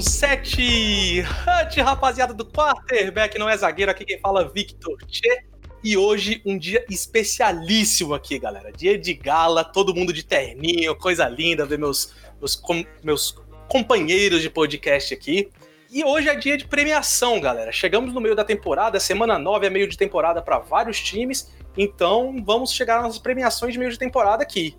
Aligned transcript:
7. 0.00 1.20
Hut, 1.20 1.80
rapaziada 1.80 2.32
do 2.32 2.44
quarterback, 2.44 3.38
não 3.38 3.48
é 3.48 3.56
zagueiro, 3.56 3.90
aqui 3.90 4.04
quem 4.04 4.18
fala 4.20 4.42
é 4.42 4.48
Victor 4.48 4.96
Che. 5.08 5.44
E 5.82 5.96
hoje 5.96 6.40
um 6.46 6.56
dia 6.56 6.84
especialíssimo 6.88 8.14
aqui, 8.14 8.38
galera. 8.38 8.72
Dia 8.72 8.98
de 8.98 9.12
gala, 9.12 9.62
todo 9.62 9.94
mundo 9.94 10.12
de 10.12 10.22
terninho, 10.22 10.96
coisa 10.96 11.28
linda, 11.28 11.66
ver 11.66 11.78
meus, 11.78 12.14
meus, 12.40 12.56
com, 12.56 12.84
meus 13.02 13.36
companheiros 13.68 14.40
de 14.40 14.48
podcast 14.48 15.12
aqui. 15.12 15.50
E 15.90 16.02
hoje 16.02 16.28
é 16.28 16.34
dia 16.34 16.56
de 16.56 16.66
premiação, 16.66 17.38
galera. 17.38 17.70
Chegamos 17.70 18.12
no 18.12 18.20
meio 18.20 18.34
da 18.34 18.44
temporada, 18.44 18.98
semana 18.98 19.38
9 19.38 19.66
é 19.66 19.70
meio 19.70 19.86
de 19.86 19.96
temporada 19.96 20.40
para 20.40 20.58
vários 20.58 20.98
times, 21.00 21.52
então 21.76 22.42
vamos 22.44 22.72
chegar 22.72 23.02
nas 23.02 23.18
premiações 23.18 23.74
de 23.74 23.78
meio 23.78 23.90
de 23.90 23.98
temporada 23.98 24.42
aqui. 24.42 24.76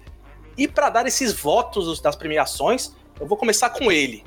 E 0.58 0.67
para 0.67 0.89
dar 0.89 1.05
esses 1.05 1.31
votos 1.31 2.02
das 2.02 2.16
premiações, 2.16 2.94
eu 3.20 3.27
vou 3.27 3.38
começar 3.38 3.70
com 3.70 3.91
ele. 3.91 4.23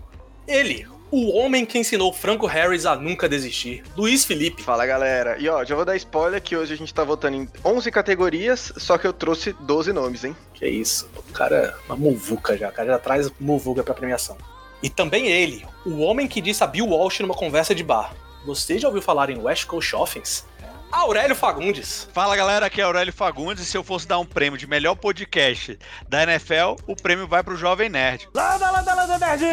Ele, 0.48 0.86
o 1.10 1.30
homem 1.36 1.66
que 1.66 1.78
ensinou 1.78 2.10
Franco 2.10 2.46
Harris 2.46 2.86
a 2.86 2.96
nunca 2.96 3.28
desistir, 3.28 3.82
Luiz 3.94 4.24
Felipe. 4.24 4.62
Fala 4.62 4.86
galera, 4.86 5.36
e 5.38 5.46
ó, 5.46 5.62
já 5.62 5.76
vou 5.76 5.84
dar 5.84 5.94
spoiler 5.96 6.40
que 6.40 6.56
hoje 6.56 6.72
a 6.72 6.76
gente 6.76 6.92
tá 6.92 7.04
votando 7.04 7.36
em 7.36 7.48
11 7.62 7.90
categorias, 7.90 8.72
só 8.78 8.96
que 8.96 9.06
eu 9.06 9.12
trouxe 9.12 9.54
12 9.60 9.92
nomes, 9.92 10.24
hein? 10.24 10.34
Que 10.54 10.66
isso, 10.66 11.06
o 11.14 11.32
cara 11.34 11.56
é 11.56 11.74
uma 11.86 11.96
muvuca 11.96 12.56
já, 12.56 12.70
o 12.70 12.72
cara 12.72 12.88
já 12.88 12.98
traz 12.98 13.30
muvuca 13.38 13.84
pra 13.84 13.92
premiação. 13.92 14.38
E 14.82 14.88
também 14.88 15.28
ele, 15.28 15.66
o 15.84 15.98
homem 15.98 16.26
que 16.26 16.40
disse 16.40 16.64
a 16.64 16.66
Bill 16.66 16.86
Walsh 16.86 17.20
numa 17.20 17.34
conversa 17.34 17.74
de 17.74 17.84
bar. 17.84 18.14
Você 18.46 18.78
já 18.78 18.88
ouviu 18.88 19.02
falar 19.02 19.28
em 19.28 19.38
West 19.38 19.66
Coast 19.66 19.94
Offense? 19.94 20.44
Aurélio 20.90 21.36
Fagundes. 21.36 22.08
Fala 22.12 22.34
galera, 22.34 22.66
aqui 22.66 22.80
é 22.80 22.84
Aurélio 22.84 23.12
Fagundes. 23.12 23.62
E 23.62 23.66
se 23.66 23.76
eu 23.76 23.84
fosse 23.84 24.06
dar 24.08 24.18
um 24.18 24.24
prêmio 24.24 24.58
de 24.58 24.66
melhor 24.66 24.94
podcast 24.94 25.78
da 26.08 26.22
NFL, 26.22 26.76
o 26.86 26.96
prêmio 26.96 27.26
vai 27.26 27.42
pro 27.42 27.56
Jovem 27.56 27.88
Nerd. 27.88 28.28
Landa, 28.34 28.70
landa, 28.70 28.94
landa, 28.94 29.18
nerd! 29.18 29.44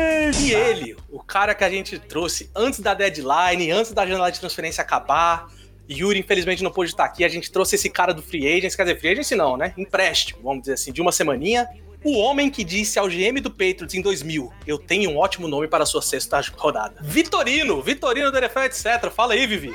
E 0.41 0.53
ele, 0.53 0.95
o 1.09 1.21
cara 1.21 1.53
que 1.53 1.63
a 1.63 1.69
gente 1.69 1.99
trouxe 1.99 2.49
antes 2.55 2.79
da 2.79 2.93
deadline, 2.93 3.71
antes 3.71 3.91
da 3.91 4.05
janela 4.05 4.31
de 4.31 4.39
transferência 4.39 4.81
acabar. 4.81 5.47
Yuri, 5.89 6.19
infelizmente, 6.19 6.63
não 6.63 6.71
pôde 6.71 6.91
estar 6.91 7.05
aqui. 7.05 7.23
A 7.23 7.27
gente 7.27 7.51
trouxe 7.51 7.75
esse 7.75 7.89
cara 7.89 8.13
do 8.13 8.21
Free 8.21 8.47
Agents, 8.47 8.75
quer 8.75 8.83
dizer, 8.83 8.99
Free 8.99 9.11
Agents 9.11 9.31
não, 9.31 9.55
né? 9.55 9.73
Empréstimo, 9.77 10.41
vamos 10.41 10.61
dizer 10.61 10.73
assim, 10.73 10.91
de 10.91 11.01
uma 11.01 11.11
semaninha. 11.11 11.67
O 12.03 12.17
homem 12.19 12.49
que 12.49 12.63
disse 12.63 12.97
ao 12.97 13.07
GM 13.07 13.39
do 13.41 13.49
Patriots 13.49 13.93
em 13.93 14.01
2000: 14.01 14.51
Eu 14.65 14.77
tenho 14.77 15.11
um 15.11 15.17
ótimo 15.17 15.47
nome 15.47 15.67
para 15.67 15.83
a 15.83 15.87
sua 15.87 16.01
sexta 16.01 16.39
rodada. 16.55 16.95
Vitorino, 17.01 17.81
Vitorino 17.81 18.31
do 18.31 18.37
NFL, 18.37 18.59
etc. 18.59 19.11
Fala 19.11 19.33
aí, 19.33 19.45
Vivi. 19.45 19.73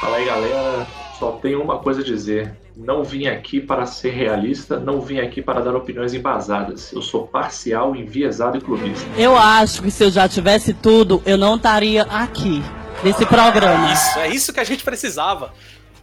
Fala 0.00 0.18
aí, 0.18 0.26
galera. 0.26 0.86
Só 1.18 1.32
tenho 1.32 1.62
uma 1.62 1.78
coisa 1.78 2.02
a 2.02 2.04
dizer. 2.04 2.54
Não 2.76 3.02
vim 3.02 3.26
aqui 3.26 3.58
para 3.58 3.86
ser 3.86 4.10
realista, 4.10 4.78
não 4.78 5.00
vim 5.00 5.18
aqui 5.18 5.40
para 5.40 5.60
dar 5.60 5.74
opiniões 5.74 6.12
embasadas. 6.12 6.92
Eu 6.92 7.00
sou 7.00 7.26
parcial, 7.26 7.96
enviesado 7.96 8.58
e 8.58 8.60
clubista. 8.60 9.06
Eu 9.16 9.34
acho 9.34 9.82
que 9.82 9.90
se 9.90 10.04
eu 10.04 10.10
já 10.10 10.28
tivesse 10.28 10.74
tudo, 10.74 11.22
eu 11.24 11.38
não 11.38 11.56
estaria 11.56 12.02
aqui, 12.02 12.62
nesse 13.02 13.24
programa. 13.24 13.90
Isso, 13.90 14.18
é 14.18 14.28
isso 14.28 14.52
que 14.52 14.60
a 14.60 14.64
gente 14.64 14.84
precisava. 14.84 15.54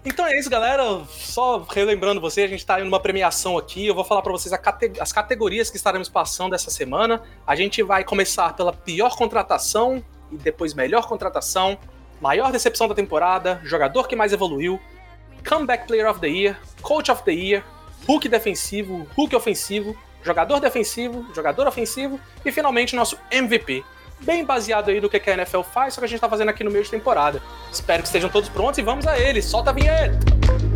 Então 0.03 0.25
é 0.25 0.37
isso, 0.37 0.49
galera. 0.49 1.01
Só 1.07 1.65
relembrando 1.71 2.19
você, 2.19 2.41
a 2.41 2.47
gente 2.47 2.59
está 2.59 2.81
em 2.81 2.87
uma 2.87 2.99
premiação 2.99 3.55
aqui. 3.55 3.85
Eu 3.85 3.93
vou 3.93 4.03
falar 4.03 4.23
para 4.23 4.31
vocês 4.31 4.53
cate 4.59 4.93
as 4.99 5.13
categorias 5.13 5.69
que 5.69 5.77
estaremos 5.77 6.09
passando 6.09 6.55
essa 6.55 6.71
semana. 6.71 7.21
A 7.45 7.55
gente 7.55 7.83
vai 7.83 8.03
começar 8.03 8.53
pela 8.55 8.73
pior 8.73 9.15
contratação 9.15 10.03
e 10.31 10.37
depois 10.37 10.73
melhor 10.73 11.07
contratação, 11.07 11.77
maior 12.23 12.53
decepção 12.53 12.87
da 12.87 12.95
temporada, 12.95 13.59
jogador 13.65 14.07
que 14.07 14.15
mais 14.15 14.31
evoluiu, 14.31 14.79
comeback 15.45 15.85
player 15.85 16.09
of 16.09 16.21
the 16.21 16.27
year, 16.27 16.57
coach 16.81 17.11
of 17.11 17.21
the 17.23 17.33
year, 17.33 17.61
Hulk 18.07 18.29
defensivo, 18.29 19.05
Hulk 19.17 19.35
ofensivo, 19.35 19.95
jogador 20.23 20.61
defensivo, 20.61 21.25
jogador 21.35 21.67
ofensivo 21.67 22.17
e 22.45 22.51
finalmente 22.51 22.95
nosso 22.95 23.19
MVP. 23.29 23.83
Bem 24.21 24.45
baseado 24.45 24.89
aí 24.89 25.01
no 25.01 25.09
que 25.09 25.29
a 25.29 25.33
NFL 25.33 25.63
faz, 25.63 25.95
só 25.95 25.99
que 25.99 26.05
a 26.05 26.07
gente 26.07 26.21
tá 26.21 26.29
fazendo 26.29 26.47
aqui 26.47 26.63
no 26.63 26.71
meio 26.71 26.85
de 26.85 26.89
temporada. 26.89 27.41
Espero 27.69 28.01
que 28.01 28.07
estejam 28.07 28.29
todos 28.29 28.47
prontos 28.47 28.77
e 28.77 28.81
vamos 28.81 29.05
a 29.05 29.19
ele. 29.19 29.41
Solta 29.41 29.71
a 29.71 29.73
vinheta! 29.73 30.72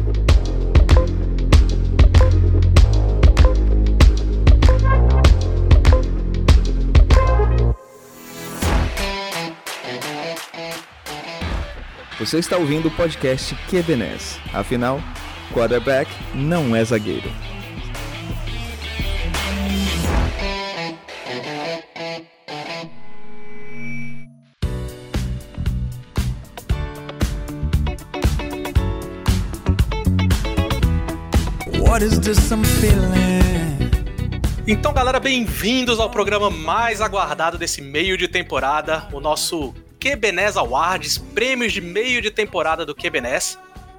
Você 12.20 12.40
está 12.40 12.58
ouvindo 12.58 12.88
o 12.88 12.92
podcast 12.92 13.54
QBNES. 13.70 14.40
Afinal, 14.52 15.00
quarterback 15.54 16.10
não 16.34 16.76
é 16.76 16.84
zagueiro. 16.84 17.30
What 31.80 32.04
is 32.04 32.18
this 32.18 32.50
I'm 32.50 32.64
feeling? 32.64 33.92
Então, 34.66 34.92
galera, 34.92 35.20
bem-vindos 35.20 36.00
ao 36.00 36.10
programa 36.10 36.50
mais 36.50 37.00
aguardado 37.00 37.60
desse 37.60 37.80
meio 37.80 38.18
de 38.18 38.28
temporada, 38.28 39.08
o 39.14 39.20
nosso 39.20 39.72
QBNES 40.00 40.58
Awards, 40.58 41.18
prêmios 41.18 41.74
de 41.74 41.82
meio 41.82 42.22
de 42.22 42.30
temporada 42.30 42.86
do 42.86 42.94
QBNES. 42.94 43.58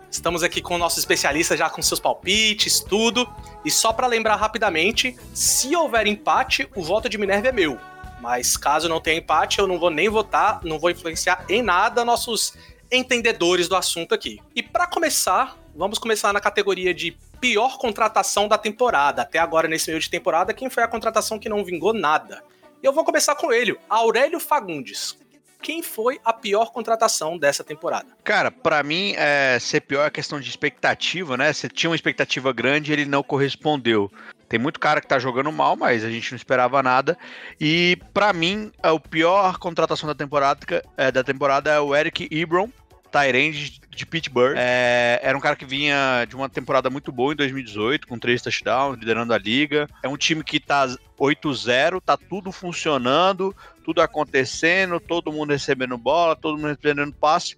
Estamos 0.09 0.45
aqui 0.45 0.63
com 0.63 0.77
o 0.77 0.79
nosso 0.79 0.99
especialista 0.99 1.57
já 1.57 1.69
com 1.69 1.83
seus 1.83 1.99
palpites, 1.99 2.81
tudo. 2.81 3.29
E 3.65 3.71
só 3.71 3.93
para 3.93 4.07
lembrar 4.07 4.37
rapidamente, 4.37 5.17
se 5.35 5.75
houver 5.75 6.07
empate, 6.07 6.69
o 6.75 6.83
voto 6.83 7.09
de 7.09 7.19
Minerva 7.19 7.49
é 7.49 7.53
meu. 7.53 7.79
Mas 8.21 8.57
caso 8.57 8.89
não 8.89 9.01
tenha 9.01 9.19
empate, 9.19 9.59
eu 9.59 9.67
não 9.67 9.79
vou 9.79 9.91
nem 9.91 10.09
votar, 10.09 10.61
não 10.63 10.79
vou 10.79 10.91
influenciar 10.91 11.45
em 11.49 11.63
nada 11.63 12.05
nossos 12.05 12.55
entendedores 12.91 13.69
do 13.69 13.75
assunto 13.75 14.15
aqui. 14.15 14.41
E 14.55 14.63
para 14.63 14.87
começar, 14.87 15.59
vamos 15.75 15.99
começar 15.99 16.33
na 16.33 16.41
categoria 16.41 16.95
de 16.95 17.17
pior 17.41 17.77
contratação 17.77 18.47
da 18.47 18.57
temporada. 18.57 19.23
Até 19.23 19.41
agora, 19.41 19.67
nesse 19.67 19.91
meio 19.91 20.01
de 20.01 20.09
temporada, 20.09 20.55
quem 20.55 20.71
foi 20.71 20.85
a 20.85 20.89
contratação 20.89 21.41
que 21.41 21.49
não 21.49 21.65
vingou 21.65 21.93
nada? 21.93 22.43
E 22.83 22.87
eu 22.87 22.93
vou 22.93 23.05
começar 23.05 23.35
com 23.35 23.53
ele, 23.53 23.77
Aurélio 23.89 24.39
Fagundes 24.39 25.17
quem 25.61 25.83
foi 25.83 26.21
a 26.25 26.33
pior 26.33 26.73
contratação 26.73 27.37
dessa 27.37 27.65
temporada? 27.65 28.07
Cara, 28.25 28.51
para 28.51 28.83
mim, 28.83 29.15
é, 29.17 29.59
ser 29.61 29.81
pior 29.81 30.07
é 30.07 30.11
questão 30.11 30.41
de 30.41 30.49
expectativa, 30.49 31.37
né? 31.37 31.53
Você 31.53 31.69
tinha 31.69 31.91
uma 31.91 31.97
expectativa 31.97 32.53
grande 32.53 32.91
e 32.91 32.95
ele 32.95 33.05
não 33.05 33.23
correspondeu. 33.23 34.11
Tem 34.49 34.59
muito 34.59 34.81
cara 34.81 35.01
que 35.01 35.07
tá 35.07 35.19
jogando 35.19 35.53
mal, 35.53 35.77
mas 35.77 36.05
a 36.05 36.11
gente 36.11 36.33
não 36.33 36.37
esperava 36.37 36.83
nada. 36.83 37.19
E 37.61 37.99
para 38.15 38.33
mim, 38.33 38.73
a 38.83 38.99
pior 38.99 39.59
contratação 39.59 40.07
da 40.07 40.15
temporada, 40.15 40.83
é, 40.97 41.13
da 41.13 41.23
temporada 41.23 41.71
é 41.71 41.79
o 41.79 41.95
Eric 41.95 42.29
Ebron, 42.31 42.71
Tyrande 43.11 43.81
de 43.99 44.07
Pittsburgh. 44.07 44.55
É, 44.57 45.21
era 45.23 45.37
um 45.37 45.41
cara 45.41 45.57
que 45.57 45.65
vinha 45.65 46.25
de 46.27 46.35
uma 46.35 46.49
temporada 46.49 46.89
muito 46.89 47.13
boa 47.13 47.33
em 47.33 47.37
2018, 47.37 48.07
com 48.07 48.19
três 48.19 48.41
touchdowns, 48.41 48.99
liderando 48.99 49.35
a 49.35 49.39
liga. 49.39 49.89
É 50.03 50.09
um 50.09 50.17
time 50.17 50.43
que 50.43 50.61
tá 50.61 50.87
8-0, 51.19 52.01
tá 52.01 52.17
tudo 52.17 52.53
funcionando, 52.53 53.55
tudo 53.85 54.01
acontecendo, 54.01 55.01
todo 55.01 55.33
mundo 55.33 55.51
recebendo 55.51 55.99
bola, 55.99 56.37
todo 56.37 56.57
mundo 56.57 56.69
recebendo 56.69 57.13
passe, 57.13 57.57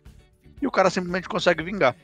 e 0.60 0.66
o 0.66 0.70
cara 0.70 0.90
simplesmente 0.90 1.28
consegue 1.28 1.62
vingar. 1.62 1.94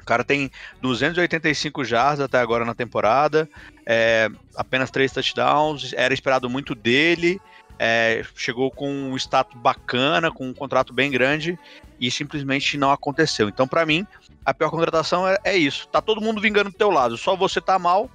O 0.00 0.04
cara 0.04 0.24
tem 0.24 0.50
285 0.80 1.84
jardas 1.84 2.20
até 2.20 2.38
agora 2.38 2.64
na 2.64 2.74
temporada, 2.74 3.48
é, 3.86 4.28
apenas 4.56 4.90
três 4.90 5.12
touchdowns, 5.12 5.92
era 5.92 6.12
esperado 6.12 6.48
muito 6.50 6.74
dele, 6.74 7.40
é, 7.82 8.22
chegou 8.36 8.70
com 8.70 8.86
um 8.90 9.16
status 9.16 9.58
bacana, 9.58 10.30
com 10.30 10.46
um 10.46 10.52
contrato 10.52 10.92
bem 10.92 11.10
grande, 11.10 11.58
e 11.98 12.10
simplesmente 12.10 12.76
não 12.76 12.92
aconteceu. 12.92 13.48
Então, 13.48 13.66
para 13.66 13.86
mim, 13.86 14.06
a 14.44 14.52
pior 14.52 14.70
contratação 14.70 15.26
é, 15.26 15.38
é, 15.42 15.56
isso. 15.56 15.88
Tá 15.88 16.02
todo 16.02 16.20
mundo 16.20 16.42
vingando 16.42 16.68
do 16.68 16.76
teu 16.76 16.90
lado, 16.90 17.16
só 17.16 17.34
você 17.34 17.58
tá 17.58 17.78
mal, 17.78 18.10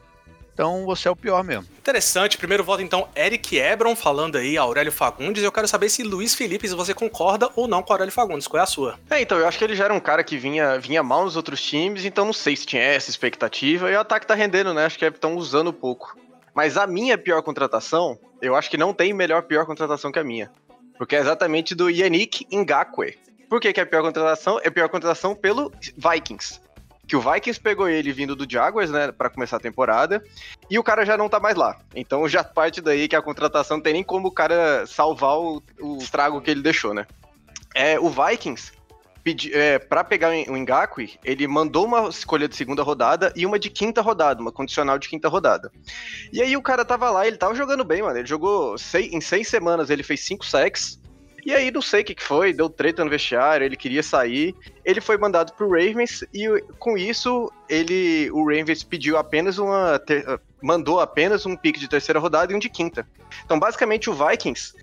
então 0.54 0.86
você 0.86 1.07
é 1.07 1.12
o 1.12 1.16
pior 1.16 1.44
mesmo. 1.44 1.66
Interessante. 1.80 2.38
Primeiro 2.38 2.63
voto, 2.63 2.84
então, 2.84 3.10
Eric 3.16 3.57
Ebron 3.57 3.95
falando 3.95 4.38
aí, 4.38 4.56
Aurélio 4.56 4.92
Fagundes. 4.92 5.44
Eu 5.44 5.51
quero 5.51 5.68
saber 5.68 5.89
se 5.89 6.04
Luiz 6.04 6.36
Felipe, 6.36 6.68
se 6.68 6.75
você 6.75 6.94
concorda 6.94 7.50
ou 7.56 7.68
não 7.68 7.81
com 7.81 7.92
Aurélio 7.92 8.13
Fagundes. 8.13 8.48
Qual 8.48 8.60
é 8.60 8.63
a 8.63 8.68
sua? 8.68 9.00
É, 9.10 9.19
então, 9.19 9.39
eu 9.39 9.48
acho 9.48 9.57
que 9.57 9.63
ele 9.63 9.75
já 9.75 9.86
era 9.86 9.94
um 9.94 10.00
cara 10.00 10.24
que 10.24 10.38
vinha, 10.38 10.78
vinha 10.78 11.01
mal 11.01 11.25
nos 11.25 11.36
outros 11.36 11.60
times, 11.60 12.06
então 12.06 12.24
não 12.24 12.34
sei 12.34 12.56
se 12.56 12.68
tinha 12.68 12.84
essa 12.84 13.10
expectativa. 13.10 13.89
E 13.89 13.95
o 13.95 14.00
ataque 14.00 14.28
tá 14.28 14.36
rendendo, 14.36 14.75
né? 14.75 14.86
Acho 14.86 15.00
que 15.00 15.06
estão 15.06 15.36
usando 15.36 15.74
pouco. 15.74 16.16
Mas 16.56 16.78
a 16.78 16.88
minha 16.88 17.18
pior 17.18 17.42
contratação, 17.42 18.18
eu 18.42 18.56
acho 18.56 18.69
que 18.69 18.78
não 18.78 18.94
tem 18.94 19.13
melhor 19.13 19.44
pior 19.44 19.66
contratação 19.66 20.10
que 20.10 20.18
a 20.18 20.24
minha. 20.24 20.50
Porque 20.98 21.18
é 21.18 21.19
exatamente 21.19 21.75
do 21.75 21.90
Yannick 21.90 22.48
Ngakwe. 22.50 23.18
Por 23.50 23.60
que, 23.60 23.74
que 23.74 23.80
é 23.81 23.84
a 23.84 23.86
pior 23.86 24.02
contratação? 24.02 24.57
É 24.63 24.69
a 24.69 24.72
pior 24.72 24.88
contratação 24.88 25.36
pelo 25.36 25.69
Vikings. 25.98 26.62
Que 27.06 27.18
o 27.18 27.22
Vikings 27.22 27.60
pegou 27.60 27.90
ele 27.90 28.13
vindo 28.13 28.36
do 28.36 28.50
Jaguars, 28.50 28.90
né, 28.90 29.12
para 29.12 29.30
começar 29.30 29.57
a 29.57 29.60
temporada, 29.60 30.24
e 30.69 30.80
o 30.80 30.84
cara 30.84 31.06
já 31.06 31.18
não 31.18 31.28
tá 31.28 31.42
mais 31.42 31.56
lá. 31.56 31.78
Então 31.94 32.28
já 32.28 32.44
parte 32.44 32.81
daí 32.81 33.08
que 33.10 33.16
a 33.16 33.22
contratação 33.22 33.78
não 33.78 33.84
tem 33.84 33.94
nem 33.94 34.04
como 34.04 34.30
o 34.30 34.31
cara 34.31 34.88
salvar 34.88 35.38
o, 35.38 35.62
o 35.80 35.98
estrago 35.98 36.42
que 36.42 36.50
ele 36.50 36.62
deixou, 36.62 36.94
né? 36.94 37.06
É, 37.75 38.00
o 38.00 38.10
Vikings 38.10 38.72
pedi, 39.25 39.51
é, 39.56 39.80
para 39.80 40.04
pegar 40.04 40.30
o 40.30 40.56
Ngakwe, 40.56 41.19
ele 41.24 41.48
mandou 41.48 41.83
uma 41.83 42.07
escolha 42.10 42.48
de 42.48 42.56
segunda 42.56 42.83
rodada 42.83 43.33
e 43.36 43.44
uma 43.44 43.57
de 43.57 43.72
quinta 43.72 44.00
rodada, 44.00 44.39
uma 44.39 44.51
condicional 44.51 45.00
de 45.00 45.10
quinta 45.10 45.27
rodada. 45.27 45.72
E 46.31 46.44
aí 46.44 46.56
o 46.56 46.62
cara 46.62 46.86
tava 46.86 47.10
lá, 47.10 47.25
ele 47.25 47.36
tava 47.36 47.56
jogando 47.56 47.83
bem, 47.83 48.04
mano. 48.04 48.19
Ele 48.19 48.27
jogou 48.27 48.77
seis, 48.77 49.12
em 49.12 49.19
seis 49.19 49.48
semanas, 49.48 49.89
ele 49.89 50.04
fez 50.04 50.24
cinco 50.24 50.45
sacks. 50.45 51.01
E 51.44 51.54
aí 51.54 51.72
não 51.72 51.81
sei 51.81 52.01
o 52.01 52.06
que, 52.06 52.13
que 52.13 52.24
foi, 52.24 52.54
deu 52.54 52.69
treta 52.69 53.04
no 53.04 53.10
vestiário, 53.10 53.66
ele 53.66 53.75
queria 53.75 54.04
sair. 54.04 54.56
Ele 54.83 55.01
foi 55.01 55.18
mandado 55.18 55.54
pro 55.54 55.72
Ravens 55.72 56.24
e 56.31 56.48
com 56.77 56.95
isso 56.95 57.51
ele, 57.68 58.30
o 58.31 58.48
Ravens 58.48 58.83
pediu 58.83 59.18
apenas 59.18 59.57
uma, 59.57 59.98
ter, 59.98 60.24
mandou 60.62 61.00
apenas 61.00 61.48
um 61.48 61.56
pique 61.56 61.80
de 61.80 61.88
terceira 61.88 62.19
rodada 62.19 62.54
e 62.54 62.56
um 62.56 62.60
de 62.60 62.69
quinta. 62.69 63.07
Então 63.44 63.60
basicamente 63.60 64.07
o 64.07 64.13
Vikings 64.13 64.74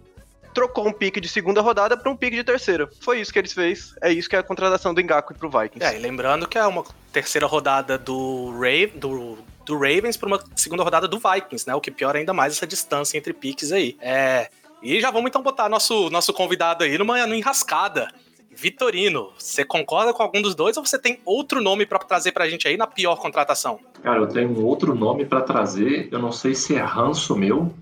trocou 0.53 0.87
um 0.87 0.93
pique 0.93 1.21
de 1.21 1.29
segunda 1.29 1.61
rodada 1.61 1.97
para 1.97 2.11
um 2.11 2.17
pique 2.17 2.37
de 2.37 2.45
terceira. 2.45 2.89
Foi 3.01 3.21
isso 3.21 3.33
que 3.33 3.39
eles 3.39 3.53
fez. 3.53 3.95
É 4.01 4.13
isso 4.13 4.29
que 4.29 4.37
é 4.37 4.39
a 4.39 4.43
contratação 4.43 4.95
do 4.95 5.01
Ngakwe 5.01 5.37
pro 5.37 5.51
Vikings. 5.51 5.85
É, 5.85 5.97
e 5.97 5.99
lembrando 5.99 6.47
que 6.47 6.59
é 6.59 6.67
uma 6.67 6.85
terceira 7.13 7.47
rodada 7.47 7.99
do, 7.99 8.51
Rave, 8.59 8.93
do, 8.95 9.39
do 9.65 9.75
Ravens 9.75 10.17
para 10.17 10.27
uma 10.27 10.41
segunda 10.57 10.83
rodada 10.83 11.09
do 11.09 11.19
Vikings, 11.19 11.67
né? 11.67 11.75
O 11.75 11.81
que 11.81 11.91
piora 11.91 12.19
ainda 12.19 12.33
mais 12.33 12.55
essa 12.55 12.67
distância 12.67 13.17
entre 13.17 13.33
piques 13.33 13.73
aí. 13.73 13.97
É, 14.01 14.49
e 14.83 15.01
já 15.01 15.11
vamos 15.11 15.29
então 15.29 15.43
botar 15.43 15.69
nosso, 15.69 16.11
nosso 16.11 16.33
convidado 16.33 16.85
aí 16.85 16.99
numa, 16.99 17.25
numa 17.27 17.37
enrascada. 17.37 18.09
Vitorino, 18.55 19.33
você 19.39 19.65
concorda 19.65 20.13
com 20.13 20.23
algum 20.23 20.43
dos 20.43 20.55
dois 20.55 20.77
ou 20.77 20.85
você 20.85 20.99
tem 20.99 21.19
outro 21.25 21.63
nome 21.63 21.87
para 21.87 21.99
trazer 21.99 22.33
pra 22.33 22.49
gente 22.49 22.69
aí 22.69 22.77
na 22.77 22.87
pior 22.87 23.17
contratação? 23.17 23.81
Cara, 24.03 24.19
eu 24.19 24.29
tenho 24.29 24.51
um 24.51 24.65
outro 24.65 24.95
nome 24.95 25.25
para 25.25 25.41
trazer, 25.41 26.09
eu 26.13 26.19
não 26.19 26.31
sei 26.31 26.55
se 26.55 26.75
é 26.75 26.83
ranço 26.83 27.35
meu, 27.35 27.73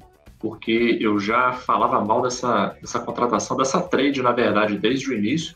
porque 0.41 0.97
eu 0.99 1.21
já 1.21 1.53
falava 1.53 2.03
mal 2.03 2.23
dessa, 2.23 2.75
dessa 2.81 2.99
contratação, 2.99 3.57
dessa 3.59 3.81
trade, 3.81 4.23
na 4.23 4.33
verdade, 4.33 4.79
desde 4.79 5.11
o 5.11 5.13
início, 5.13 5.55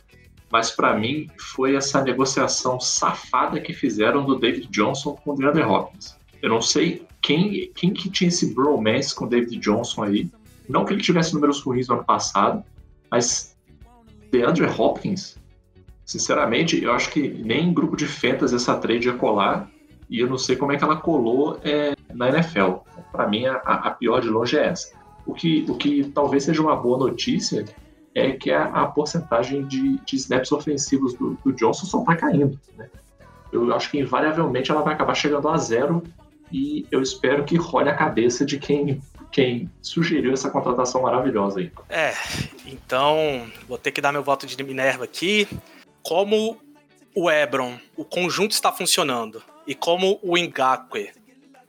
mas 0.53 0.71
para 0.71 0.95
mim 0.95 1.27
foi 1.39 1.75
essa 1.75 2.03
negociação 2.03 2.79
safada 2.79 3.59
que 3.59 3.73
fizeram 3.73 4.25
do 4.25 4.39
David 4.39 4.69
Johnson 4.69 5.17
com 5.17 5.33
o 5.33 5.35
DeAndre 5.35 5.63
Hopkins. 5.63 6.17
Eu 6.41 6.51
não 6.51 6.61
sei 6.61 7.07
quem, 7.23 7.73
quem 7.75 7.95
que 7.95 8.11
tinha 8.11 8.29
esse 8.29 8.55
bromance 8.55 9.15
com 9.15 9.25
o 9.25 9.29
David 9.29 9.59
Johnson 9.59 10.03
aí, 10.03 10.31
não 10.69 10.85
que 10.85 10.93
ele 10.93 11.03
tivesse 11.03 11.33
números 11.33 11.63
ruins 11.63 11.89
no 11.89 11.95
ano 11.95 12.05
passado, 12.05 12.63
mas 13.11 13.57
DeAndre 14.31 14.67
Hopkins, 14.67 15.39
sinceramente, 16.05 16.83
eu 16.83 16.93
acho 16.93 17.11
que 17.11 17.29
nem 17.29 17.69
em 17.69 17.75
grupo 17.75 17.97
de 17.97 18.07
fantasy 18.07 18.55
essa 18.55 18.77
trade 18.77 19.09
ia 19.09 19.15
colar, 19.15 19.71
e 20.11 20.21
eu 20.21 20.29
não 20.29 20.37
sei 20.37 20.57
como 20.57 20.73
é 20.73 20.77
que 20.77 20.85
ela 20.85 20.97
colou 20.97 21.59
é, 21.65 21.95
na 22.15 22.29
NFL. 22.29 22.77
Para 23.13 23.29
mim, 23.29 23.47
a, 23.47 23.57
a, 23.57 23.91
pior 23.91 24.21
de 24.21 24.29
longe 24.29 24.57
é 24.57 24.67
essa. 24.67 24.93
O 25.27 25.35
que, 25.35 25.65
o 25.69 25.75
que 25.75 26.05
talvez 26.15 26.45
seja 26.45 26.61
uma 26.61 26.77
boa 26.77 26.99
notícia 26.99 27.65
é 28.15 28.33
que 28.33 28.51
a, 28.51 28.65
a 28.65 28.87
porcentagem 28.87 29.65
de, 29.67 29.99
de, 29.99 30.17
snaps 30.17 30.53
ofensivos 30.53 31.15
do, 31.15 31.39
do 31.45 31.53
Johnson 31.53 31.87
só 31.87 32.01
está 32.01 32.17
caindo. 32.17 32.59
Né? 32.77 32.89
Eu 33.53 33.75
acho 33.75 33.91
que 33.91 33.99
invariavelmente 33.99 34.71
ela 34.71 34.83
vai 34.83 34.95
acabar 34.95 35.15
chegando 35.15 35.49
a 35.49 35.57
zero 35.57 36.03
e 36.53 36.87
eu 36.91 37.03
espero 37.03 37.45
que 37.45 37.57
role 37.57 37.89
a 37.89 37.95
cabeça 37.95 38.45
de 38.45 38.59
quem 38.59 39.01
quem 39.35 39.69
sugeriu 39.83 40.33
essa 40.33 40.49
contratação 40.49 41.03
maravilhosa 41.03 41.59
aí. 41.59 41.73
É, 41.89 42.15
então 42.67 43.45
vou 43.67 43.77
ter 43.77 43.91
que 43.91 44.01
dar 44.01 44.13
meu 44.13 44.23
voto 44.23 44.47
de 44.47 44.63
Minerva 44.63 45.03
aqui. 45.03 45.49
Como 46.05 46.57
o 47.13 47.29
Ebron, 47.29 47.77
o 47.97 48.05
conjunto 48.05 48.53
está 48.53 48.71
funcionando 48.71 49.43
e 49.67 49.75
como 49.75 50.21
o 50.23 50.37
Ngakwe 50.39 51.11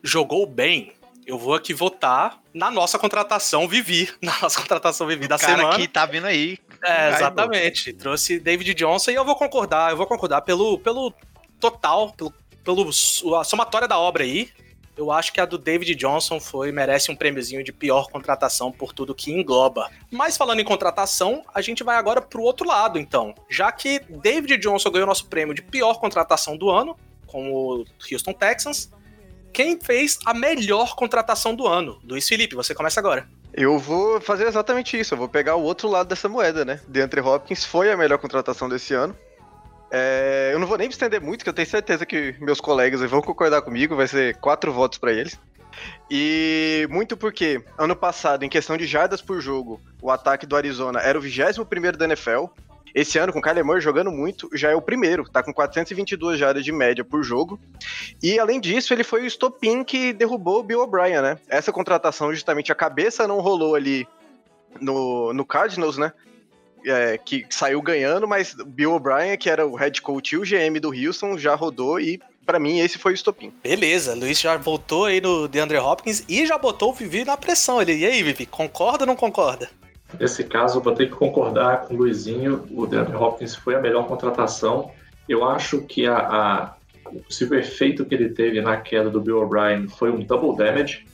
jogou 0.06 0.46
bem, 0.46 0.94
eu 1.25 1.38
vou 1.38 1.56
aqui 1.56 1.74
votar 1.74 2.40
na 2.54 2.69
nossa 2.69 3.00
contratação 3.00 3.68
Vivi, 3.68 4.10
na 4.22 4.40
nossa 4.40 4.62
contratação 4.62 5.07
Vivi 5.07 5.28
da 5.28 5.38
cara 5.38 5.57
semana. 5.57 5.78
que 5.78 5.88
tá 5.88 6.06
vindo 6.06 6.28
aí. 6.28 6.60
É, 6.84 7.10
exatamente. 7.10 7.92
Trouxe 7.94 8.40
David 8.40 8.74
Johnson 8.75 9.12
e 9.12 9.16
eu 9.16 9.25
vou 9.25 9.36
concordar, 9.36 9.92
eu 9.92 9.98
vou 9.98 10.06
concordar 10.06 10.42
pelo, 10.42 10.78
pelo 10.78 11.12
total, 11.60 12.13
pelo, 12.13 12.31
pelo 12.63 13.36
a 13.36 13.44
somatória 13.44 13.88
da 13.88 13.98
obra 13.98 14.24
aí. 14.24 14.50
Eu 14.96 15.12
acho 15.12 15.34
que 15.34 15.42
a 15.42 15.46
do 15.46 15.57
David 15.57 15.94
Johnson 15.96 16.40
foi 16.40 16.72
merece 16.72 17.12
um 17.12 17.16
prêmiozinho 17.16 17.62
de 17.62 17.74
pior 17.74 18.08
contratação 18.08 18.72
por 18.72 18.94
tudo 18.94 19.13
que 19.13 19.30
engloba. 19.30 19.92
Mas 20.10 20.38
falando 20.38 20.62
em 20.62 20.63
contratação, 20.63 21.44
a 21.54 21.60
gente 21.60 21.84
vai 21.84 21.98
agora 21.98 22.22
pro 22.22 22.42
outro 22.42 22.66
lado, 22.66 22.98
então. 22.98 23.36
Já 23.50 23.74
que 23.74 24.00
David 24.08 24.58
Johnson 24.58 24.90
ganhou 24.92 25.08
nosso 25.08 25.25
prêmio 25.25 25.54
de 25.54 25.62
pior 25.62 26.00
contratação 26.00 26.56
do 26.56 26.69
ano, 26.69 26.96
com 27.28 27.51
o 27.51 27.86
Houston 28.10 28.31
Texans, 28.31 28.90
quem 29.56 29.80
fez 29.80 30.19
a 30.25 30.34
melhor 30.34 30.98
contratação 30.98 31.56
do 31.56 31.66
ano? 31.66 31.98
Luiz 32.04 32.28
Felipe, 32.28 32.57
você 32.57 32.75
começa 32.75 33.00
agora. 33.00 33.25
Eu 33.54 33.80
vou 33.80 34.19
fazer 34.19 34.46
exatamente 34.46 35.00
isso, 35.00 35.13
eu 35.13 35.18
vou 35.18 35.30
pegar 35.30 35.56
o 35.56 35.63
outro 35.63 35.88
lado 35.88 36.10
dessa 36.10 36.28
moeda, 36.28 36.66
né? 36.66 36.81
DeAndre 36.90 37.22
Hopkins 37.22 37.63
foi 37.63 37.90
a 37.90 37.96
melhor 37.96 38.18
contratação 38.18 38.68
desse 38.68 38.94
ano. 38.94 39.16
É, 39.90 40.50
eu 40.52 40.60
não 40.60 40.68
vou 40.68 40.78
nem 40.78 40.90
me 40.90 40.94
estender 40.94 41.22
muito, 41.22 41.46
que 41.46 41.50
eu 41.50 41.54
tenho 41.54 41.69
certeza 41.69 42.06
que 42.06 42.36
meus 42.42 42.60
colegas 42.60 43.00
vão 43.10 43.22
concordar 43.22 43.62
comigo, 43.62 43.96
vai 43.96 44.10
ser 44.10 44.36
quatro 44.40 44.74
votos 44.74 44.98
para 44.98 45.13
eles. 45.13 45.40
E 46.12 46.86
muito 46.92 47.16
porque, 47.16 47.63
ano 47.78 47.96
passado, 47.96 48.44
em 48.44 48.50
questão 48.50 48.75
de 48.75 48.86
jardas 48.86 49.22
por 49.22 49.40
jogo, 49.40 49.80
o 50.01 50.12
ataque 50.12 50.46
do 50.46 50.58
Arizona 50.58 51.00
era 51.00 51.18
o 51.18 51.22
21 51.22 51.98
da 51.98 52.04
NFL. 52.04 52.48
Esse 52.96 53.20
ano, 53.20 53.34
com 53.34 53.40
o 53.40 53.42
Kyler 53.42 53.66
Murray 53.66 53.82
jogando 53.82 54.10
muito, 54.10 54.50
já 54.54 54.72
é 54.72 54.76
o 54.76 54.82
primeiro, 54.82 55.30
tá 55.30 55.44
com 55.44 55.54
422 55.54 56.40
jardas 56.40 56.64
de 56.64 56.72
média 56.72 57.04
por 57.04 57.22
jogo. 57.22 57.60
E 58.24 58.40
além 58.40 58.60
disso, 58.60 58.94
ele 58.94 59.04
foi 59.04 59.24
o 59.24 59.26
estopim 59.26 59.84
que 59.84 60.14
derrubou 60.14 60.62
o 60.62 60.64
Bill 60.64 60.82
O'Brien, 60.82 61.22
né? 61.22 61.38
Essa 61.50 61.74
contratação, 61.74 62.34
justamente, 62.34 62.72
a 62.72 62.76
cabeça 62.76 63.28
não 63.28 63.42
rolou 63.42 63.76
ali 63.76 64.08
no, 64.80 65.34
no 65.34 65.46
Cardinals, 65.46 65.98
né? 65.98 66.14
é, 66.86 67.18
que 67.18 67.46
saiu 67.50 67.82
ganhando, 67.82 68.28
mas 68.28 68.54
Bill 68.54 68.94
O'Brien, 68.94 69.38
que 69.38 69.50
era 69.50 69.66
o 69.66 69.76
head 69.76 70.02
coach 70.02 70.34
e 70.34 70.38
o 70.38 70.42
GM 70.42 70.80
do 70.80 70.94
Houston, 70.94 71.38
já 71.38 71.56
rodou 71.56 72.00
e 72.00 72.20
para 72.46 72.60
mim 72.60 72.80
esse 72.80 72.98
foi 72.98 73.14
o 73.14 73.16
estopim. 73.16 73.52
Beleza, 73.64 74.14
Luiz 74.14 74.40
já 74.40 74.56
voltou 74.56 75.06
aí 75.06 75.20
no 75.20 75.48
DeAndre 75.48 75.78
Hopkins 75.78 76.24
e 76.30 76.46
já 76.46 76.58
botou 76.58 76.92
o 76.92 76.94
Vivi 76.94 77.26
na 77.26 77.36
pressão. 77.36 77.82
Ele, 77.82 77.98
e 77.98 78.06
aí, 78.06 78.22
Vivi, 78.22 78.46
concorda 78.46 79.04
ou 79.04 79.08
não 79.08 79.16
concorda? 79.16 79.70
Nesse 80.20 80.44
caso, 80.44 80.80
eu 80.80 80.84
vou 80.84 80.94
ter 80.94 81.08
que 81.08 81.16
concordar 81.16 81.82
com 81.82 81.94
o 81.94 81.98
Luizinho. 81.98 82.64
O 82.72 82.86
DeAndre 82.86 83.16
Hopkins 83.16 83.56
foi 83.56 83.76
a 83.76 83.82
melhor 83.82 84.08
contratação. 84.08 84.92
Eu 85.28 85.44
acho 85.44 85.82
que 85.82 86.06
a, 86.06 86.18
a, 86.18 86.76
o 87.08 87.20
possível 87.22 87.60
efeito 87.60 88.06
que 88.06 88.16
ele 88.16 88.30
teve 88.30 88.62
na 88.62 88.78
queda 88.78 89.10
do 89.10 89.22
Bill 89.22 89.42
O'Brien 89.42 89.88
foi 89.88 90.12
um 90.12 90.24
double 90.24 90.56
damage. 90.56 91.06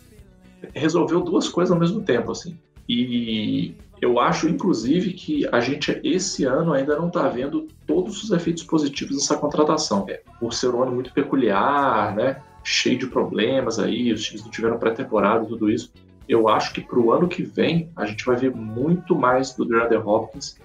Resolveu 0.73 1.21
duas 1.21 1.49
coisas 1.49 1.71
ao 1.71 1.79
mesmo 1.79 2.01
tempo, 2.01 2.31
assim. 2.31 2.57
E 2.87 3.73
eu 4.01 4.19
acho, 4.19 4.47
inclusive, 4.47 5.13
que 5.13 5.47
a 5.51 5.59
gente 5.59 5.99
esse 6.03 6.43
ano 6.43 6.73
ainda 6.73 6.95
não 6.95 7.07
está 7.07 7.27
vendo 7.27 7.67
todos 7.87 8.23
os 8.23 8.31
efeitos 8.31 8.63
positivos 8.63 9.17
dessa 9.17 9.37
contratação. 9.37 10.05
É, 10.09 10.21
por 10.39 10.53
ser 10.53 10.69
um 10.69 10.83
ano 10.83 10.91
muito 10.91 11.13
peculiar, 11.13 12.15
né? 12.15 12.41
cheio 12.63 12.97
de 12.97 13.07
problemas 13.07 13.79
aí, 13.79 14.11
os 14.11 14.23
times 14.23 14.43
não 14.43 14.51
tiveram 14.51 14.77
pré-temporada 14.77 15.45
tudo 15.45 15.69
isso. 15.69 15.91
Eu 16.27 16.47
acho 16.47 16.73
que 16.73 16.81
para 16.81 16.99
o 16.99 17.11
ano 17.11 17.27
que 17.27 17.43
vem 17.43 17.89
a 17.95 18.05
gente 18.05 18.25
vai 18.25 18.35
ver 18.35 18.51
muito 18.51 19.15
mais 19.15 19.53
do 19.53 19.65
DeAndre 19.65 19.97
Hopkins 19.97 20.57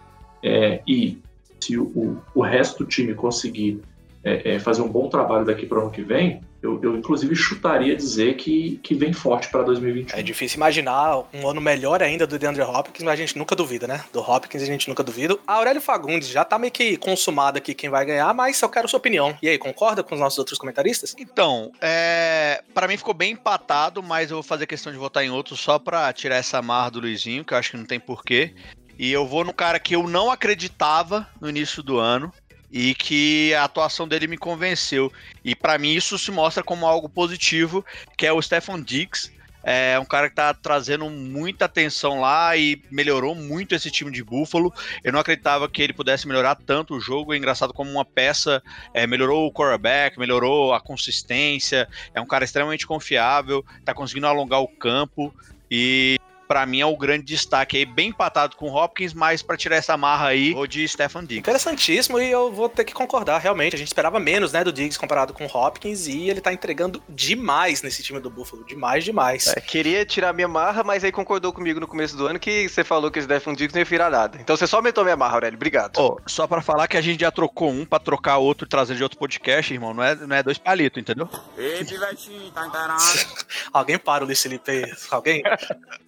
é, 0.43 0.81
e 0.87 1.21
se 1.61 1.79
o, 1.79 2.19
o 2.35 2.43
resto 2.43 2.85
do 2.85 2.89
time 2.89 3.15
conseguir 3.15 3.81
é, 4.23 4.55
é, 4.55 4.59
fazer 4.59 4.83
um 4.83 4.89
bom 4.89 5.09
trabalho 5.09 5.45
daqui 5.45 5.67
para 5.67 5.79
o 5.79 5.83
ano 5.83 5.91
que 5.91 6.03
vem, 6.03 6.41
eu, 6.67 6.81
eu, 6.83 6.97
inclusive 6.97 7.35
chutaria 7.35 7.95
dizer 7.95 8.35
que, 8.35 8.81
que 8.83 8.95
vem 8.95 9.13
forte 9.13 9.49
para 9.49 9.63
2021. 9.63 10.19
É 10.19 10.23
difícil 10.23 10.57
imaginar 10.57 11.25
um 11.33 11.49
ano 11.49 11.61
melhor 11.61 12.03
ainda 12.03 12.27
do 12.27 12.39
DeAndre 12.39 12.63
Hopkins, 12.63 13.05
mas 13.05 13.13
a 13.13 13.17
gente 13.17 13.39
nunca 13.39 13.55
duvida, 13.55 13.87
né? 13.87 14.05
Do 14.13 14.21
Hopkins 14.21 14.63
a 14.63 14.67
gente 14.67 14.89
nunca 14.89 15.03
duvida. 15.03 15.39
A 15.47 15.55
Aurélio 15.55 15.81
Fagundes 15.81 16.29
já 16.29 16.45
tá 16.45 16.59
meio 16.59 16.73
que 16.73 16.97
consumado 16.97 17.59
aqui 17.59 17.75
quem 17.75 17.89
vai 17.89 18.05
ganhar, 18.05 18.35
mas 18.35 18.61
eu 18.61 18.69
quero 18.69 18.89
sua 18.89 18.99
opinião. 18.99 19.37
E 19.41 19.49
aí, 19.49 19.59
concorda 19.59 20.03
com 20.03 20.15
os 20.15 20.21
nossos 20.21 20.39
outros 20.39 20.59
comentaristas? 20.59 21.15
Então, 21.19 21.71
é... 21.81 22.63
para 22.75 22.89
mim 22.89 22.97
ficou 22.97 23.15
bem 23.15 23.33
empatado, 23.33 24.03
mas 24.03 24.31
eu 24.31 24.37
vou 24.37 24.43
fazer 24.43 24.67
questão 24.67 24.93
de 24.93 24.99
votar 24.99 25.25
em 25.25 25.31
outro 25.31 25.57
só 25.57 25.79
para 25.79 26.13
tirar 26.13 26.37
essa 26.37 26.61
marra 26.61 26.91
do 26.91 27.01
Luizinho, 27.01 27.45
que 27.45 27.55
eu 27.55 27.59
acho 27.59 27.71
que 27.71 27.77
não 27.77 27.85
tem 27.85 28.01
porquê. 28.01 28.55
E 28.99 29.13
eu 29.13 29.27
vou 29.27 29.45
no 29.45 29.53
cara 29.53 29.79
que 29.79 29.95
eu 29.95 30.09
não 30.09 30.31
acreditava 30.31 31.29
no 31.41 31.49
início 31.49 31.83
do 31.83 31.99
ano, 31.99 32.33
e 32.71 32.95
que 32.95 33.55
a 33.55 33.65
atuação 33.65 34.07
dele 34.07 34.27
me 34.27 34.37
convenceu. 34.37 35.13
E 35.45 35.55
para 35.55 35.79
mim 35.79 35.95
isso 35.95 36.19
se 36.19 36.31
mostra 36.31 36.63
como 36.63 36.87
algo 36.87 37.09
positivo, 37.09 37.85
que 38.17 38.27
é 38.27 38.33
o 38.33 38.43
Stefan 38.43 38.83
Diggs. 38.83 39.35
É 39.69 39.99
um 39.99 40.05
cara 40.05 40.29
que 40.29 40.37
tá 40.37 40.55
trazendo 40.55 41.11
muita 41.11 41.65
atenção 41.65 42.21
lá 42.21 42.57
e 42.57 42.81
melhorou 42.89 43.35
muito 43.35 43.75
esse 43.75 43.91
time 43.91 44.13
de 44.13 44.23
Buffalo. 44.23 44.73
Eu 45.03 45.13
não 45.13 45.19
acreditava 45.19 45.69
que 45.69 45.83
ele 45.83 45.93
pudesse 45.93 46.29
melhorar 46.29 46.55
tanto 46.55 46.95
o 46.95 47.01
jogo. 47.01 47.35
É 47.35 47.37
engraçado 47.37 47.75
como 47.75 47.91
uma 47.91 48.05
peça 48.05 48.63
é, 48.95 49.09
melhorou 49.09 49.45
o 49.45 49.53
quarterback, 49.53 50.21
melhorou 50.21 50.73
a 50.73 50.81
consistência. 50.81 51.89
É 52.15 52.21
um 52.21 52.27
cara 52.27 52.45
extremamente 52.45 52.87
confiável, 52.87 53.65
tá 53.85 53.93
conseguindo 53.93 54.29
alongar 54.29 54.61
o 54.61 54.69
campo. 54.69 55.35
E 55.69 56.16
para 56.47 56.65
mim 56.67 56.81
é 56.81 56.87
o 56.87 56.97
grande 56.97 57.25
destaque 57.25 57.77
aí, 57.77 57.85
bem 57.85 58.09
empatado 58.09 58.57
com 58.57 58.71
o 58.71 58.75
Hopkins, 58.75 59.13
mas 59.13 59.43
para 59.43 59.57
tirar 59.57 59.77
essa 59.77 59.97
marra 59.97 60.29
aí, 60.29 60.55
o 60.55 60.67
de 60.67 60.87
Stefan 60.89 61.25
Diggs. 61.25 61.41
Interessantíssimo 61.41 62.21
e 62.21 62.31
eu 62.31 62.53
vou 62.53 62.69
ter 62.69 62.85
que 62.85 62.95
concordar, 62.95 63.39
realmente. 63.39 63.75
A 63.75 63.79
gente 63.79 63.89
esperava 63.89 64.19
menos, 64.19 64.53
né, 64.53 64.65
do 64.65 64.73
Diggs 64.73 64.99
comparado 64.99 65.33
com 65.33 65.45
o 65.45 65.49
Hopkins 65.49 66.07
e 66.07 66.29
ele 66.29 66.41
tá 66.41 66.53
entregando 66.53 67.03
demais 67.09 67.83
nesse 67.83 68.03
time 68.03 68.21
do 68.21 68.31
Buffalo. 68.31 68.65
Demais, 68.65 69.05
demais. 69.05 69.47
É, 69.49 69.61
queria 69.61 70.05
tirar 70.05 70.33
minha 70.33 70.49
marra, 70.49 70.83
mas 70.83 71.05
aí 71.05 71.13
concordou 71.13 71.53
comigo 71.53 71.81
no 71.81 71.87
começo 71.87 72.17
do 72.17 72.27
ano 72.27 72.39
que 72.39 72.69
você 72.69 72.85
falou 72.85 73.11
que 73.11 73.19
esse 73.19 73.27
Stefan 73.27 73.55
Diggs 73.55 73.75
não 73.75 73.81
ia 73.81 73.85
virar 73.85 74.11
nada. 74.11 74.39
Então 74.41 74.57
você 74.57 74.67
só 74.67 74.77
aumentou 74.77 75.05
minha 75.05 75.17
marra, 75.17 75.35
Aurélio. 75.35 75.57
Obrigado. 75.57 75.97
Oh, 75.99 76.19
só 76.27 76.47
para 76.47 76.63
falar 76.63 76.89
que 76.89 76.97
a 76.97 77.01
gente 77.01 77.21
já 77.21 77.31
trocou 77.31 77.71
um 77.71 77.85
para 77.85 77.99
trocar 77.99 78.39
outro 78.39 78.67
e 78.67 78.69
trazer 78.69 78.95
de 78.95 79.03
outro 79.03 79.19
podcast, 79.19 79.73
irmão. 79.73 79.93
Não 79.93 80.03
é, 80.03 80.15
não 80.15 80.37
é 80.37 80.43
dois 80.43 80.59
palitos, 80.59 81.01
entendeu? 81.01 81.29
Ei, 81.57 81.85
pivetinho, 81.85 82.51
tá? 82.53 82.67
Alguém 83.73 83.99
para 83.99 84.25
o 84.25 84.27
Luiz 84.27 84.41
Felipe. 84.41 84.85
Alguém? 85.11 85.43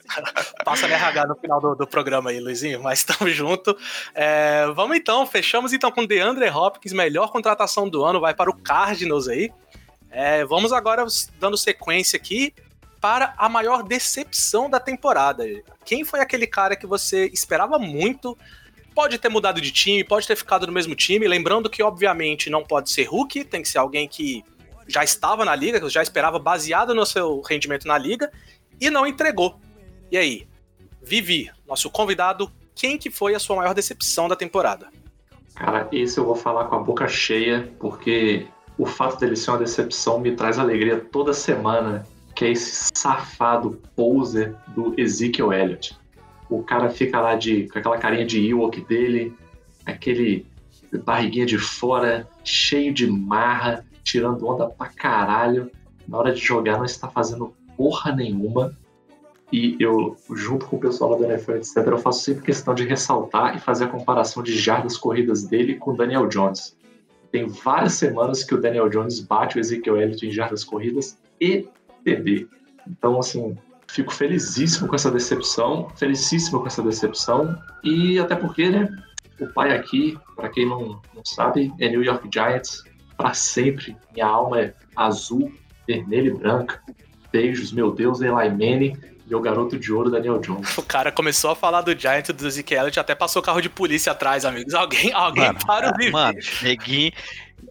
Passa 0.64 0.86
a 0.86 0.90
RH 0.90 1.26
no 1.26 1.36
final 1.36 1.60
do, 1.60 1.74
do, 1.74 1.86
programa 1.86 2.30
aí, 2.30 2.40
Luizinho, 2.40 2.82
mas 2.82 3.00
estamos 3.00 3.34
junto. 3.34 3.76
É, 4.14 4.66
vamos 4.74 4.96
então, 4.96 5.26
fechamos 5.26 5.72
então 5.72 5.90
com 5.90 6.06
DeAndre 6.06 6.48
Hopkins, 6.48 6.92
melhor 6.92 7.30
contratação 7.30 7.88
do 7.88 8.04
ano, 8.04 8.20
vai 8.20 8.34
para 8.34 8.50
o 8.50 8.56
Cardinals 8.56 9.28
aí. 9.28 9.50
É, 10.10 10.44
vamos 10.44 10.72
agora 10.72 11.04
dando 11.38 11.56
sequência 11.56 12.16
aqui 12.16 12.54
para 13.00 13.34
a 13.36 13.48
maior 13.48 13.82
decepção 13.82 14.68
da 14.68 14.80
temporada. 14.80 15.44
Quem 15.84 16.04
foi 16.04 16.20
aquele 16.20 16.46
cara 16.46 16.74
que 16.76 16.86
você 16.86 17.26
esperava 17.26 17.78
muito? 17.78 18.36
Pode 18.94 19.18
ter 19.18 19.28
mudado 19.28 19.60
de 19.60 19.70
time, 19.70 20.02
pode 20.02 20.26
ter 20.26 20.34
ficado 20.34 20.66
no 20.66 20.72
mesmo 20.72 20.94
time. 20.94 21.28
Lembrando 21.28 21.70
que, 21.70 21.82
obviamente, 21.82 22.50
não 22.50 22.64
pode 22.64 22.90
ser 22.90 23.04
rookie, 23.04 23.44
tem 23.44 23.62
que 23.62 23.68
ser 23.68 23.78
alguém 23.78 24.08
que 24.08 24.42
já 24.88 25.04
estava 25.04 25.44
na 25.44 25.54
liga, 25.54 25.78
que 25.78 25.88
já 25.88 26.02
esperava 26.02 26.38
baseado 26.38 26.94
no 26.94 27.06
seu 27.06 27.40
rendimento 27.42 27.86
na 27.86 27.96
liga 27.96 28.32
e 28.80 28.90
não 28.90 29.06
entregou. 29.06 29.60
E 30.10 30.16
aí, 30.16 30.46
Vivi, 31.02 31.50
nosso 31.66 31.90
convidado, 31.90 32.50
quem 32.74 32.96
que 32.96 33.10
foi 33.10 33.34
a 33.34 33.38
sua 33.38 33.56
maior 33.56 33.74
decepção 33.74 34.28
da 34.28 34.34
temporada? 34.34 34.88
Cara, 35.54 35.88
esse 35.92 36.18
eu 36.18 36.24
vou 36.24 36.36
falar 36.36 36.64
com 36.64 36.76
a 36.76 36.78
boca 36.78 37.06
cheia, 37.08 37.70
porque 37.78 38.46
o 38.78 38.86
fato 38.86 39.18
dele 39.18 39.36
ser 39.36 39.50
uma 39.50 39.58
decepção 39.58 40.20
me 40.20 40.34
traz 40.34 40.58
alegria 40.58 40.98
toda 40.98 41.32
semana, 41.34 42.06
que 42.34 42.44
é 42.44 42.52
esse 42.52 42.88
safado 42.94 43.82
poser 43.96 44.54
do 44.68 44.94
Ezekiel 44.96 45.52
Elliott. 45.52 45.98
O 46.48 46.62
cara 46.62 46.88
fica 46.88 47.20
lá 47.20 47.34
de, 47.34 47.68
com 47.68 47.78
aquela 47.78 47.98
carinha 47.98 48.24
de 48.24 48.48
Ewok 48.48 48.80
dele, 48.82 49.34
aquele 49.84 50.46
barriguinha 51.04 51.44
de 51.44 51.58
fora, 51.58 52.26
cheio 52.44 52.94
de 52.94 53.06
marra, 53.06 53.84
tirando 54.02 54.46
onda 54.46 54.66
pra 54.68 54.86
caralho. 54.86 55.70
Na 56.06 56.16
hora 56.16 56.32
de 56.32 56.40
jogar 56.40 56.78
não 56.78 56.84
está 56.84 57.08
fazendo 57.08 57.52
porra 57.76 58.14
nenhuma. 58.14 58.74
E 59.50 59.76
eu, 59.80 60.16
junto 60.34 60.66
com 60.66 60.76
o 60.76 60.80
pessoal 60.80 61.18
da 61.18 61.26
NFL, 61.26 61.52
etc., 61.52 61.76
eu 61.86 61.98
faço 61.98 62.22
sempre 62.22 62.44
questão 62.44 62.74
de 62.74 62.84
ressaltar 62.84 63.56
e 63.56 63.60
fazer 63.60 63.84
a 63.84 63.88
comparação 63.88 64.42
de 64.42 64.56
jardas 64.56 64.96
corridas 64.98 65.44
dele 65.44 65.76
com 65.76 65.92
o 65.92 65.96
Daniel 65.96 66.26
Jones. 66.26 66.76
Tem 67.32 67.46
várias 67.46 67.94
semanas 67.94 68.44
que 68.44 68.54
o 68.54 68.60
Daniel 68.60 68.88
Jones 68.88 69.20
bate 69.20 69.56
o 69.56 69.60
Ezekiel 69.60 69.96
Elliott 69.96 70.26
em 70.26 70.30
jardas 70.30 70.64
corridas 70.64 71.18
e 71.40 71.66
TD. 72.04 72.46
Então, 72.86 73.18
assim, 73.18 73.56
fico 73.86 74.12
felizíssimo 74.12 74.86
com 74.86 74.94
essa 74.94 75.10
decepção, 75.10 75.88
felicíssimo 75.96 76.60
com 76.60 76.66
essa 76.66 76.82
decepção. 76.82 77.58
E 77.82 78.18
até 78.18 78.34
porque, 78.34 78.68
né, 78.68 78.88
o 79.40 79.46
pai 79.48 79.74
aqui, 79.74 80.18
para 80.36 80.48
quem 80.50 80.66
não, 80.66 81.00
não 81.14 81.24
sabe, 81.24 81.72
é 81.80 81.88
New 81.88 82.02
York 82.02 82.28
Giants 82.32 82.84
para 83.16 83.32
sempre. 83.32 83.96
Minha 84.12 84.26
alma 84.26 84.60
é 84.60 84.74
azul, 84.94 85.52
vermelha 85.86 86.28
e 86.28 86.34
branca. 86.34 86.82
Beijos, 87.30 87.72
meu 87.72 87.90
Deus, 87.90 88.20
Eli 88.20 88.50
Manning 88.50 88.96
o 89.34 89.40
garoto 89.40 89.78
de 89.78 89.92
ouro 89.92 90.10
Daniel 90.10 90.38
Jones. 90.38 90.76
O 90.78 90.82
cara 90.82 91.10
começou 91.12 91.50
a 91.50 91.56
falar 91.56 91.82
do 91.82 91.98
Giant 91.98 92.28
do 92.28 92.50
Zeke 92.50 92.74
Elliott, 92.74 92.98
até 92.98 93.14
passou 93.14 93.42
carro 93.42 93.60
de 93.60 93.68
polícia 93.68 94.12
atrás, 94.12 94.44
amigos. 94.44 94.74
Alguém, 94.74 95.12
alguém 95.12 95.44
mano, 95.44 95.58
para 95.66 95.90
o 95.90 95.96
vídeo. 95.96 96.12
Mano, 96.12 96.38
neguinho, 96.62 97.12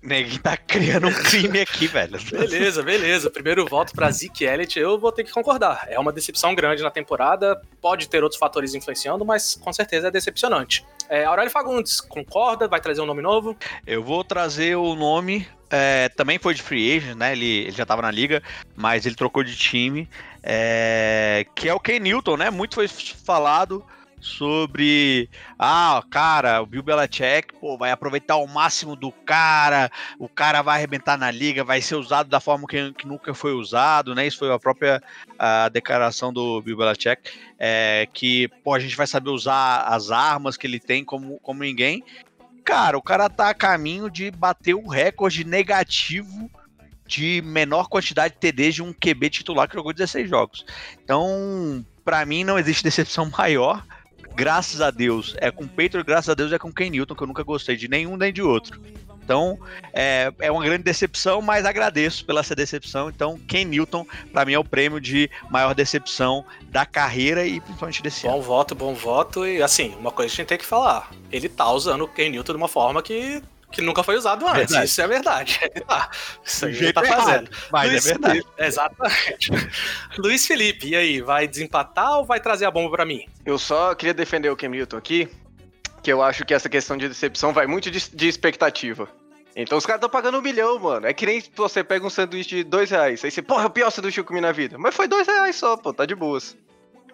neguinho 0.08 0.42
tá 0.42 0.58
criando 0.58 1.08
um 1.08 1.14
crime 1.14 1.62
aqui, 1.62 1.88
velho. 1.88 2.20
Beleza, 2.32 2.82
beleza. 2.82 3.30
Primeiro 3.30 3.66
voto 3.66 3.94
pra 3.94 4.10
Zeke 4.10 4.46
Elliott, 4.46 4.80
eu 4.80 4.98
vou 4.98 5.12
ter 5.12 5.24
que 5.24 5.32
concordar. 5.32 5.86
É 5.88 6.00
uma 6.00 6.12
decepção 6.12 6.56
grande 6.56 6.82
na 6.82 6.90
temporada, 6.90 7.62
pode 7.82 8.10
ter 8.10 8.24
outros 8.24 8.40
fatores 8.40 8.74
influenciando, 8.74 9.26
mas 9.26 9.56
com 9.56 9.72
certeza 9.72 10.08
é 10.08 10.12
decepcionante. 10.12 10.86
É, 11.10 11.26
Aurélio 11.26 11.52
Fagundes, 11.52 12.02
concorda? 12.02 12.68
Vai 12.68 12.82
trazer 12.82 13.02
um 13.02 13.06
nome 13.06 13.22
novo? 13.22 13.56
Eu 13.86 14.04
vou 14.04 14.24
trazer 14.24 14.76
o 14.76 14.96
nome 14.96 15.48
é, 15.70 16.10
também 16.10 16.40
foi 16.40 16.54
de 16.54 16.62
free 16.62 16.98
agent, 16.98 17.18
né? 17.18 17.34
Ele, 17.34 17.46
ele 17.46 17.72
já 17.72 17.84
estava 17.84 18.02
na 18.02 18.12
liga, 18.12 18.42
mas 18.76 19.06
ele 19.06 19.16
trocou 19.16 19.44
de 19.44 19.56
time. 19.56 20.10
É, 20.42 21.46
que 21.56 21.68
é 21.68 21.74
o 21.74 21.80
Ken 21.80 22.00
Newton, 22.00 22.38
né? 22.38 22.50
Muito 22.50 22.76
foi 22.76 22.88
falado 22.88 23.84
sobre 24.20 25.30
ah, 25.60 26.04
cara, 26.10 26.62
o 26.62 26.66
Bill 26.66 26.84
Belichick, 26.84 27.54
pô, 27.60 27.78
vai 27.78 27.92
aproveitar 27.92 28.38
o 28.38 28.48
máximo 28.48 28.96
do 28.96 29.12
cara, 29.12 29.92
o 30.18 30.28
cara 30.28 30.62
vai 30.62 30.78
arrebentar 30.78 31.18
na 31.18 31.30
liga, 31.30 31.64
vai 31.64 31.82
ser 31.82 31.96
usado 31.96 32.30
da 32.30 32.40
forma 32.40 32.68
que, 32.68 32.94
que 32.94 33.08
nunca 33.08 33.34
foi 33.34 33.54
usado, 33.54 34.16
né? 34.16 34.26
Isso 34.26 34.40
foi 34.40 34.52
a 34.52 34.60
própria 34.60 35.02
a 35.38 35.70
declaração 35.70 36.34
do 36.34 36.62
Bill 36.62 36.78
Belichick, 36.78 37.22
é, 37.60 38.08
que 38.14 38.48
pô, 38.64 38.74
a 38.74 38.80
gente 38.80 38.96
vai 38.96 39.08
saber 39.08 39.30
usar 39.30 39.82
as 39.82 40.12
armas 40.12 40.58
que 40.58 40.66
ele 40.66 40.80
tem 40.80 41.06
como, 41.06 41.40
como 41.40 41.64
ninguém 41.64 42.04
cara, 42.68 42.98
o 42.98 43.02
cara 43.02 43.30
tá 43.30 43.50
a 43.50 43.54
caminho 43.54 44.12
de 44.12 44.30
bater 44.30 44.74
o 44.74 44.90
recorde 44.90 45.46
negativo 45.46 46.52
de 47.08 47.42
menor 47.42 47.88
quantidade 47.88 48.34
de 48.34 48.42
TDs 48.42 48.76
de 48.76 48.84
um 48.84 48.92
QB 48.92 49.30
titular 49.30 49.70
que 49.70 49.76
jogou 49.76 49.94
16 49.94 50.30
jogos. 50.30 50.66
Então, 51.02 51.86
para 52.04 52.26
mim, 52.26 52.44
não 52.44 52.60
existe 52.60 52.84
decepção 52.84 53.32
maior. 53.38 53.86
Graças 54.38 54.82
a 54.82 54.92
Deus 54.92 55.36
é 55.40 55.50
com 55.50 55.64
o 55.64 55.68
Patriot, 55.68 56.04
graças 56.04 56.30
a 56.30 56.36
Deus 56.36 56.54
é 56.54 56.60
com 56.60 56.70
o 56.70 56.74
Ken 56.74 56.92
Newton, 56.92 57.16
que 57.16 57.24
eu 57.24 57.28
nunca 57.28 57.42
gostei 57.42 57.76
de 57.76 57.88
nenhum 57.88 58.16
nem 58.16 58.32
de 58.32 58.44
outro. 58.44 58.80
Então, 59.24 59.58
é, 59.92 60.32
é 60.38 60.52
uma 60.52 60.64
grande 60.64 60.84
decepção, 60.84 61.42
mas 61.42 61.66
agradeço 61.66 62.24
pela 62.24 62.42
essa 62.42 62.54
decepção. 62.54 63.10
Então, 63.10 63.40
Ken 63.48 63.66
Newton, 63.66 64.06
para 64.32 64.46
mim, 64.46 64.54
é 64.54 64.60
o 64.60 64.64
prêmio 64.64 65.02
de 65.02 65.28
maior 65.50 65.74
decepção 65.74 66.46
da 66.70 66.86
carreira 66.86 67.48
e 67.48 67.60
principalmente 67.60 68.04
desse 68.04 68.28
bom 68.28 68.34
ano. 68.34 68.38
Bom 68.38 68.46
voto, 68.46 68.76
bom 68.76 68.94
voto. 68.94 69.48
E 69.48 69.64
assim, 69.64 69.96
uma 70.00 70.12
coisa 70.12 70.30
que 70.30 70.36
a 70.36 70.44
gente 70.44 70.50
tem 70.50 70.58
que 70.60 70.66
falar: 70.66 71.12
ele 71.32 71.50
tá 71.50 71.72
usando 71.72 72.04
o 72.04 72.08
Ken 72.08 72.30
Newton 72.30 72.54
de 72.54 72.58
uma 72.58 72.68
forma 72.68 73.02
que 73.02 73.42
que 73.72 73.82
nunca 73.82 74.04
foi 74.04 74.16
usado 74.16 74.48
antes. 74.48 74.72
Verdade. 74.72 74.86
Isso 74.86 75.02
é 75.02 75.08
verdade. 75.08 75.60
Ah, 75.90 76.10
isso 76.44 76.66
aí 76.66 76.76
ele 76.76 76.94
tá 76.94 77.04
fazendo. 77.04 77.50
Mas 77.72 77.90
Luiz 77.90 78.06
é 78.06 78.10
verdade. 78.10 78.34
Felipe, 78.34 78.52
exatamente. 78.58 79.52
Luiz 80.20 80.46
Felipe, 80.46 80.90
e 80.90 80.96
aí, 80.96 81.22
vai 81.22 81.48
desempatar 81.48 82.18
ou 82.18 82.26
vai 82.26 82.40
trazer 82.40 82.66
a 82.66 82.72
bomba 82.72 82.92
para 82.92 83.06
mim? 83.06 83.26
Eu 83.46 83.58
só 83.58 83.96
queria 83.96 84.14
defender 84.14 84.50
o 84.50 84.58
Newton 84.70 84.98
aqui, 84.98 85.30
que 86.04 86.12
eu 86.12 86.22
acho 86.22 86.46
que 86.46 86.54
essa 86.54 86.68
questão 86.68 86.98
de 86.98 87.08
decepção 87.08 87.54
vai 87.54 87.68
muito 87.68 87.90
de, 87.90 88.10
de 88.10 88.28
expectativa. 88.28 89.08
Então 89.56 89.78
os 89.78 89.86
caras 89.86 89.98
estão 89.98 90.10
pagando 90.10 90.38
um 90.38 90.42
milhão, 90.42 90.78
mano. 90.78 91.08
É 91.08 91.14
que 91.14 91.26
nem 91.26 91.42
você 91.56 91.84
pega 91.84 92.06
um 92.06 92.10
sanduíche 92.10 92.58
de 92.58 92.64
dois 92.64 92.92
reais. 92.92 93.24
Aí 93.24 93.32
você, 93.32 93.42
porra, 93.42 93.64
é 93.64 93.66
o 93.68 93.72
pior 93.72 93.90
sanduíche 93.90 94.16
que 94.16 94.20
eu 94.20 94.26
comi 94.26 94.42
na 94.42 94.52
vida. 94.52 94.78
Mas 94.78 94.96
foi 94.96 95.08
dois 95.08 95.26
reais 95.26 95.56
só, 95.56 95.78
pô, 95.78 95.94
tá 95.94 96.06
de 96.06 96.14
boas. 96.14 96.56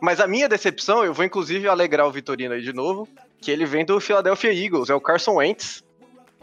Mas 0.01 0.19
a 0.19 0.27
minha 0.27 0.49
decepção, 0.49 1.05
eu 1.05 1.13
vou 1.13 1.23
inclusive 1.23 1.67
alegrar 1.67 2.07
o 2.07 2.11
Vitorino 2.11 2.53
aí 2.53 2.61
de 2.61 2.73
novo, 2.73 3.07
que 3.39 3.51
ele 3.51 3.65
vem 3.65 3.85
do 3.85 3.99
Philadelphia 3.99 4.53
Eagles, 4.53 4.89
é 4.89 4.95
o 4.95 4.99
Carson 4.99 5.35
Wentz. 5.35 5.82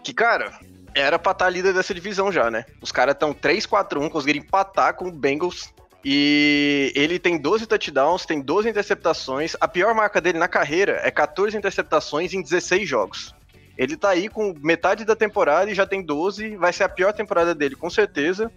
Que, 0.03 0.13
cara, 0.13 0.59
era 0.95 1.19
pra 1.19 1.33
estar 1.33 1.45
tá 1.45 1.51
líder 1.51 1.75
dessa 1.75 1.95
divisão 1.95 2.33
já, 2.33 2.51
né? 2.51 2.65
Os 2.81 2.93
caras 2.93 3.15
estão 3.15 3.33
3-4-1, 3.33 4.11
conseguiram 4.11 4.41
empatar 4.41 4.95
com 4.95 5.09
o 5.09 5.13
Bengals 5.13 5.73
e 6.05 6.93
ele 6.95 7.19
tem 7.19 7.39
12 7.39 7.67
touchdowns, 7.67 8.25
tem 8.25 8.41
12 8.41 8.69
interceptações. 8.69 9.55
A 9.61 9.69
pior 9.69 9.95
marca 9.95 10.21
dele 10.21 10.39
na 10.39 10.49
carreira 10.49 11.01
é 11.03 11.11
14 11.11 11.57
interceptações 11.57 12.33
em 12.33 12.43
16 12.43 12.89
jogos. 12.89 13.35
Ele 13.77 13.97
tá 13.97 14.11
aí 14.11 14.29
com 14.29 14.55
metade 14.61 15.05
da 15.05 15.17
temporada 15.17 15.71
e 15.71 15.75
já 15.75 15.87
tem 15.87 16.03
12, 16.03 16.57
vai 16.57 16.73
ser 16.73 16.85
a 16.85 16.89
pior 16.89 17.13
temporada 17.13 17.55
dele, 17.55 17.75
com 17.75 17.89
certeza. 17.89 18.51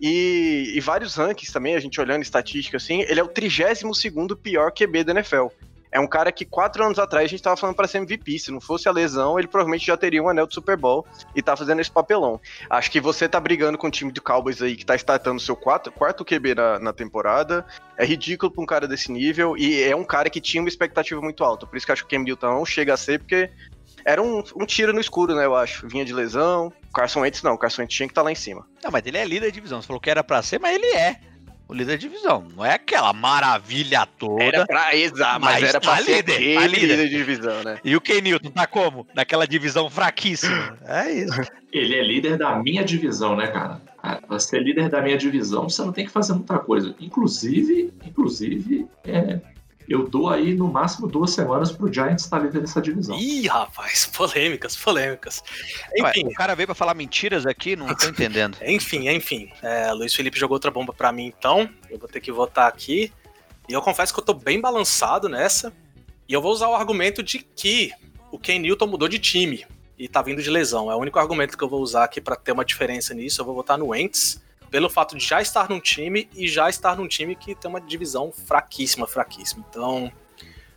E, 0.00 0.72
e 0.74 0.80
vários 0.80 1.16
rankings 1.16 1.52
também, 1.52 1.74
a 1.74 1.80
gente 1.80 2.00
olhando 2.00 2.22
estatística 2.22 2.76
assim, 2.76 3.00
ele 3.02 3.18
é 3.18 3.22
o 3.22 3.28
32 3.28 4.04
pior 4.40 4.70
QB 4.70 5.04
da 5.04 5.12
NFL. 5.12 5.48
É 5.90 5.98
um 5.98 6.06
cara 6.06 6.30
que 6.30 6.44
quatro 6.44 6.84
anos 6.84 6.98
atrás 6.98 7.24
a 7.24 7.28
gente 7.28 7.42
tava 7.42 7.56
falando 7.56 7.76
para 7.76 7.86
ser 7.86 7.98
MVP. 7.98 8.38
Se 8.38 8.50
não 8.50 8.60
fosse 8.60 8.88
a 8.88 8.92
lesão, 8.92 9.38
ele 9.38 9.48
provavelmente 9.48 9.86
já 9.86 9.96
teria 9.96 10.22
um 10.22 10.28
anel 10.28 10.46
de 10.46 10.54
Super 10.54 10.76
Bowl 10.76 11.06
e 11.34 11.42
tá 11.42 11.56
fazendo 11.56 11.80
esse 11.80 11.90
papelão. 11.90 12.40
Acho 12.68 12.90
que 12.90 13.00
você 13.00 13.28
tá 13.28 13.40
brigando 13.40 13.78
com 13.78 13.86
o 13.86 13.90
time 13.90 14.12
do 14.12 14.22
Cowboys 14.22 14.60
aí 14.60 14.76
que 14.76 14.84
tá 14.84 14.94
startando 14.94 15.40
seu 15.40 15.56
quarto, 15.56 15.90
quarto 15.90 16.24
QB 16.24 16.54
na, 16.54 16.78
na 16.78 16.92
temporada. 16.92 17.64
É 17.96 18.04
ridículo 18.04 18.50
pra 18.52 18.62
um 18.62 18.66
cara 18.66 18.86
desse 18.86 19.10
nível 19.10 19.56
e 19.56 19.82
é 19.82 19.96
um 19.96 20.04
cara 20.04 20.30
que 20.30 20.40
tinha 20.40 20.62
uma 20.62 20.68
expectativa 20.68 21.20
muito 21.20 21.42
alta. 21.42 21.66
Por 21.66 21.76
isso 21.76 21.86
que 21.86 21.92
acho 21.92 22.06
que 22.06 22.16
o 22.16 22.18
Cam 22.18 22.24
Newton 22.24 22.50
não 22.50 22.66
chega 22.66 22.94
a 22.94 22.96
ser, 22.96 23.18
porque 23.18 23.50
era 24.04 24.22
um, 24.22 24.42
um 24.56 24.64
tiro 24.64 24.92
no 24.92 25.00
escuro, 25.00 25.34
né, 25.34 25.44
eu 25.44 25.56
acho. 25.56 25.86
Vinha 25.88 26.04
de 26.04 26.12
lesão. 26.12 26.72
Carson 26.94 27.20
Wentz 27.20 27.42
não, 27.42 27.56
Carson 27.56 27.82
Wentz 27.82 27.94
tinha 27.94 28.06
que 28.06 28.12
estar 28.12 28.22
tá 28.22 28.24
lá 28.24 28.32
em 28.32 28.36
cima. 28.36 28.66
Não, 28.82 28.90
mas 28.90 29.04
ele 29.06 29.18
é 29.18 29.24
líder 29.24 29.46
de 29.46 29.52
divisão. 29.52 29.80
Você 29.80 29.86
falou 29.86 30.00
que 30.00 30.10
era 30.10 30.24
pra 30.24 30.42
ser, 30.42 30.58
mas 30.58 30.74
ele 30.74 30.86
é 30.86 31.16
o 31.68 31.74
líder 31.74 31.98
de 31.98 32.08
divisão. 32.08 32.46
Não 32.56 32.64
é 32.64 32.74
aquela 32.74 33.12
maravilha 33.12 34.06
toda. 34.18 34.42
Era 34.42 34.66
pra, 34.66 34.96
exato, 34.96 35.40
mas, 35.40 35.60
mas 35.60 35.68
era 35.68 35.80
pra 35.80 35.96
tá 35.96 36.02
ser 36.02 36.16
líder, 36.16 36.54
tá 36.54 36.66
líder. 36.66 36.80
líder 36.80 37.08
de 37.08 37.16
divisão, 37.16 37.62
né? 37.62 37.78
E 37.84 37.94
o 37.94 38.00
Kenilton 38.00 38.50
tá 38.50 38.66
como? 38.66 39.06
Naquela 39.14 39.46
divisão 39.46 39.90
fraquíssima. 39.90 40.78
É 40.86 41.12
isso. 41.12 41.42
Ele 41.70 41.94
é 41.94 42.02
líder 42.02 42.38
da 42.38 42.56
minha 42.56 42.82
divisão, 42.82 43.36
né, 43.36 43.48
cara? 43.48 43.82
Ah, 44.02 44.16
pra 44.16 44.38
ser 44.38 44.62
líder 44.62 44.88
da 44.88 45.02
minha 45.02 45.18
divisão, 45.18 45.68
você 45.68 45.82
não 45.82 45.92
tem 45.92 46.06
que 46.06 46.10
fazer 46.10 46.32
muita 46.32 46.58
coisa. 46.58 46.94
Inclusive, 46.98 47.92
inclusive, 48.06 48.86
é, 49.04 49.38
eu 49.88 50.06
dou 50.06 50.28
aí 50.28 50.54
no 50.54 50.68
máximo 50.68 51.08
duas 51.08 51.30
semanas 51.30 51.72
pro 51.72 51.90
Giants 51.92 52.24
estar 52.24 52.38
líder 52.38 52.60
dessa 52.60 52.80
divisão. 52.80 53.18
Ih, 53.18 53.46
rapaz, 53.46 54.06
polêmicas, 54.14 54.76
polêmicas. 54.76 55.42
Enfim. 55.96 56.24
Ué, 56.26 56.30
o 56.30 56.34
cara 56.34 56.54
veio 56.54 56.66
pra 56.66 56.74
falar 56.74 56.94
mentiras 56.94 57.46
aqui, 57.46 57.74
não 57.74 57.94
tô 57.94 58.06
entendendo. 58.06 58.58
enfim, 58.66 59.08
enfim. 59.08 59.50
É, 59.62 59.90
Luiz 59.92 60.14
Felipe 60.14 60.38
jogou 60.38 60.56
outra 60.56 60.70
bomba 60.70 60.92
pra 60.92 61.10
mim, 61.10 61.26
então. 61.26 61.68
Eu 61.88 61.98
vou 61.98 62.08
ter 62.08 62.20
que 62.20 62.30
votar 62.30 62.68
aqui. 62.68 63.10
E 63.66 63.72
eu 63.72 63.80
confesso 63.80 64.12
que 64.12 64.20
eu 64.20 64.24
tô 64.24 64.34
bem 64.34 64.60
balançado 64.60 65.28
nessa. 65.28 65.72
E 66.28 66.32
eu 66.34 66.42
vou 66.42 66.52
usar 66.52 66.68
o 66.68 66.74
argumento 66.74 67.22
de 67.22 67.38
que 67.38 67.90
o 68.30 68.38
Ken 68.38 68.58
Newton 68.58 68.86
mudou 68.86 69.08
de 69.08 69.18
time 69.18 69.64
e 69.98 70.06
tá 70.06 70.20
vindo 70.20 70.42
de 70.42 70.50
lesão. 70.50 70.90
É 70.90 70.94
o 70.94 70.98
único 70.98 71.18
argumento 71.18 71.56
que 71.56 71.64
eu 71.64 71.68
vou 71.68 71.80
usar 71.80 72.04
aqui 72.04 72.20
para 72.20 72.36
ter 72.36 72.52
uma 72.52 72.64
diferença 72.64 73.14
nisso. 73.14 73.40
Eu 73.40 73.46
vou 73.46 73.54
votar 73.54 73.78
no 73.78 73.88
Wentz 73.88 74.42
pelo 74.70 74.88
fato 74.88 75.16
de 75.16 75.24
já 75.24 75.40
estar 75.40 75.68
num 75.68 75.80
time 75.80 76.28
e 76.34 76.48
já 76.48 76.68
estar 76.68 76.96
num 76.96 77.08
time 77.08 77.34
que 77.34 77.54
tem 77.54 77.68
uma 77.68 77.80
divisão 77.80 78.32
fraquíssima, 78.32 79.06
fraquíssima. 79.06 79.64
Então, 79.68 80.12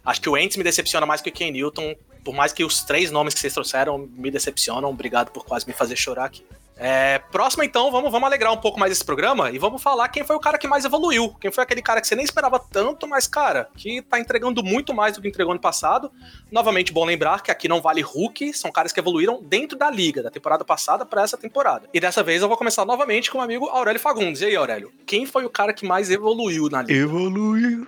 acho 0.05 0.21
que 0.21 0.29
o 0.29 0.37
Ents 0.37 0.57
me 0.57 0.63
decepciona 0.63 1.05
mais 1.05 1.21
que 1.21 1.29
o 1.29 1.31
Ken 1.31 1.51
Newton, 1.51 1.95
por 2.23 2.33
mais 2.33 2.53
que 2.53 2.63
os 2.63 2.83
três 2.83 3.11
nomes 3.11 3.33
que 3.33 3.39
vocês 3.39 3.53
trouxeram 3.53 3.97
me 3.97 4.31
decepcionam. 4.31 4.89
Obrigado 4.89 5.31
por 5.31 5.45
quase 5.45 5.67
me 5.67 5.73
fazer 5.73 5.95
chorar 5.95 6.25
aqui. 6.25 6.45
É, 6.83 7.19
próximo, 7.31 7.61
então, 7.61 7.91
vamos, 7.91 8.11
vamos 8.11 8.25
alegrar 8.25 8.51
um 8.51 8.57
pouco 8.57 8.79
mais 8.79 8.91
esse 8.91 9.05
programa 9.05 9.51
e 9.51 9.59
vamos 9.59 9.83
falar 9.83 10.09
quem 10.09 10.23
foi 10.23 10.35
o 10.35 10.39
cara 10.39 10.57
que 10.57 10.67
mais 10.67 10.83
evoluiu. 10.83 11.29
Quem 11.39 11.51
foi 11.51 11.63
aquele 11.63 11.81
cara 11.81 12.01
que 12.01 12.07
você 12.07 12.15
nem 12.15 12.25
esperava 12.25 12.57
tanto, 12.57 13.07
mas, 13.07 13.27
cara, 13.27 13.69
que 13.77 14.01
tá 14.01 14.19
entregando 14.19 14.63
muito 14.63 14.91
mais 14.91 15.13
do 15.13 15.21
que 15.21 15.27
entregou 15.27 15.51
ano 15.51 15.61
passado. 15.61 16.11
Novamente, 16.51 16.91
bom 16.91 17.05
lembrar 17.05 17.43
que 17.43 17.51
aqui 17.51 17.67
não 17.67 17.81
vale 17.81 18.01
Hulk, 18.01 18.51
são 18.53 18.71
caras 18.71 18.91
que 18.91 18.99
evoluíram 18.99 19.43
dentro 19.43 19.77
da 19.77 19.91
liga, 19.91 20.23
da 20.23 20.31
temporada 20.31 20.65
passada 20.65 21.05
para 21.05 21.21
essa 21.21 21.37
temporada. 21.37 21.87
E 21.93 21.99
dessa 21.99 22.23
vez 22.23 22.41
eu 22.41 22.47
vou 22.47 22.57
começar 22.57 22.83
novamente 22.83 23.29
com 23.29 23.37
o 23.37 23.41
amigo 23.41 23.67
Aurélio 23.67 24.01
Fagundes. 24.01 24.41
E 24.41 24.45
aí, 24.45 24.55
Aurélio, 24.55 24.91
quem 25.05 25.27
foi 25.27 25.45
o 25.45 25.51
cara 25.51 25.73
que 25.73 25.85
mais 25.85 26.09
evoluiu 26.09 26.67
na 26.67 26.81
liga? 26.81 26.93
Evoluiu. 26.99 27.85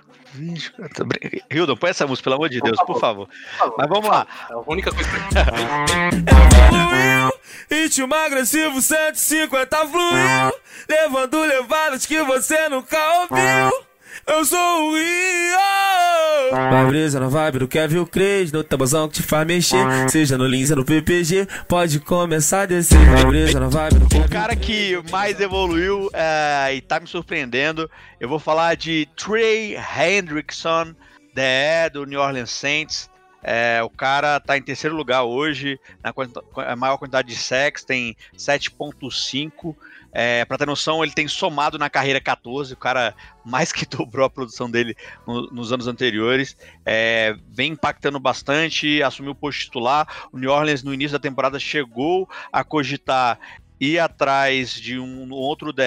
Hildon, 1.50 1.76
põe 1.76 1.90
essa 1.90 2.06
música, 2.06 2.24
pelo 2.24 2.36
amor 2.36 2.48
de 2.48 2.60
Deus, 2.60 2.76
por 2.84 2.98
favor. 2.98 3.26
Por 3.26 3.58
favor. 3.58 3.74
Mas 3.78 3.88
vamos 3.88 4.08
lá. 4.08 4.26
É 4.50 4.52
a 4.52 4.58
única 4.66 4.92
coisa 4.92 5.08
que. 5.10 5.16
Evoluiu, 6.30 7.33
ritmo 7.70 8.14
agressivo 8.14 8.80
150 8.80 9.76
fluiu, 9.88 10.52
levando 10.88 11.40
levadas 11.40 12.06
que 12.06 12.22
você 12.22 12.68
nunca 12.68 12.98
ouviu. 13.20 13.84
Eu 14.26 14.44
sou 14.44 14.90
o 14.90 14.94
Rio! 14.94 16.50
Vai 16.50 16.86
brisa 16.86 17.20
na 17.20 17.28
vibe 17.28 17.58
do 17.58 17.68
Kevin 17.68 18.04
Cres, 18.06 18.52
no 18.52 18.62
tabuzão 18.62 19.08
que 19.08 19.14
te 19.14 19.22
faz 19.22 19.46
mexer. 19.46 19.84
Seja 20.08 20.38
no 20.38 20.46
Lins 20.46 20.70
ou 20.70 20.76
no 20.76 20.84
PPG, 20.84 21.46
pode 21.68 22.00
começar 22.00 22.62
a 22.62 22.66
descer. 22.66 22.98
Vai 23.10 23.24
brisa 23.26 23.60
na 23.60 23.68
vibe 23.68 23.98
do 23.98 24.18
O 24.18 24.28
cara 24.30 24.54
que 24.54 25.02
mais 25.10 25.38
evoluiu 25.40 26.08
é, 26.12 26.74
e 26.74 26.80
tá 26.80 27.00
me 27.00 27.06
surpreendendo, 27.06 27.90
eu 28.20 28.28
vou 28.28 28.38
falar 28.38 28.76
de 28.76 29.06
Trey 29.16 29.76
Hendrickson, 29.76 30.94
DE 31.34 31.90
do 31.92 32.06
New 32.06 32.20
Orleans 32.20 32.50
Saints. 32.50 33.10
É, 33.44 33.82
o 33.82 33.90
cara 33.90 34.40
tá 34.40 34.56
em 34.56 34.62
terceiro 34.62 34.96
lugar 34.96 35.24
hoje, 35.24 35.78
na 36.02 36.74
maior 36.74 36.96
quantidade 36.96 37.28
de 37.28 37.36
sacks, 37.36 37.84
tem 37.84 38.16
7.5. 38.34 39.76
É, 40.16 40.44
pra 40.44 40.56
ter 40.56 40.64
noção, 40.64 41.02
ele 41.02 41.12
tem 41.12 41.26
somado 41.26 41.76
na 41.76 41.90
carreira 41.90 42.20
14, 42.20 42.72
o 42.72 42.76
cara 42.76 43.14
mais 43.44 43.72
que 43.72 43.84
dobrou 43.84 44.24
a 44.24 44.30
produção 44.30 44.70
dele 44.70 44.96
no, 45.26 45.48
nos 45.48 45.72
anos 45.72 45.86
anteriores. 45.86 46.56
É, 46.86 47.36
vem 47.48 47.72
impactando 47.72 48.18
bastante, 48.18 49.02
assumiu 49.02 49.32
o 49.32 49.34
posto 49.34 49.62
titular. 49.62 50.28
O 50.32 50.38
New 50.38 50.50
Orleans, 50.50 50.82
no 50.82 50.94
início 50.94 51.18
da 51.18 51.22
temporada, 51.22 51.58
chegou 51.58 52.28
a 52.52 52.64
cogitar 52.64 53.38
ir 53.80 53.98
atrás 53.98 54.72
de 54.72 54.98
um 54.98 55.30
outro 55.32 55.72
DE, 55.72 55.82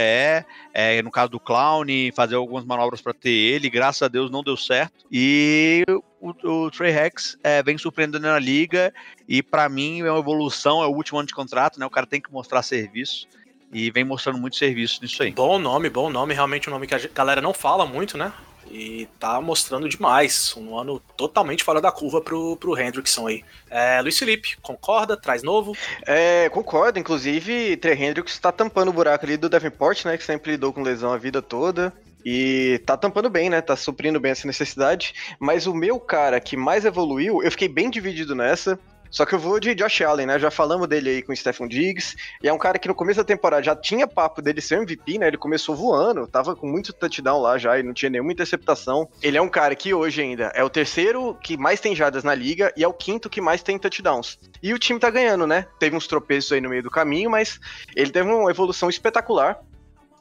é, 0.74 1.02
no 1.02 1.10
caso 1.10 1.32
do 1.32 1.40
Clown, 1.40 1.86
fazer 2.14 2.36
algumas 2.36 2.66
manobras 2.66 3.02
para 3.02 3.14
ter 3.14 3.30
ele. 3.30 3.70
Graças 3.70 4.02
a 4.02 4.08
Deus 4.08 4.30
não 4.30 4.44
deu 4.44 4.58
certo. 4.58 5.06
E 5.12 5.84
o, 6.20 6.30
o 6.30 6.72
Trey 6.72 6.92
Rex 6.92 7.38
é, 7.44 7.62
vem 7.62 7.78
surpreendendo 7.78 8.28
na 8.28 8.40
liga 8.40 8.94
e 9.28 9.42
para 9.44 9.70
mim 9.70 10.02
é 10.02 10.12
uma 10.12 10.20
evolução, 10.20 10.82
é 10.84 10.88
o 10.88 10.92
último 10.92 11.20
ano 11.20 11.28
de 11.28 11.34
contrato, 11.34 11.80
né? 11.80 11.86
O 11.86 11.90
cara 11.90 12.08
tem 12.08 12.22
que 12.22 12.32
mostrar 12.32 12.62
serviço 12.64 13.28
e 13.72 13.92
vem 13.92 14.04
mostrando 14.04 14.40
muito 14.40 14.56
serviço 14.56 15.00
nisso 15.02 15.22
aí. 15.22 15.32
Bom 15.32 15.60
nome, 15.60 15.90
bom 15.90 16.10
nome, 16.10 16.34
realmente 16.34 16.70
um 16.70 16.74
nome 16.74 16.88
que 16.88 16.96
a 16.96 17.10
galera 17.14 17.42
não 17.42 17.54
fala 17.54 17.86
muito, 17.86 18.18
né? 18.18 18.32
E 18.70 19.08
tá 19.18 19.40
mostrando 19.40 19.88
demais. 19.88 20.54
Um 20.58 20.78
ano 20.78 21.00
totalmente 21.16 21.64
fora 21.64 21.80
da 21.80 21.92
curva 21.92 22.20
pro, 22.20 22.58
pro 22.58 22.78
Hendrickson 22.78 23.28
aí. 23.28 23.44
É, 23.70 24.02
Luiz 24.02 24.20
Felipe, 24.20 24.58
concorda? 24.62 25.16
Traz 25.16 25.42
novo? 25.42 25.76
É, 26.06 26.50
concordo. 26.50 27.00
Inclusive, 27.00 27.78
Trey 27.78 27.94
Hendricks 27.94 28.38
tá 28.40 28.52
tampando 28.52 28.90
o 28.90 28.94
buraco 28.94 29.26
ali 29.26 29.38
do 29.38 29.48
Davenport, 29.48 30.04
né? 30.06 30.18
Que 30.18 30.24
sempre 30.24 30.52
lidou 30.52 30.74
com 30.74 30.82
lesão 30.82 31.14
a 31.14 31.18
vida 31.18 31.42
toda. 31.42 31.94
E 32.30 32.80
tá 32.80 32.98
tampando 32.98 33.30
bem, 33.30 33.50
né? 33.50 33.62
Tá 33.62 33.78
suprindo 33.78 34.20
bem 34.20 34.34
essa 34.34 34.46
necessidade. 34.46 35.14
Mas 35.40 35.66
o 35.66 35.74
meu 35.74 35.98
cara 35.98 36.42
que 36.42 36.58
mais 36.58 36.84
evoluiu, 36.84 37.42
eu 37.42 37.50
fiquei 37.50 37.70
bem 37.70 37.90
dividido 37.90 38.36
nessa. 38.36 38.78
Só 39.10 39.26
que 39.26 39.34
eu 39.34 39.40
vou 39.40 39.62
de 39.62 39.74
Josh 39.74 40.02
Allen, 40.02 40.26
né? 40.26 40.38
Já 40.38 40.52
falamos 40.52 40.90
dele 40.90 41.10
aí 41.10 41.22
com 41.22 41.32
o 41.32 41.36
Stephen 41.38 41.70
Diggs. 41.70 42.18
E 42.44 42.50
é 42.50 42.52
um 42.52 42.58
cara 42.58 42.78
que 42.78 42.90
no 42.90 42.94
começo 42.94 43.22
da 43.22 43.24
temporada 43.24 43.64
já 43.64 43.74
tinha 43.78 44.06
papo 44.06 44.42
dele 44.42 44.60
ser 44.60 44.76
MVP, 44.76 45.18
né? 45.18 45.28
Ele 45.30 45.38
começou 45.38 45.74
voando, 45.74 46.28
tava 46.28 46.54
com 46.54 46.68
muito 46.68 46.92
touchdown 46.92 47.40
lá 47.40 47.58
já 47.58 47.80
e 47.80 47.84
não 47.84 47.94
tinha 47.94 48.10
nenhuma 48.10 48.34
interceptação. 48.34 49.08
Ele 49.24 49.38
é 49.38 49.42
um 49.42 49.48
cara 49.48 49.74
que 49.74 49.94
hoje 49.94 50.22
ainda 50.22 50.52
é 50.54 50.62
o 50.66 50.70
terceiro 50.70 51.34
que 51.42 51.56
mais 51.56 51.80
tem 51.80 51.96
jardas 51.96 52.26
na 52.26 52.36
liga 52.36 52.74
e 52.76 52.84
é 52.84 52.88
o 52.90 52.94
quinto 52.94 53.30
que 53.30 53.40
mais 53.40 53.64
tem 53.64 53.80
touchdowns. 53.80 54.38
E 54.62 54.74
o 54.74 54.78
time 54.78 55.00
tá 55.00 55.10
ganhando, 55.10 55.48
né? 55.48 55.66
Teve 55.80 55.96
uns 55.96 56.08
tropeços 56.08 56.52
aí 56.52 56.60
no 56.60 56.68
meio 56.68 56.84
do 56.84 56.92
caminho, 56.92 57.30
mas 57.30 57.58
ele 57.96 58.12
teve 58.12 58.30
uma 58.30 58.52
evolução 58.52 58.90
espetacular. 58.90 59.62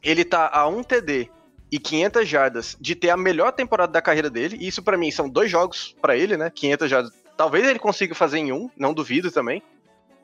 Ele 0.05 0.25
tá 0.25 0.49
a 0.53 0.69
um 0.69 0.85
TD 0.85 1.35
e 1.71 1.79
500 1.79 2.29
jardas 2.29 2.77
de 2.81 2.95
ter 2.95 3.11
a 3.11 3.17
melhor 3.17 3.53
temporada 3.53 3.93
da 3.93 4.03
carreira 4.03 4.31
dele. 4.31 4.57
E 4.61 4.69
isso 4.69 4.83
para 4.83 4.97
mim 4.97 5.11
são 5.11 5.29
dois 5.29 5.51
jogos 5.51 5.95
para 6.01 6.17
ele, 6.17 6.37
né? 6.37 6.51
500 6.55 6.91
jardas 6.91 7.27
Talvez 7.37 7.69
ele 7.69 7.79
consiga 7.79 8.15
fazer 8.15 8.39
em 8.39 8.51
um, 8.51 8.71
não 8.77 8.95
duvido 8.95 9.31
também. 9.31 9.63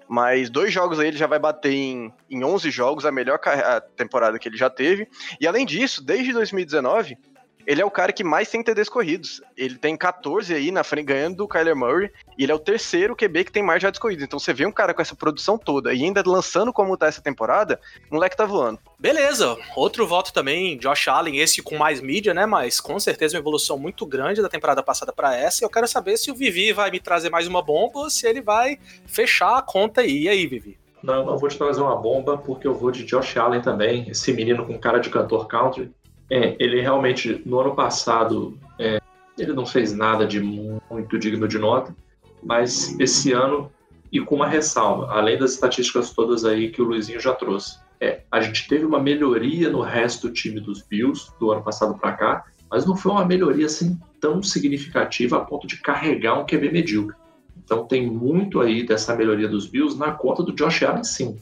Mas 0.09 0.51
dois 0.51 0.73
jogos 0.73 0.99
aí 0.99 1.09
ele 1.09 1.17
já 1.17 1.27
vai 1.27 1.39
bater 1.39 1.73
em, 1.73 2.13
em 2.29 2.43
11 2.43 2.71
jogos, 2.71 3.07
a 3.07 3.13
melhor 3.13 3.39
a 3.45 3.81
temporada 3.81 4.39
que 4.39 4.49
ele 4.49 4.57
já 4.57 4.69
teve. 4.69 5.07
E 5.41 5.47
além 5.47 5.65
disso, 5.65 6.03
desde 6.03 6.33
2019, 6.33 7.17
ele 7.67 7.81
é 7.81 7.85
o 7.85 7.91
cara 7.91 8.13
que 8.13 8.25
mais 8.25 8.49
tem 8.49 8.63
TDs 8.63 8.89
corridos. 8.89 9.43
Ele 9.57 9.77
tem 9.77 9.97
14 9.97 10.55
aí 10.55 10.71
na 10.71 10.83
frente, 10.83 11.07
ganhando 11.07 11.37
do 11.37 11.49
Kyler 11.49 11.77
Murray. 11.77 12.11
E 12.37 12.45
ele 12.45 12.53
é 12.53 12.55
o 12.55 12.59
terceiro 12.59 13.15
QB 13.15 13.45
que 13.45 13.53
tem 13.53 13.63
mais 13.63 13.83
jardas 13.83 13.99
corridas. 13.99 14.25
Então 14.25 14.39
você 14.39 14.53
vê 14.53 14.67
um 14.67 14.73
cara 14.73 14.95
com 14.95 15.03
essa 15.03 15.15
produção 15.15 15.59
toda 15.59 15.93
e 15.93 16.03
ainda 16.03 16.23
lançando 16.25 16.73
como 16.73 16.97
tá 16.97 17.07
essa 17.07 17.21
temporada, 17.21 17.81
o 18.11 18.15
moleque 18.15 18.37
tá 18.37 18.45
voando. 18.45 18.79
Beleza, 18.99 19.57
outro 19.77 20.07
voto 20.07 20.33
também, 20.33 20.79
Josh 20.79 21.09
Allen, 21.09 21.39
esse 21.39 21.63
com 21.63 21.77
mais 21.77 22.01
mídia, 22.01 22.33
né? 22.33 22.47
Mas 22.47 22.81
com 22.81 22.99
certeza 22.99 23.37
uma 23.37 23.41
evolução 23.41 23.79
muito 23.79 24.07
grande 24.07 24.43
da 24.43 24.49
temporada 24.49 24.83
passada 24.83 25.13
para 25.13 25.37
essa. 25.37 25.63
E 25.63 25.65
eu 25.65 25.71
quero 25.71 25.87
saber 25.87 26.17
se 26.17 26.31
o 26.31 26.35
Vivi 26.35 26.73
vai 26.73 26.91
me 26.91 27.01
trazer 27.01 27.31
mais 27.31 27.47
uma 27.47 27.63
bomba 27.63 28.01
ou 28.01 28.11
se 28.11 28.27
ele 28.27 28.41
vai 28.41 28.79
fechar 29.07 29.59
a 29.59 29.63
conta 29.63 30.01
aí. 30.01 30.23
E 30.23 30.29
aí, 30.29 30.47
Vivi? 30.47 30.79
Não, 31.03 31.27
não 31.27 31.37
vou 31.37 31.49
te 31.49 31.59
trazer 31.59 31.81
uma 31.81 31.97
bomba, 31.97 32.39
porque 32.39 32.67
eu 32.67 32.75
vou 32.75 32.93
de 32.93 33.05
Josh 33.05 33.37
Allen 33.37 33.61
também, 33.61 34.09
esse 34.09 34.33
menino 34.33 34.65
com 34.65 34.79
cara 34.79 34.99
de 34.99 35.11
cantor 35.11 35.49
country. 35.49 35.91
É, 36.33 36.57
ele 36.59 36.81
realmente, 36.81 37.43
no 37.45 37.61
ano 37.61 37.75
passado, 37.75 38.59
é, 38.79 38.99
ele 39.37 39.53
não 39.53 39.67
fez 39.67 39.93
nada 39.93 40.27
de 40.27 40.41
muito 40.41 41.19
digno 41.19 41.47
de 41.47 41.59
nota, 41.59 41.95
mas 42.43 42.99
esse 42.99 43.33
ano, 43.33 43.71
e 44.11 44.19
com 44.19 44.37
uma 44.37 44.49
ressalva, 44.49 45.13
além 45.13 45.37
das 45.37 45.53
estatísticas 45.53 46.11
todas 46.11 46.47
aí 46.47 46.71
que 46.71 46.81
o 46.81 46.87
Luizinho 46.87 47.21
já 47.21 47.35
trouxe, 47.35 47.79
é, 48.01 48.23
a 48.33 48.41
gente 48.41 48.67
teve 48.67 48.87
uma 48.87 48.99
melhoria 48.99 49.69
no 49.69 49.83
resto 49.83 50.29
do 50.29 50.33
time 50.33 50.59
dos 50.59 50.81
Bills 50.81 51.31
do 51.39 51.53
ano 51.53 51.63
passado 51.63 51.99
para 51.99 52.13
cá, 52.13 52.45
mas 52.71 52.87
não 52.87 52.97
foi 52.97 53.13
uma 53.13 53.27
melhoria 53.27 53.67
assim 53.67 54.01
tão 54.19 54.43
significativa 54.43 55.37
a 55.37 55.41
ponto 55.41 55.67
de 55.67 55.83
carregar 55.83 56.41
um 56.41 56.47
QB 56.47 56.73
medíocre. 56.73 57.15
Então 57.63 57.87
tem 57.87 58.11
muito 58.11 58.59
aí 58.59 58.87
dessa 58.87 59.15
melhoria 59.15 59.49
dos 59.49 59.67
Bills 59.67 59.99
na 59.99 60.13
conta 60.13 60.43
do 60.43 60.55
Josh 60.55 60.83
Allen, 60.83 61.05
sim. 61.05 61.39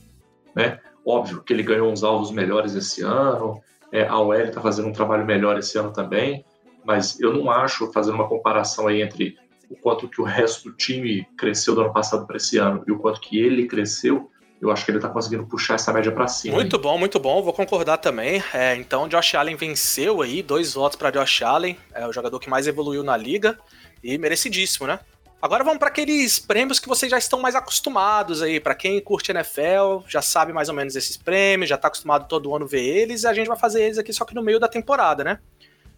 Né? 0.53 0.81
Óbvio 1.07 1.45
que 1.45 1.53
ele 1.53 1.63
ganhou 1.63 1.93
uns 1.93 2.03
alvos 2.03 2.33
melhores 2.33 2.75
esse 2.75 3.03
ano, 3.03 3.63
é, 3.93 4.07
a 4.07 4.19
OL 4.19 4.35
está 4.35 4.61
fazendo 4.61 4.89
um 4.89 4.93
trabalho 4.93 5.25
melhor 5.25 5.59
esse 5.59 5.79
ano 5.79 5.93
também, 5.93 6.45
mas 6.85 7.21
eu 7.21 7.33
não 7.33 7.51
acho, 7.51 7.93
fazendo 7.93 8.15
uma 8.15 8.29
comparação 8.29 8.87
aí 8.87 9.03
entre 9.03 9.37
o 9.69 9.77
quanto 9.77 10.09
que 10.09 10.21
o 10.21 10.25
resto 10.25 10.71
do 10.71 10.77
time 10.77 11.27
cresceu 11.37 11.75
do 11.75 11.83
ano 11.83 11.93
passado 11.93 12.27
para 12.27 12.37
esse 12.37 12.59
ano 12.59 12.83
e 12.87 12.93
o 12.93 12.99
quanto 12.99 13.21
que 13.21 13.39
ele 13.39 13.67
cresceu, 13.67 14.31
eu 14.61 14.71
acho 14.71 14.85
que 14.85 14.91
ele 14.91 14.99
está 14.99 15.09
conseguindo 15.09 15.47
puxar 15.47 15.75
essa 15.75 15.93
média 15.93 16.13
para 16.13 16.27
cima. 16.27 16.55
Muito 16.55 16.77
hein? 16.77 16.83
bom, 16.83 16.99
muito 16.99 17.19
bom, 17.19 17.43
vou 17.43 17.53
concordar 17.53 17.99
também. 17.99 18.43
É, 18.53 18.75
então, 18.77 19.09
Josh 19.09 19.35
Allen 19.35 19.57
venceu 19.57 20.21
aí, 20.21 20.43
dois 20.43 20.75
votos 20.75 20.97
para 20.97 21.11
Josh 21.11 21.43
Allen, 21.43 21.77
é 21.95 22.07
o 22.07 22.13
jogador 22.13 22.39
que 22.39 22.51
mais 22.51 22.67
evoluiu 22.67 23.03
na 23.03 23.17
liga 23.17 23.59
e 24.03 24.19
merecidíssimo, 24.19 24.87
né? 24.87 25.01
Agora 25.43 25.65
vamos 25.65 25.79
para 25.79 25.89
aqueles 25.89 26.39
prêmios 26.39 26.79
que 26.79 26.87
vocês 26.87 27.11
já 27.11 27.17
estão 27.17 27.41
mais 27.41 27.55
acostumados 27.55 28.43
aí. 28.43 28.61
Para 28.61 28.75
quem 28.75 29.01
curte 29.01 29.31
NFL, 29.31 30.07
já 30.07 30.21
sabe 30.21 30.53
mais 30.53 30.69
ou 30.69 30.75
menos 30.75 30.95
esses 30.97 31.17
prêmios, 31.17 31.71
já 31.71 31.77
está 31.77 31.89
acostumado 31.89 32.29
todo 32.29 32.55
ano 32.55 32.67
ver 32.67 32.85
eles, 32.85 33.23
e 33.23 33.27
a 33.27 33.33
gente 33.33 33.47
vai 33.47 33.59
fazer 33.59 33.83
eles 33.85 33.97
aqui 33.97 34.13
só 34.13 34.27
que 34.27 34.35
no 34.35 34.43
meio 34.43 34.61
da 34.61 34.69
temporada, 34.69 35.25
né? 35.25 35.39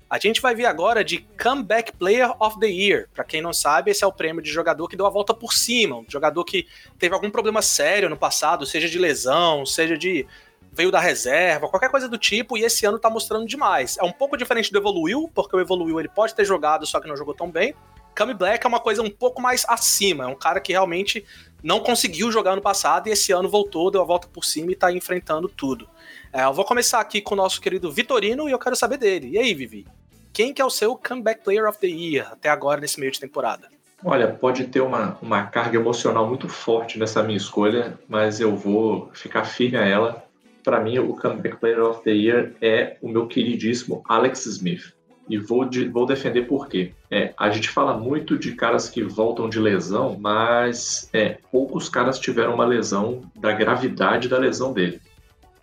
A 0.08 0.16
gente 0.16 0.40
vai 0.40 0.54
ver 0.54 0.66
agora 0.66 1.02
de 1.02 1.26
Comeback 1.42 1.92
Player 1.94 2.30
of 2.38 2.60
the 2.60 2.68
Year. 2.68 3.08
Para 3.12 3.24
quem 3.24 3.42
não 3.42 3.52
sabe, 3.52 3.90
esse 3.90 4.04
é 4.04 4.06
o 4.06 4.12
prêmio 4.12 4.40
de 4.40 4.50
jogador 4.50 4.86
que 4.86 4.94
deu 4.94 5.06
a 5.06 5.10
volta 5.10 5.34
por 5.34 5.52
cima, 5.52 5.96
um 5.96 6.06
jogador 6.08 6.44
que 6.44 6.68
teve 6.96 7.12
algum 7.12 7.30
problema 7.30 7.62
sério 7.62 8.08
no 8.08 8.16
passado, 8.16 8.64
seja 8.64 8.88
de 8.88 8.98
lesão, 8.98 9.66
seja 9.66 9.98
de 9.98 10.24
veio 10.70 10.90
da 10.90 11.00
reserva, 11.00 11.68
qualquer 11.68 11.90
coisa 11.90 12.08
do 12.08 12.16
tipo, 12.16 12.56
e 12.56 12.62
esse 12.62 12.86
ano 12.86 12.98
tá 12.98 13.10
mostrando 13.10 13.44
demais. 13.44 13.98
É 13.98 14.04
um 14.04 14.12
pouco 14.12 14.36
diferente 14.36 14.70
do 14.70 14.78
Evoluiu, 14.78 15.28
porque 15.34 15.56
o 15.56 15.60
Evoluiu 15.60 15.98
ele 15.98 16.08
pode 16.08 16.32
ter 16.32 16.44
jogado, 16.44 16.86
só 16.86 17.00
que 17.00 17.08
não 17.08 17.16
jogou 17.16 17.34
tão 17.34 17.50
bem. 17.50 17.74
Cami 18.14 18.34
Black 18.34 18.64
é 18.64 18.68
uma 18.68 18.80
coisa 18.80 19.02
um 19.02 19.10
pouco 19.10 19.40
mais 19.40 19.64
acima, 19.68 20.24
é 20.24 20.26
um 20.26 20.34
cara 20.34 20.60
que 20.60 20.72
realmente 20.72 21.24
não 21.62 21.80
conseguiu 21.80 22.30
jogar 22.32 22.56
no 22.56 22.62
passado 22.62 23.08
e 23.08 23.12
esse 23.12 23.32
ano 23.32 23.48
voltou, 23.48 23.90
deu 23.90 24.02
a 24.02 24.04
volta 24.04 24.26
por 24.26 24.44
cima 24.44 24.72
e 24.72 24.76
tá 24.76 24.92
enfrentando 24.92 25.48
tudo. 25.48 25.88
É, 26.32 26.44
eu 26.44 26.52
vou 26.52 26.64
começar 26.64 27.00
aqui 27.00 27.20
com 27.20 27.34
o 27.34 27.36
nosso 27.36 27.60
querido 27.60 27.90
Vitorino 27.90 28.48
e 28.48 28.52
eu 28.52 28.58
quero 28.58 28.74
saber 28.74 28.98
dele. 28.98 29.30
E 29.30 29.38
aí, 29.38 29.54
Vivi? 29.54 29.86
Quem 30.32 30.52
que 30.52 30.62
é 30.62 30.64
o 30.64 30.70
seu 30.70 30.96
Comeback 30.96 31.44
Player 31.44 31.68
of 31.68 31.78
the 31.78 31.86
Year 31.86 32.32
até 32.32 32.48
agora 32.48 32.80
nesse 32.80 32.98
meio 32.98 33.12
de 33.12 33.20
temporada? 33.20 33.68
Olha, 34.04 34.28
pode 34.28 34.64
ter 34.64 34.80
uma, 34.80 35.16
uma 35.22 35.46
carga 35.46 35.78
emocional 35.78 36.26
muito 36.26 36.48
forte 36.48 36.98
nessa 36.98 37.22
minha 37.22 37.36
escolha, 37.36 37.98
mas 38.08 38.40
eu 38.40 38.56
vou 38.56 39.10
ficar 39.12 39.44
firme 39.44 39.76
a 39.76 39.86
ela. 39.86 40.24
Para 40.64 40.80
mim, 40.80 40.98
o 40.98 41.14
Comeback 41.14 41.56
Player 41.58 41.82
of 41.82 42.02
the 42.02 42.10
Year 42.10 42.52
é 42.60 42.96
o 43.00 43.08
meu 43.08 43.26
queridíssimo 43.26 44.02
Alex 44.08 44.46
Smith. 44.46 44.92
E 45.32 45.38
vou, 45.38 45.64
de, 45.64 45.88
vou 45.88 46.04
defender 46.04 46.42
por 46.42 46.68
quê. 46.68 46.92
É, 47.10 47.32
a 47.38 47.48
gente 47.48 47.70
fala 47.70 47.96
muito 47.96 48.38
de 48.38 48.52
caras 48.52 48.90
que 48.90 49.02
voltam 49.02 49.48
de 49.48 49.58
lesão, 49.58 50.14
mas 50.20 51.08
é, 51.10 51.38
poucos 51.50 51.88
caras 51.88 52.18
tiveram 52.18 52.52
uma 52.52 52.66
lesão 52.66 53.22
da 53.40 53.50
gravidade 53.50 54.28
da 54.28 54.36
lesão 54.36 54.74
dele. 54.74 55.00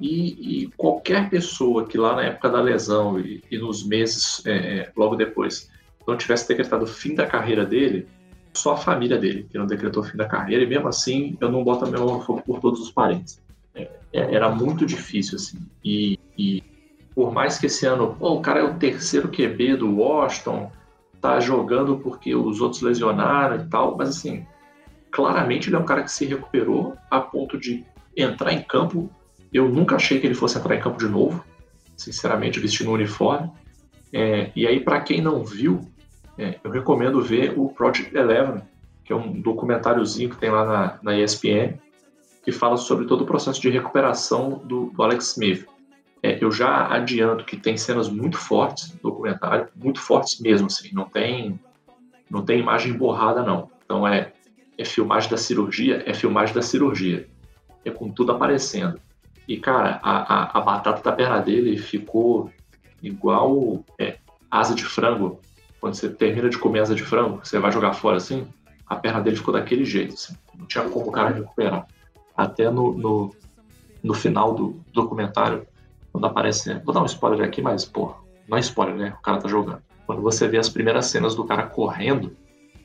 E, 0.01 0.63
e 0.63 0.67
qualquer 0.75 1.29
pessoa 1.29 1.85
que 1.85 1.99
lá 1.99 2.15
na 2.15 2.23
época 2.23 2.49
da 2.49 2.59
lesão 2.59 3.19
e, 3.19 3.43
e 3.51 3.59
nos 3.59 3.85
meses 3.85 4.43
é, 4.43 4.53
é 4.53 4.91
logo 4.97 5.15
depois 5.15 5.69
não 6.07 6.17
tivesse 6.17 6.47
decretado 6.47 6.85
o 6.85 6.87
fim 6.87 7.13
da 7.13 7.27
carreira 7.27 7.63
dele, 7.63 8.07
só 8.51 8.73
a 8.73 8.77
família 8.77 9.19
dele 9.19 9.45
que 9.51 9.57
não 9.59 9.67
decretou 9.67 10.01
o 10.01 10.05
fim 10.05 10.17
da 10.17 10.25
carreira, 10.25 10.63
e 10.63 10.67
mesmo 10.67 10.87
assim 10.87 11.37
eu 11.39 11.51
não 11.51 11.63
boto 11.63 11.85
a 11.85 11.87
minha 11.87 12.03
mão 12.03 12.19
por 12.19 12.59
todos 12.59 12.79
os 12.79 12.89
parentes. 12.89 13.39
É, 13.75 13.87
é 14.13 14.33
era 14.33 14.49
muito 14.49 14.83
difícil, 14.83 15.35
assim. 15.35 15.59
E, 15.85 16.17
e 16.35 16.63
por 17.19 17.33
mais 17.33 17.57
que 17.57 17.65
esse 17.65 17.85
ano, 17.85 18.15
pô, 18.17 18.35
o 18.35 18.41
cara 18.41 18.61
é 18.61 18.63
o 18.63 18.75
terceiro 18.75 19.27
QB 19.27 19.75
do 19.75 19.93
Washington, 19.93 20.71
tá 21.19 21.37
jogando 21.41 21.97
porque 21.97 22.33
os 22.33 22.61
outros 22.61 22.81
lesionaram 22.81 23.57
e 23.57 23.67
tal, 23.67 23.97
mas 23.97 24.07
assim, 24.07 24.47
claramente 25.11 25.67
ele 25.67 25.75
é 25.75 25.79
um 25.79 25.83
cara 25.83 26.01
que 26.01 26.13
se 26.13 26.23
recuperou 26.23 26.95
a 27.11 27.19
ponto 27.19 27.59
de 27.59 27.83
entrar 28.15 28.53
em 28.53 28.61
campo. 28.61 29.09
Eu 29.51 29.67
nunca 29.67 29.97
achei 29.97 30.17
que 30.17 30.27
ele 30.27 30.33
fosse 30.33 30.57
entrar 30.57 30.73
em 30.77 30.79
campo 30.79 30.97
de 30.97 31.09
novo, 31.09 31.43
sinceramente, 31.97 32.57
vestindo 32.57 32.89
um 32.89 32.93
uniforme. 32.93 33.51
É, 34.13 34.49
e 34.55 34.65
aí, 34.65 34.79
para 34.79 35.01
quem 35.01 35.19
não 35.19 35.43
viu, 35.43 35.81
é, 36.37 36.57
eu 36.63 36.71
recomendo 36.71 37.21
ver 37.21 37.53
o 37.59 37.67
Project 37.67 38.15
Eleven, 38.15 38.61
que 39.03 39.11
é 39.11 39.15
um 39.17 39.41
documentáriozinho 39.41 40.29
que 40.29 40.37
tem 40.37 40.51
lá 40.51 40.63
na, 40.65 40.99
na 41.03 41.19
ESPN, 41.19 41.77
que 42.45 42.53
fala 42.53 42.77
sobre 42.77 43.07
todo 43.07 43.25
o 43.25 43.27
processo 43.27 43.59
de 43.59 43.69
recuperação 43.69 44.61
do, 44.63 44.85
do 44.91 45.03
Alex 45.03 45.31
Smith. 45.31 45.67
É, 46.21 46.43
eu 46.43 46.51
já 46.51 46.87
adianto 46.87 47.45
que 47.45 47.55
tem 47.55 47.77
cenas 47.77 48.09
muito 48.09 48.37
fortes 48.37 48.93
no 48.93 48.99
documentário, 48.99 49.67
muito 49.75 50.01
fortes 50.01 50.39
mesmo, 50.39 50.67
assim, 50.67 50.89
não 50.93 51.05
tem, 51.05 51.59
não 52.29 52.43
tem 52.43 52.59
imagem 52.59 52.93
borrada, 52.93 53.41
não. 53.41 53.69
Então 53.85 54.07
é, 54.07 54.33
é 54.77 54.85
filmagem 54.85 55.29
da 55.29 55.37
cirurgia, 55.37 56.03
é 56.05 56.13
filmagem 56.13 56.53
da 56.53 56.61
cirurgia. 56.61 57.27
É 57.85 57.89
com 57.89 58.09
tudo 58.09 58.33
aparecendo. 58.33 58.99
E, 59.47 59.57
cara, 59.57 59.99
a, 60.03 60.33
a, 60.33 60.59
a 60.59 60.61
batata 60.61 61.01
da 61.01 61.11
perna 61.11 61.39
dele 61.39 61.77
ficou 61.77 62.51
igual 63.01 63.83
é, 63.97 64.17
asa 64.51 64.75
de 64.75 64.85
frango. 64.85 65.39
Quando 65.79 65.95
você 65.95 66.09
termina 66.09 66.49
de 66.49 66.57
comer 66.57 66.81
asa 66.81 66.93
de 66.93 67.03
frango, 67.03 67.39
você 67.43 67.57
vai 67.57 67.71
jogar 67.71 67.93
fora 67.93 68.17
assim, 68.17 68.47
a 68.85 68.95
perna 68.95 69.21
dele 69.21 69.37
ficou 69.37 69.53
daquele 69.53 69.85
jeito. 69.85 70.13
Assim. 70.13 70.35
Não 70.57 70.65
tinha 70.65 70.83
como 70.83 71.07
o 71.07 71.11
cara 71.11 71.29
recuperar. 71.29 71.87
Até 72.35 72.69
no, 72.69 72.93
no, 72.93 73.35
no 74.03 74.13
final 74.13 74.53
do 74.53 74.79
documentário, 74.93 75.65
quando 76.11 76.25
aparece. 76.25 76.73
Vou 76.85 76.93
dar 76.93 77.01
um 77.01 77.05
spoiler 77.05 77.45
aqui, 77.45 77.61
mas, 77.61 77.85
pô, 77.85 78.13
não 78.47 78.57
é 78.57 78.61
spoiler, 78.61 78.95
né? 78.95 79.15
O 79.19 79.21
cara 79.21 79.39
tá 79.39 79.47
jogando. 79.47 79.81
Quando 80.05 80.21
você 80.21 80.47
vê 80.47 80.57
as 80.57 80.69
primeiras 80.69 81.05
cenas 81.05 81.35
do 81.35 81.45
cara 81.45 81.63
correndo, 81.63 82.35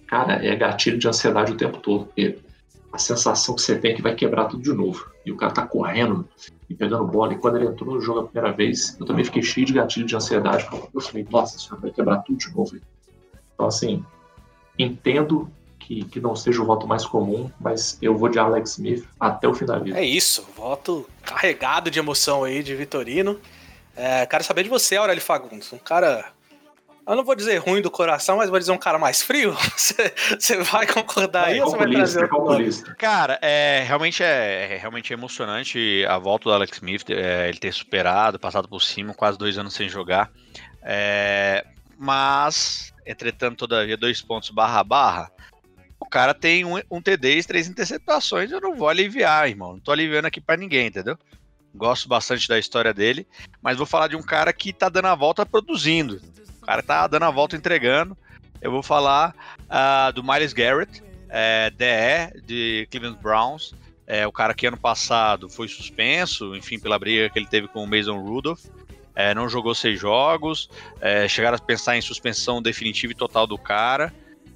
cara, 0.06 0.44
é 0.44 0.54
gatilho 0.54 0.98
de 0.98 1.08
ansiedade 1.08 1.52
o 1.52 1.56
tempo 1.56 1.78
todo. 1.78 2.06
Porque 2.06 2.38
a 2.92 2.98
sensação 2.98 3.54
que 3.54 3.62
você 3.62 3.78
tem 3.78 3.92
é 3.92 3.94
que 3.94 4.02
vai 4.02 4.14
quebrar 4.14 4.44
tudo 4.44 4.62
de 4.62 4.72
novo. 4.72 5.10
E 5.24 5.32
o 5.32 5.36
cara 5.36 5.52
tá 5.52 5.66
correndo 5.66 6.28
e 6.68 6.74
pegando 6.74 7.06
bola. 7.06 7.32
E 7.32 7.38
quando 7.38 7.56
ele 7.56 7.66
entrou 7.66 7.94
no 7.94 8.00
jogo 8.00 8.20
a 8.20 8.24
primeira 8.24 8.54
vez, 8.54 8.96
eu 9.00 9.06
também 9.06 9.24
fiquei 9.24 9.42
cheio 9.42 9.66
de 9.66 9.72
gatilho 9.72 10.06
de 10.06 10.14
ansiedade. 10.14 10.68
Eu 10.92 11.00
falei, 11.00 11.26
nossa 11.30 11.58
senhora, 11.58 11.80
vai 11.80 11.90
quebrar 11.90 12.18
tudo 12.18 12.38
de 12.38 12.54
novo. 12.54 12.76
Então, 13.54 13.66
assim, 13.66 14.04
entendo 14.78 15.50
que, 15.86 16.04
que 16.04 16.20
não 16.20 16.34
seja 16.34 16.62
o 16.62 16.64
voto 16.64 16.86
mais 16.86 17.04
comum, 17.04 17.50
mas 17.60 17.98
eu 18.00 18.16
vou 18.16 18.28
de 18.28 18.38
Alex 18.38 18.72
Smith 18.72 19.06
até 19.20 19.46
o 19.46 19.54
fim 19.54 19.66
da 19.66 19.78
vida. 19.78 19.98
É 19.98 20.04
isso, 20.04 20.46
voto 20.56 21.06
carregado 21.22 21.90
de 21.90 21.98
emoção 21.98 22.44
aí 22.44 22.62
de 22.62 22.74
Vitorino. 22.74 23.38
É, 23.94 24.26
quero 24.26 24.42
saber 24.42 24.62
de 24.62 24.68
você, 24.68 24.96
Aurélio 24.96 25.22
Fagundes, 25.22 25.72
um 25.72 25.78
cara 25.78 26.32
eu 27.06 27.14
não 27.14 27.22
vou 27.22 27.34
dizer 27.34 27.58
ruim 27.58 27.82
do 27.82 27.90
coração, 27.90 28.38
mas 28.38 28.48
vou 28.48 28.58
dizer 28.58 28.72
um 28.72 28.78
cara 28.78 28.98
mais 28.98 29.22
frio. 29.22 29.54
Você 29.76 30.56
vai 30.62 30.86
concordar 30.86 31.48
aí 31.48 31.60
ou 31.60 31.68
você 31.68 31.76
vai 31.76 31.90
trazer 31.90 32.28
calculista. 32.30 32.94
Cara, 32.94 33.38
é, 33.42 33.84
realmente 33.86 34.22
é, 34.22 34.72
é, 34.72 34.78
realmente 34.78 35.12
emocionante 35.12 36.02
a 36.08 36.16
volta 36.16 36.44
do 36.44 36.54
Alex 36.54 36.78
Smith, 36.78 37.04
é, 37.10 37.46
ele 37.50 37.58
ter 37.58 37.74
superado, 37.74 38.38
passado 38.38 38.66
por 38.66 38.80
cima, 38.80 39.12
quase 39.12 39.36
dois 39.36 39.58
anos 39.58 39.74
sem 39.74 39.86
jogar. 39.86 40.30
É, 40.82 41.66
mas, 41.98 42.90
entretanto, 43.06 43.58
todavia, 43.58 43.98
dois 43.98 44.22
pontos 44.22 44.48
barra 44.48 44.82
barra 44.82 45.30
o 46.04 46.10
cara 46.10 46.34
tem 46.34 46.64
um, 46.64 46.78
um 46.90 47.00
TD 47.00 47.38
e 47.38 47.44
três 47.44 47.66
interceptações, 47.66 48.50
eu 48.50 48.60
não 48.60 48.76
vou 48.76 48.88
aliviar, 48.88 49.48
irmão. 49.48 49.72
Não 49.72 49.80
tô 49.80 49.90
aliviando 49.90 50.26
aqui 50.26 50.40
para 50.40 50.56
ninguém, 50.56 50.86
entendeu? 50.86 51.18
Gosto 51.74 52.08
bastante 52.08 52.46
da 52.46 52.58
história 52.58 52.92
dele, 52.92 53.26
mas 53.62 53.78
vou 53.78 53.86
falar 53.86 54.08
de 54.08 54.14
um 54.14 54.22
cara 54.22 54.52
que 54.52 54.72
tá 54.72 54.88
dando 54.88 55.06
a 55.06 55.14
volta 55.14 55.44
produzindo. 55.46 56.20
O 56.62 56.66
cara 56.66 56.82
tá 56.82 57.06
dando 57.06 57.24
a 57.24 57.30
volta 57.30 57.56
entregando. 57.56 58.16
Eu 58.60 58.70
vou 58.70 58.82
falar 58.82 59.34
uh, 59.62 60.12
do 60.12 60.22
Miles 60.22 60.52
Garrett, 60.52 61.02
é, 61.28 61.70
DE 61.70 62.42
de 62.42 62.86
Cleveland 62.90 63.20
Browns. 63.20 63.74
É, 64.06 64.26
o 64.26 64.32
cara 64.32 64.54
que 64.54 64.66
ano 64.66 64.76
passado 64.76 65.48
foi 65.48 65.66
suspenso, 65.66 66.54
enfim, 66.54 66.78
pela 66.78 66.98
briga 66.98 67.30
que 67.30 67.38
ele 67.38 67.46
teve 67.46 67.66
com 67.66 67.82
o 67.82 67.86
Mason 67.86 68.18
Rudolph. 68.18 68.64
É, 69.16 69.34
não 69.34 69.48
jogou 69.48 69.74
seis 69.74 69.98
jogos, 69.98 70.68
é, 71.00 71.26
chegaram 71.28 71.56
a 71.56 71.60
pensar 71.60 71.96
em 71.96 72.02
suspensão 72.02 72.60
definitiva 72.60 73.12
e 73.12 73.16
total 73.16 73.46
do 73.46 73.56
cara. 73.56 74.12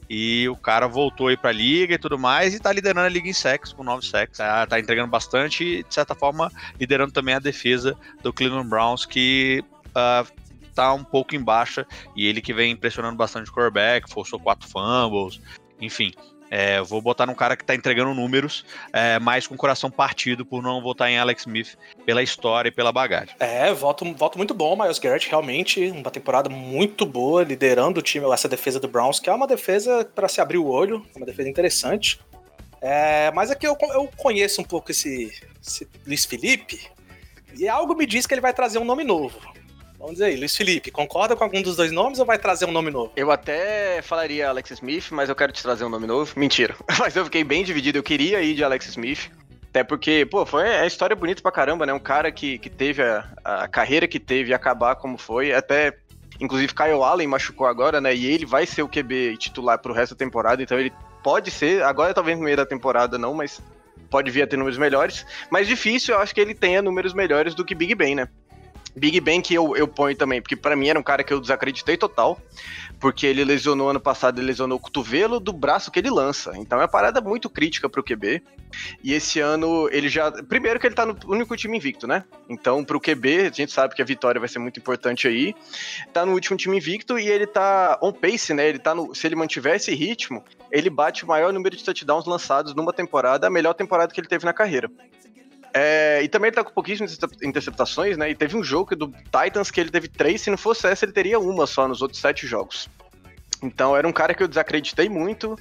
E 0.09 0.49
o 0.49 0.57
cara 0.57 0.87
voltou 0.87 1.29
aí 1.29 1.37
pra 1.37 1.53
liga 1.53 1.95
e 1.95 1.99
tudo 1.99 2.19
mais, 2.19 2.55
e 2.55 2.61
tá 2.61 2.73
liderando 2.73 3.07
a 3.07 3.09
liga 3.09 3.29
em 3.29 3.33
sacks, 3.33 3.73
com 3.73 3.85
nove 3.85 4.07
sacks. 4.07 4.39
Tá, 4.39 4.67
tá 4.67 4.81
entregando 4.81 5.09
bastante 5.09 5.65
e, 5.65 5.83
de 5.83 5.93
certa 5.95 6.15
forma, 6.15 6.51
liderando 6.81 7.13
também 7.13 7.35
a 7.35 7.39
defesa 7.39 7.97
do 8.23 8.33
Cleveland 8.33 8.69
Browns, 8.69 9.05
que 9.05 9.63
uh, 9.89 10.27
tá 10.75 10.95
um 10.95 11.05
pouco 11.05 11.35
em 11.35 11.43
baixa. 11.43 11.87
E 12.17 12.27
ele 12.27 12.41
que 12.41 12.55
vem 12.55 12.73
impressionando 12.73 13.17
bastante 13.17 13.51
o 13.51 13.53
quarterback, 13.53 14.11
forçou 14.11 14.41
quatro 14.41 14.69
fumbles, 14.69 15.41
enfim. 15.81 16.13
É, 16.51 16.81
vou 16.81 17.01
botar 17.01 17.27
num 17.27 17.35
cara 17.35 17.57
que 17.57 17.65
tá 17.65 17.75
entregando 17.75 18.15
números, 18.15 18.65
é, 18.93 19.19
mas 19.19 19.47
com 19.47 19.57
coração 19.57 19.91
partido 19.91 20.45
por 20.45 20.63
não 20.63 20.83
votar 20.83 21.11
em 21.11 21.19
Alex 21.19 21.43
Smith 21.43 21.77
pela 22.07 22.23
história 22.23 22.69
e 22.69 22.73
pela 22.73 22.93
bagagem. 22.93 23.35
É, 23.39 23.73
voto, 23.73 24.05
voto 24.15 24.39
muito 24.39 24.55
bom, 24.55 24.77
Miles 24.77 24.99
Garrett, 24.99 25.29
realmente, 25.29 25.91
uma 25.91 26.11
temporada 26.11 26.49
muito 26.49 27.05
boa, 27.05 27.43
liderando 27.43 28.01
o 28.01 28.03
time, 28.03 28.27
essa 28.33 28.49
defesa 28.49 28.81
do 28.81 28.89
Browns, 28.89 29.21
que 29.21 29.29
é 29.29 29.33
uma 29.33 29.47
defesa 29.47 30.05
para 30.15 30.29
se 30.29 30.41
abrir 30.41 30.59
o 30.59 30.67
olho, 30.67 31.05
uma 31.15 31.27
defesa 31.27 31.49
interessante. 31.49 32.21
É, 32.81 33.31
mas 33.33 33.51
aqui 33.51 33.67
eu, 33.67 33.77
eu 33.93 34.09
conheço 34.17 34.61
um 34.61 34.65
pouco 34.65 34.91
esse, 34.91 35.33
esse 35.61 35.89
Luiz 36.07 36.25
Felipe, 36.25 36.81
e 37.59 37.69
algo 37.69 37.95
me 37.95 38.07
diz 38.07 38.27
que 38.27 38.35
ele 38.35 38.41
vai 38.41 38.53
trazer 38.53 38.79
um 38.79 38.85
nome 38.85 39.03
novo. 39.03 39.39
Vamos 39.99 40.13
dizer 40.13 40.27
aí, 40.27 40.37
Luiz 40.37 40.57
Felipe, 40.57 40.93
concorda 40.93 41.35
com 41.35 41.43
algum 41.43 41.61
dos 41.61 41.75
dois 41.75 41.91
nomes 41.91 42.21
ou 42.21 42.25
vai 42.25 42.39
trazer 42.39 42.65
um 42.67 42.71
nome 42.71 42.89
novo? 42.89 43.13
Eu 43.17 43.33
até 43.33 44.01
falaria 44.01 44.49
Alex 44.49 44.71
Smith, 44.71 45.11
mas 45.11 45.29
eu 45.29 45.35
quero 45.35 45.53
te 45.53 45.61
trazer 45.61 45.85
um 45.85 45.89
nome 45.89 46.07
novo. 46.07 46.33
Mentira. 46.37 46.77
Mas 47.01 47.17
eu 47.17 47.25
fiquei 47.25 47.43
bem 47.43 47.65
dividido. 47.65 47.99
Eu 47.99 48.03
queria 48.03 48.41
ir 48.41 48.55
de 48.55 48.63
Alex 48.63 48.87
Smith. 48.87 49.29
Até 49.71 49.83
porque, 49.83 50.25
pô, 50.25 50.47
foi 50.47 50.69
a 50.69 50.87
história 50.87 51.17
bonita 51.17 51.43
pra 51.43 51.51
caramba, 51.51 51.85
né? 51.85 51.93
Um 51.93 51.99
cara 51.99 52.31
que, 52.31 52.59
que 52.59 52.71
teve 52.71 53.03
a, 53.03 53.29
a 53.45 53.69
carreira 53.69 54.07
que 54.07 54.21
teve 54.21 54.51
e 54.51 54.55
acabar 54.55 54.95
como 54.95 55.19
foi. 55.19 55.53
Até, 55.53 55.99
inclusive, 56.41 56.73
Kyle 56.73 57.03
Allen 57.03 57.27
machucou 57.27 57.67
agora, 57.67 58.01
né? 58.01 58.15
E 58.15 58.27
ele 58.27 58.47
vai 58.47 58.67
ser 58.67 58.83
o 58.83 58.89
QB 58.89 59.37
titular 59.37 59.79
pro 59.79 59.93
resto 59.93 60.15
da 60.15 60.19
temporada. 60.19 60.63
Então 60.63 60.79
ele 60.79 60.93
pode 61.25 61.51
ser, 61.51 61.83
agora 61.83 62.15
talvez 62.15 62.39
no 62.39 62.45
meio 62.45 62.57
da 62.57 62.65
temporada 62.65 63.19
não, 63.19 63.35
mas 63.35 63.61
pode 64.09 64.31
vir 64.31 64.43
a 64.43 64.47
ter 64.47 64.57
números 64.57 64.79
melhores. 64.79 65.27
Mas 65.51 65.67
difícil, 65.67 66.15
eu 66.15 66.21
acho 66.21 66.35
que 66.35 66.41
ele 66.41 66.55
tenha 66.55 66.81
números 66.81 67.13
melhores 67.13 67.55
do 67.55 67.65
que 67.65 67.75
Big 67.75 67.95
Ben, 67.95 68.15
né? 68.15 68.29
Big 68.99 69.21
Ben 69.21 69.41
que 69.41 69.55
eu, 69.55 69.77
eu 69.77 69.89
ponho 69.89 70.17
também, 70.17 70.43
porque 70.43 70.57
para 70.57 70.77
mim 70.77 70.89
era 70.89 70.99
um 70.99 71.03
cara 71.03 71.25
que 71.25 71.33
eu 71.33 71.41
desacreditei 71.41 71.97
total, 71.97 72.41
porque 73.01 73.27
ele 73.27 73.45
lesionou 73.45 73.91
ano 73.91 74.01
passado, 74.01 74.39
ele 74.39 74.49
lesionou 74.49 74.77
o 74.77 74.81
cotovelo 74.81 75.39
do 75.41 75.53
braço 75.53 75.91
que 75.91 75.99
ele 75.99 76.11
lança. 76.11 76.53
Então 76.57 76.79
é 76.79 76.83
uma 76.83 76.89
parada 76.89 77.21
muito 77.21 77.49
crítica 77.49 77.89
pro 77.89 78.03
QB. 78.03 78.43
E 79.03 79.13
esse 79.13 79.41
ano 79.41 79.89
ele 79.91 80.09
já. 80.09 80.31
Primeiro 80.31 80.79
que 80.79 80.87
ele 80.87 80.95
tá 80.95 81.07
no 81.07 81.17
único 81.27 81.57
time 81.57 81.77
invicto, 81.77 82.07
né? 82.07 82.25
Então, 82.49 82.85
pro 82.85 83.01
QB, 83.01 83.47
a 83.47 83.51
gente 83.51 83.73
sabe 83.73 83.95
que 83.95 84.03
a 84.03 84.05
vitória 84.05 84.39
vai 84.39 84.49
ser 84.49 84.59
muito 84.59 84.79
importante 84.79 85.27
aí. 85.27 85.55
Tá 86.13 86.27
no 86.27 86.33
último 86.33 86.57
time 86.57 86.77
invicto 86.77 87.19
e 87.19 87.29
ele 87.29 87.47
tá 87.47 87.99
on 88.03 88.13
pace, 88.13 88.53
né? 88.53 88.69
Ele 88.69 88.79
tá 88.79 88.95
no. 88.95 89.15
Se 89.15 89.27
ele 89.27 89.37
mantiver 89.37 89.77
esse 89.77 89.95
ritmo, 89.95 90.45
ele 90.71 90.91
bate 90.91 91.25
o 91.25 91.29
maior 91.29 91.53
número 91.53 91.77
de 91.77 91.85
touchdowns 91.85 92.27
lançados 92.27 92.75
numa 92.75 92.93
temporada, 92.93 93.47
a 93.47 93.51
melhor 93.51 93.75
temporada 93.75 94.13
que 94.13 94.21
ele 94.21 94.29
teve 94.29 94.45
na 94.45 94.53
carreira. 94.53 94.91
É, 95.81 96.21
e 96.25 96.29
também 96.29 96.49
ele 96.49 96.57
tá 96.57 96.65
com 96.65 96.73
pouquíssimas 96.73 97.13
intercep- 97.13 97.45
interceptações, 97.45 98.17
né? 98.17 98.31
E 98.31 98.35
teve 98.35 98.57
um 98.57 98.65
jogo 98.65 98.97
do 98.97 99.13
Titans 99.31 99.71
que 99.71 99.81
ele 99.81 99.91
teve 99.91 100.09
três, 100.09 100.41
se 100.41 100.51
não 100.51 100.59
fosse 100.59 100.87
essa, 100.89 101.05
ele 101.05 101.13
teria 101.13 101.39
uma 101.39 101.67
só 101.67 101.87
nos 101.87 102.03
outros 102.03 102.21
sete 102.21 102.47
jogos. 102.47 102.89
Então 103.63 103.97
era 103.97 104.07
um 104.07 104.13
cara 104.13 104.35
que 104.35 104.43
eu 104.43 104.49
desacreditei 104.49 105.09
muito 105.09 105.57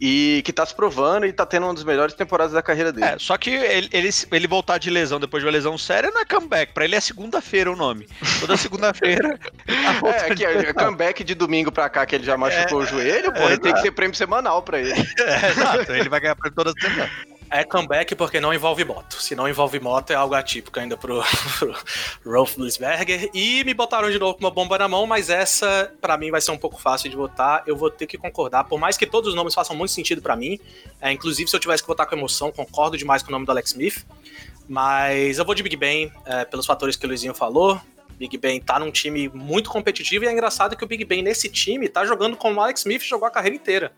e 0.00 0.42
que 0.44 0.52
tá 0.52 0.66
se 0.66 0.74
provando 0.74 1.24
e 1.24 1.32
tá 1.32 1.46
tendo 1.46 1.64
uma 1.64 1.72
das 1.74 1.82
melhores 1.82 2.14
temporadas 2.14 2.52
da 2.52 2.60
carreira 2.62 2.92
dele. 2.92 3.06
É, 3.06 3.16
só 3.18 3.36
que 3.38 3.50
ele, 3.50 3.88
ele, 3.92 4.10
ele 4.30 4.46
voltar 4.46 4.76
de 4.78 4.90
lesão 4.90 5.18
depois 5.18 5.42
de 5.42 5.46
uma 5.46 5.52
lesão 5.52 5.78
séria 5.78 6.10
não 6.10 6.20
é 6.20 6.24
comeback. 6.24 6.72
Pra 6.74 6.84
ele 6.84 6.94
é 6.96 7.00
segunda-feira 7.00 7.72
o 7.72 7.76
nome. 7.76 8.06
Toda 8.40 8.56
segunda-feira. 8.58 9.38
tá 9.66 10.26
É, 10.26 10.34
que 10.34 10.44
é, 10.44 10.58
é 10.68 10.72
comeback 10.72 11.24
de 11.24 11.34
domingo 11.34 11.72
pra 11.72 11.88
cá 11.88 12.04
que 12.04 12.14
ele 12.14 12.24
já 12.24 12.36
machucou 12.36 12.80
o 12.80 12.86
joelho, 12.86 13.32
pô, 13.32 13.40
ele 13.48 13.58
tem 13.58 13.72
que 13.72 13.80
ser 13.80 13.90
prêmio 13.90 14.14
semanal 14.16 14.62
pra 14.62 14.78
ele. 14.80 14.92
É, 15.18 15.50
exato. 15.50 15.92
Ele 15.92 16.08
vai 16.08 16.20
ganhar 16.20 16.36
pra 16.36 16.50
toda 16.50 16.72
semana. 16.78 17.10
É 17.50 17.62
comeback 17.62 18.14
porque 18.14 18.40
não 18.40 18.52
envolve 18.52 18.84
moto. 18.84 19.22
Se 19.22 19.34
não 19.34 19.48
envolve 19.48 19.78
moto, 19.78 20.10
é 20.10 20.14
algo 20.14 20.34
atípico 20.34 20.80
ainda 20.80 20.96
pro, 20.96 21.22
pro 22.22 22.32
Rolf 22.32 22.56
Blisberger. 22.56 23.30
E 23.32 23.62
me 23.64 23.72
botaram 23.72 24.10
de 24.10 24.18
novo 24.18 24.34
com 24.34 24.40
uma 24.40 24.50
bomba 24.50 24.76
na 24.78 24.88
mão, 24.88 25.06
mas 25.06 25.30
essa, 25.30 25.92
pra 26.00 26.16
mim, 26.16 26.30
vai 26.30 26.40
ser 26.40 26.50
um 26.50 26.58
pouco 26.58 26.80
fácil 26.80 27.08
de 27.08 27.16
votar. 27.16 27.62
Eu 27.66 27.76
vou 27.76 27.90
ter 27.90 28.06
que 28.06 28.18
concordar, 28.18 28.64
por 28.64 28.78
mais 28.80 28.96
que 28.96 29.06
todos 29.06 29.28
os 29.28 29.34
nomes 29.34 29.54
façam 29.54 29.76
muito 29.76 29.92
sentido 29.92 30.20
pra 30.20 30.34
mim. 30.34 30.58
É, 31.00 31.12
inclusive, 31.12 31.48
se 31.48 31.54
eu 31.54 31.60
tivesse 31.60 31.82
que 31.82 31.86
votar 31.86 32.06
com 32.06 32.16
emoção, 32.16 32.50
concordo 32.50 32.96
demais 32.98 33.22
com 33.22 33.28
o 33.28 33.32
nome 33.32 33.46
do 33.46 33.52
Alex 33.52 33.70
Smith. 33.70 34.04
Mas 34.68 35.38
eu 35.38 35.44
vou 35.44 35.54
de 35.54 35.62
Big 35.62 35.76
Ben, 35.76 36.12
é, 36.24 36.44
pelos 36.44 36.66
fatores 36.66 36.96
que 36.96 37.06
o 37.06 37.08
Luizinho 37.08 37.34
falou. 37.34 37.80
Big 38.18 38.36
Ben 38.38 38.60
tá 38.60 38.78
num 38.78 38.90
time 38.90 39.28
muito 39.28 39.70
competitivo 39.70 40.24
e 40.24 40.28
é 40.28 40.32
engraçado 40.32 40.76
que 40.76 40.82
o 40.82 40.86
Big 40.86 41.04
Ben 41.04 41.22
nesse 41.22 41.48
time 41.48 41.88
tá 41.88 42.04
jogando 42.04 42.36
como 42.36 42.58
o 42.58 42.62
Alex 42.62 42.80
Smith 42.80 43.02
jogou 43.02 43.28
a 43.28 43.30
carreira 43.30 43.56
inteira. 43.56 43.92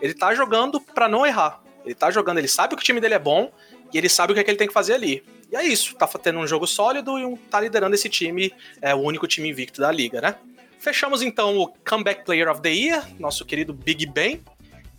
Ele 0.00 0.14
tá 0.14 0.34
jogando 0.34 0.80
pra 0.80 1.08
não 1.08 1.26
errar. 1.26 1.62
Ele 1.84 1.94
tá 1.94 2.10
jogando, 2.10 2.38
ele 2.38 2.48
sabe 2.48 2.74
que 2.76 2.82
o 2.82 2.84
time 2.84 3.00
dele 3.00 3.14
é 3.14 3.18
bom 3.18 3.50
e 3.92 3.98
ele 3.98 4.08
sabe 4.08 4.32
o 4.32 4.34
que, 4.34 4.40
é 4.40 4.44
que 4.44 4.50
ele 4.50 4.58
tem 4.58 4.68
que 4.68 4.74
fazer 4.74 4.94
ali. 4.94 5.22
E 5.50 5.56
é 5.56 5.64
isso, 5.64 5.94
tá 5.96 6.06
tendo 6.06 6.38
um 6.38 6.46
jogo 6.46 6.66
sólido 6.66 7.18
e 7.18 7.24
um, 7.24 7.36
tá 7.36 7.60
liderando 7.60 7.94
esse 7.94 8.08
time, 8.08 8.52
é 8.80 8.94
o 8.94 8.98
único 8.98 9.26
time 9.26 9.48
invicto 9.50 9.80
da 9.80 9.92
liga, 9.92 10.20
né? 10.20 10.36
Fechamos 10.78 11.22
então 11.22 11.58
o 11.58 11.68
Comeback 11.88 12.24
Player 12.24 12.50
of 12.50 12.60
the 12.60 12.70
Year, 12.70 13.06
nosso 13.18 13.44
querido 13.44 13.72
Big 13.72 14.06
Ben. 14.06 14.40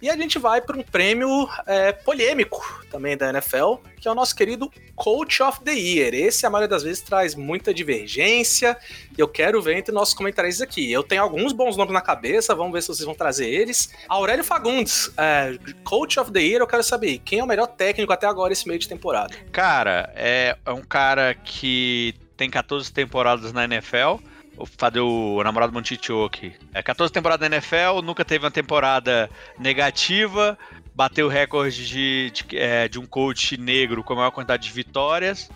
E 0.04 0.10
a 0.10 0.18
gente 0.18 0.38
vai 0.38 0.60
para 0.60 0.78
um 0.78 0.84
prêmio 0.84 1.48
é, 1.66 1.94
polêmico 1.94 2.86
também 2.92 3.16
da 3.16 3.30
NFL, 3.30 3.76
que 4.02 4.06
é 4.06 4.12
o 4.12 4.14
nosso 4.14 4.36
querido 4.36 4.70
Coach 4.98 5.42
of 5.42 5.62
the 5.62 5.72
Year. 5.72 6.14
Esse, 6.14 6.46
a 6.46 6.50
maioria 6.50 6.68
das 6.68 6.84
vezes, 6.84 7.02
traz 7.02 7.36
muita 7.36 7.74
divergência. 7.74 8.78
E 9.18 9.22
eu 9.22 9.30
quero 9.30 9.62
ver 9.62 9.78
entre 9.78 9.94
nossos 9.94 10.14
comentaristas 10.14 10.62
aqui. 10.68 10.92
Eu 10.92 11.04
tenho 11.04 11.22
alguns 11.22 11.54
bons 11.54 11.78
nomes 11.78 11.94
na 11.94 12.02
cabeça, 12.02 12.54
vamos 12.54 12.74
ver 12.74 12.82
se 12.82 12.90
vocês 12.90 13.06
vão 13.06 13.16
trazer 13.16 13.48
eles. 13.48 13.94
Aurélio 14.10 14.44
Fagundes, 14.44 15.10
é, 15.16 15.58
Coach 15.86 16.20
of 16.20 16.34
the 16.34 16.42
Year, 16.42 16.62
eu 16.62 16.68
quero 16.68 16.84
saber 16.84 17.20
quem 17.20 17.40
é 17.40 17.44
o 17.46 17.48
melhor 17.48 17.68
técnico 17.68 18.12
até 18.12 18.28
agora 18.28 18.52
esse 18.52 18.68
meio 18.68 18.82
de 18.82 18.90
temporada. 18.90 19.34
Cara, 19.54 20.12
é, 20.18 20.58
é 20.66 20.72
um 20.74 20.84
cara 20.84 21.34
que 21.34 22.14
tem 22.36 22.50
14 22.50 22.92
temporadas 22.92 23.54
na 23.54 23.64
NFL. 23.64 24.18
O 24.58 24.66
Fadeu, 24.66 25.08
o 25.08 25.44
namorado 25.44 25.72
do 25.72 25.76
Montichoke. 25.76 26.54
É 26.74 26.84
14 26.84 27.12
temporadas 27.12 27.50
na 27.50 27.56
NFL, 27.56 28.02
nunca 28.04 28.24
teve 28.24 28.46
uma 28.46 28.52
temporada 28.52 29.30
negativa, 29.58 30.58
bateu 30.94 31.26
o 31.26 31.30
recorde 31.30 31.88
de, 31.88 32.32
de, 32.32 32.58
é, 32.58 32.88
de 32.88 33.00
um 33.00 33.06
coach 33.06 33.58
negro 33.58 34.04
com 34.04 34.14
a 34.14 34.18
maior 34.18 34.32
quantidade 34.32 34.64
de 34.64 34.72
vitórias. 34.72 35.50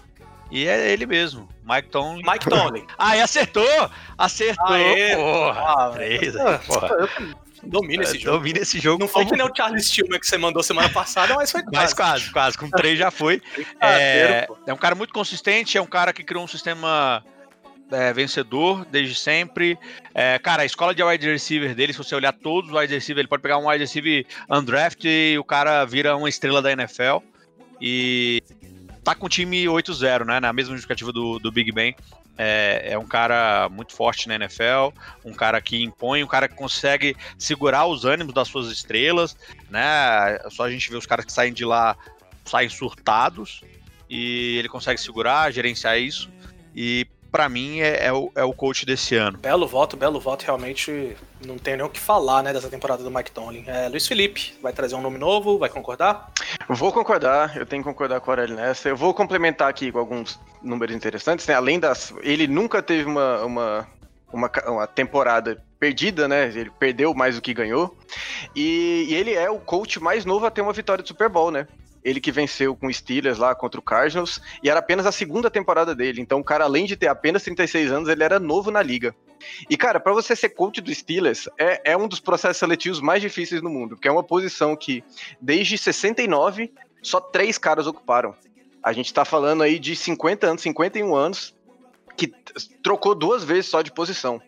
E 0.49 0.67
é 0.67 0.91
ele 0.91 1.05
mesmo, 1.05 1.47
Mike 1.63 1.89
Tomlin. 1.89 2.23
Mike 2.25 2.49
Tomlin. 2.49 2.86
Ah, 2.97 3.17
e 3.17 3.21
acertou! 3.21 3.91
Acertou! 4.17 4.65
Aê, 4.73 5.15
porra! 5.15 5.62
ah, 5.62 5.89
Três, 5.93 6.36
ah, 6.38 6.60
porra. 6.65 7.10
Domina 7.63 8.03
esse 8.03 8.17
jogo. 8.17 8.38
Domina 8.38 8.60
esse 8.60 8.79
jogo. 8.79 8.99
Não 8.99 9.07
foi 9.07 9.25
que 9.25 9.36
nem 9.36 9.45
o 9.45 9.51
Charles 9.55 9.89
Tillman 9.89 10.19
que 10.19 10.27
você 10.27 10.38
mandou 10.38 10.63
semana 10.63 10.89
passada, 10.89 11.36
mas 11.36 11.51
foi 11.51 11.62
Mas 11.65 11.93
quase. 11.93 11.95
quase, 11.95 12.31
quase. 12.31 12.57
Com 12.57 12.69
três 12.69 12.97
já 12.97 13.12
foi. 13.12 13.41
É, 13.81 14.47
é 14.65 14.73
um 14.73 14.77
cara 14.77 14.95
muito 14.95 15.13
consistente, 15.13 15.77
é 15.77 15.81
um 15.81 15.86
cara 15.86 16.13
que 16.13 16.23
criou 16.23 16.43
um 16.43 16.47
sistema 16.47 17.23
é, 17.91 18.13
vencedor 18.13 18.86
desde 18.86 19.15
sempre. 19.15 19.78
É, 20.13 20.38
cara, 20.39 20.63
a 20.63 20.65
escola 20.65 20.93
de 20.93 21.04
wide 21.04 21.30
receiver 21.30 21.76
dele, 21.76 21.93
se 21.93 21.97
você 21.97 22.15
olhar 22.15 22.34
todos 22.34 22.71
os 22.71 22.78
wide 22.78 22.93
receiver, 22.93 23.21
ele 23.21 23.28
pode 23.28 23.41
pegar 23.41 23.58
um 23.58 23.69
wide 23.69 23.84
receiver 23.84 24.26
undraft 24.50 25.04
e 25.06 25.38
o 25.38 25.43
cara 25.43 25.86
vira 25.86 26.15
uma 26.15 26.30
estrela 26.30 26.62
da 26.62 26.71
NFL. 26.71 27.17
E 27.80 28.41
tá 29.04 29.15
com 29.15 29.28
o 29.28 29.30
time 29.30 29.65
8-0, 29.65 30.26
né? 30.26 30.39
Na 30.39 30.52
mesma 30.52 30.73
justificativa 30.73 31.12
do, 31.12 31.39
do 31.39 31.52
Big 31.52 31.71
Ben. 31.71 31.95
É, 32.39 32.89
é 32.91 32.97
um 33.00 33.08
cara 33.08 33.67
muito 33.69 33.93
forte 33.93 34.28
na 34.28 34.36
NFL, 34.36 34.93
um 35.26 35.34
cara 35.34 35.60
que 35.60 35.82
impõe, 35.82 36.23
um 36.23 36.28
cara 36.28 36.47
que 36.47 36.54
consegue 36.54 37.15
segurar 37.36 37.88
os 37.88 38.06
ânimos 38.06 38.32
das 38.32 38.47
suas 38.47 38.71
estrelas, 38.71 39.36
né? 39.71 40.38
Só 40.52 40.65
a 40.65 40.69
gente 40.69 40.88
vê 40.89 40.95
os 40.95 41.08
caras 41.08 41.26
que 41.26 41.32
saem 41.32 41.52
de 41.52 41.65
lá 41.65 41.97
saem 42.47 42.69
surtados 42.69 43.62
e 44.10 44.58
ele 44.58 44.69
consegue 44.69 45.00
segurar, 45.00 45.52
gerenciar 45.52 46.00
isso. 46.00 46.30
E 46.76 47.08
pra 47.38 47.47
mim 47.47 47.82
é, 47.82 48.08
é 48.08 48.12
o, 48.12 48.32
é 48.34 48.43
o 48.43 48.52
coach 48.52 48.84
desse 48.84 49.15
ano. 49.15 49.38
Belo 49.38 49.67
voto, 49.67 49.95
belo 49.95 50.19
voto. 50.19 50.43
Realmente 50.43 51.15
não 51.45 51.56
tem 51.56 51.78
nem 51.78 51.86
o 51.86 51.89
que 51.89 52.00
falar, 52.00 52.41
né, 52.41 52.52
dessa 52.52 52.67
temporada 52.67 53.04
do 53.04 53.12
Mike 53.12 53.30
Tomlin. 53.30 53.63
É, 53.67 53.88
Luiz 53.89 54.08
Felipe, 54.08 54.56
vai 54.60 54.73
trazer 54.73 54.95
um 54.95 55.02
nome 55.02 55.19
novo, 55.19 55.60
vai 55.60 55.69
concordar? 55.69 56.32
Vou 56.67 56.91
concordar, 56.91 57.56
eu 57.56 57.63
tenho 57.63 57.84
que 57.84 57.88
concordar 57.88 58.19
com 58.21 58.32
o 58.32 58.32
Aurélio 58.32 58.56
nessa. 58.56 58.89
Eu 58.89 58.97
vou 58.97 59.13
complementar 59.13 59.69
aqui 59.69 59.91
com 59.91 60.00
alguns 60.00 60.39
números 60.63 60.95
interessantes, 60.95 61.45
né? 61.45 61.54
Além 61.54 61.80
das. 61.80 62.12
Ele 62.23 62.47
nunca 62.47 62.82
teve 62.82 63.08
uma, 63.08 63.45
uma, 63.45 63.88
uma, 64.34 64.52
uma 64.65 64.88
temporada 64.88 65.63
perdida, 65.80 66.28
né? 66.28 66.47
Ele 66.47 66.71
perdeu 66.71 67.13
mais 67.13 67.36
do 67.36 67.41
que 67.41 67.54
ganhou. 67.54 67.95
E, 68.56 69.06
e 69.10 69.13
ele 69.13 69.36
é 69.36 69.47
o 69.47 69.60
coach 69.60 70.00
mais 70.00 70.26
novo 70.26 70.47
a 70.47 70.50
ter 70.50 70.62
uma 70.62 70.73
vitória 70.73 71.04
de 71.04 71.08
Super 71.08 71.30
Bowl, 71.30 71.52
né? 71.52 71.67
Ele 72.08 72.22
que 72.22 72.32
venceu 72.32 72.74
com 72.74 72.88
o 72.88 72.93
Steelers 72.93 73.38
lá 73.38 73.54
contra 73.54 73.78
o 73.78 73.84
Cardinals, 73.84 74.41
e 74.63 74.70
era 74.70 74.80
apenas 74.80 75.06
a 75.06 75.12
segunda 75.12 75.52
temporada 75.52 75.93
dele. 75.93 76.22
Então, 76.22 76.39
o 76.39 76.43
cara, 76.43 76.63
além 76.63 76.86
de 76.86 76.96
ter 76.96 77.08
apenas 77.08 77.43
36 77.43 77.91
anos, 77.91 78.08
ele 78.08 78.24
era 78.24 78.39
novo 78.39 78.72
na 78.72 78.82
liga. 78.82 79.13
E, 79.70 79.76
cara, 79.76 80.00
pra 80.00 80.13
você 80.13 80.34
ser 80.34 80.50
coach 80.50 80.80
do 80.80 80.96
Steelers, 80.96 81.50
é, 81.58 81.91
é 81.91 81.98
um 81.98 82.08
dos 82.08 82.22
processos 82.22 82.56
seletivos 82.56 83.02
mais 83.02 83.22
difíceis 83.22 83.62
no 83.62 83.70
mundo, 83.70 83.98
porque 83.98 84.08
é 84.08 84.12
uma 84.12 84.24
posição 84.24 84.74
que, 84.74 85.04
desde 85.41 85.78
69, 85.78 86.72
só 87.02 87.20
três 87.20 87.58
caras 87.58 87.88
ocuparam. 87.88 88.34
A 88.82 88.93
gente 88.93 89.13
tá 89.13 89.26
falando 89.26 89.62
aí 89.62 89.78
de 89.78 89.93
50 89.93 90.48
anos, 90.48 90.62
51 90.62 91.13
anos, 91.13 91.54
que 92.15 92.34
trocou 92.82 93.13
duas 93.13 93.43
vezes 93.43 93.65
só 93.65 93.82
de 93.82 93.91
posição. 93.91 94.41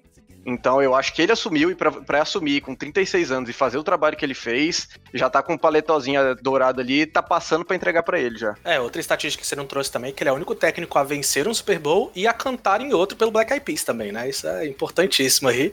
Então 0.46 0.82
eu 0.82 0.96
acho 0.96 1.14
que 1.14 1.22
ele 1.22 1.32
assumiu 1.32 1.70
e 1.70 1.76
pra 1.76 2.22
assumir 2.22 2.62
com 2.62 2.76
36 2.76 3.32
anos 3.32 3.50
e 3.50 3.54
fazer 3.54 3.78
o 3.78 3.84
trabalho 3.84 4.18
que 4.18 4.26
ele 4.26 4.34
fez, 4.34 4.90
já 5.14 5.30
tá 5.30 5.44
com 5.44 5.54
um 5.54 5.58
paletozinho 5.58 6.36
dourado 6.36 6.82
ali, 6.82 7.06
tá 7.06 7.22
passando 7.22 7.66
pra 7.66 7.76
entregar 7.76 8.04
pra 8.04 8.20
ele 8.20 8.38
já. 8.38 8.56
É, 8.64 8.80
outra 8.80 9.02
estatística 9.02 9.42
que 9.42 9.48
você 9.48 9.56
não 9.56 9.66
trouxe 9.66 9.92
também, 9.92 10.14
que 10.14 10.24
ele 10.24 10.30
é 10.30 10.34
o 10.34 10.36
único 10.36 10.56
técnico 10.56 10.98
a 10.98 11.04
vencer 11.04 11.48
um 11.48 11.54
Super 11.54 11.80
Bowl 11.80 12.12
e 12.16 12.28
a 12.28 12.34
cantar 12.34 12.82
em 12.82 12.94
outro 12.94 13.18
pelo 13.18 13.32
Black 13.32 13.52
Eyed 13.52 13.64
Peas 13.64 13.84
também, 13.84 14.12
né? 14.12 14.30
Isso 14.30 14.48
é 14.48 14.66
importantíssimo 14.68 15.50
aí. 15.50 15.72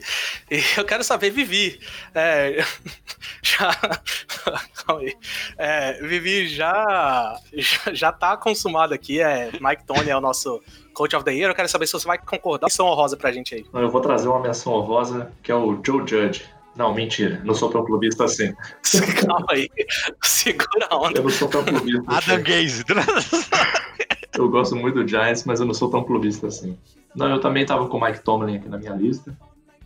E 0.51 0.61
eu 0.77 0.85
quero 0.85 1.03
saber, 1.03 1.29
Vivi, 1.29 1.79
é, 2.13 2.63
já... 3.41 3.71
Calma 4.85 5.01
aí. 5.01 5.15
É, 5.57 5.93
Vivi 6.01 6.47
já, 6.47 7.39
já, 7.53 7.93
já 7.93 8.11
tá 8.11 8.37
consumado 8.37 8.93
aqui, 8.93 9.19
é, 9.19 9.51
Mike 9.59 9.85
Tony 9.85 10.09
é 10.09 10.17
o 10.17 10.21
nosso 10.21 10.61
Coach 10.97 11.15
of 11.15 11.23
the 11.23 11.31
Year, 11.33 11.51
eu 11.51 11.55
quero 11.55 11.69
saber 11.69 11.85
se 11.85 11.93
você 11.93 12.07
vai 12.07 12.17
concordar. 12.17 12.65
Menção 12.67 12.87
honrosa 12.87 13.15
pra 13.15 13.31
gente 13.31 13.53
aí. 13.53 13.65
Eu 13.71 13.89
vou 13.91 14.01
trazer 14.01 14.27
uma 14.27 14.39
menção 14.39 14.73
honrosa, 14.73 15.31
que 15.43 15.51
é 15.51 15.55
o 15.55 15.79
Joe 15.85 15.99
Judge. 16.07 16.43
Não, 16.75 16.93
mentira. 16.93 17.39
Não 17.43 17.53
sou 17.53 17.69
tão 17.69 17.85
clubista 17.85 18.23
assim. 18.25 18.53
Calma 19.27 19.45
aí. 19.49 19.69
Segura 20.23 20.87
a 20.89 20.97
onda. 20.97 21.19
Eu 21.19 21.23
não 21.23 21.29
sou 21.29 21.47
tão 21.47 21.63
clubista 21.63 22.01
Adam 22.07 22.35
assim. 22.35 22.43
Gaze. 22.43 22.83
Eu 24.37 24.49
gosto 24.49 24.75
muito 24.75 25.03
do 25.03 25.07
Giants, 25.07 25.43
mas 25.45 25.59
eu 25.59 25.65
não 25.65 25.73
sou 25.73 25.89
tão 25.89 26.03
clubista 26.03 26.45
assim. 26.47 26.77
Não, 27.15 27.27
eu 27.27 27.39
também 27.41 27.65
tava 27.65 27.87
com 27.87 27.97
o 27.97 28.01
Mike 28.05 28.19
Tomlin 28.19 28.57
aqui 28.57 28.69
na 28.69 28.77
minha 28.77 28.93
lista. 28.93 29.35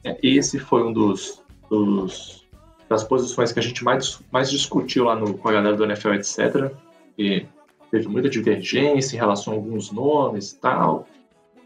É, 0.03 0.17
Esse 0.21 0.59
foi 0.59 0.83
um 0.83 0.91
dos, 0.91 1.41
dos- 1.69 2.45
das 2.89 3.01
posições 3.05 3.53
que 3.53 3.59
a 3.59 3.63
gente 3.63 3.81
mais, 3.81 4.19
mais 4.29 4.51
discutiu 4.51 5.05
lá 5.05 5.15
no, 5.15 5.33
com 5.35 5.47
a 5.47 5.53
galera 5.53 5.77
do 5.77 5.85
NFL, 5.85 6.15
etc. 6.15 6.69
E 7.17 7.45
teve 7.91 8.07
muita 8.07 8.29
divergência 8.29 9.15
em 9.15 9.19
relação 9.19 9.53
a 9.53 9.55
alguns 9.57 9.91
nomes 9.91 10.51
e 10.51 10.59
tal. 10.59 11.07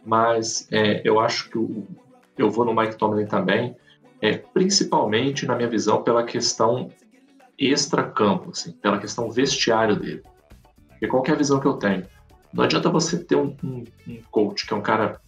Mas 0.04 0.68
é, 0.72 1.02
eu 1.04 1.20
acho 1.20 1.50
que 1.50 1.58
o- 1.58 1.88
eu 2.38 2.50
vou 2.52 2.66
no 2.66 2.76
Mike 2.76 2.98
Tomlin 2.98 3.26
também, 3.28 3.76
é, 4.22 4.38
principalmente, 4.38 5.46
na 5.46 5.56
minha 5.56 5.70
visão, 5.70 6.02
pela 6.04 6.24
questão 6.24 6.90
extra-campo, 7.58 8.52
assim, 8.52 8.72
pela 8.74 8.98
questão 9.00 9.32
vestiário 9.32 9.96
dele. 9.96 10.24
Porque 10.90 11.08
qual 11.08 11.24
é 11.28 11.32
a 11.32 11.36
visão 11.36 11.60
que 11.60 11.68
eu 11.68 11.74
tenho? 11.74 12.06
Não 12.54 12.64
adianta 12.64 12.90
você 12.90 13.18
ter 13.24 13.36
um, 13.36 13.56
um- 13.64 13.84
um 14.08 14.22
coach 14.32 14.66
que 14.66 14.74
é 14.74 14.78
um 14.78 14.82
cara 14.82 15.20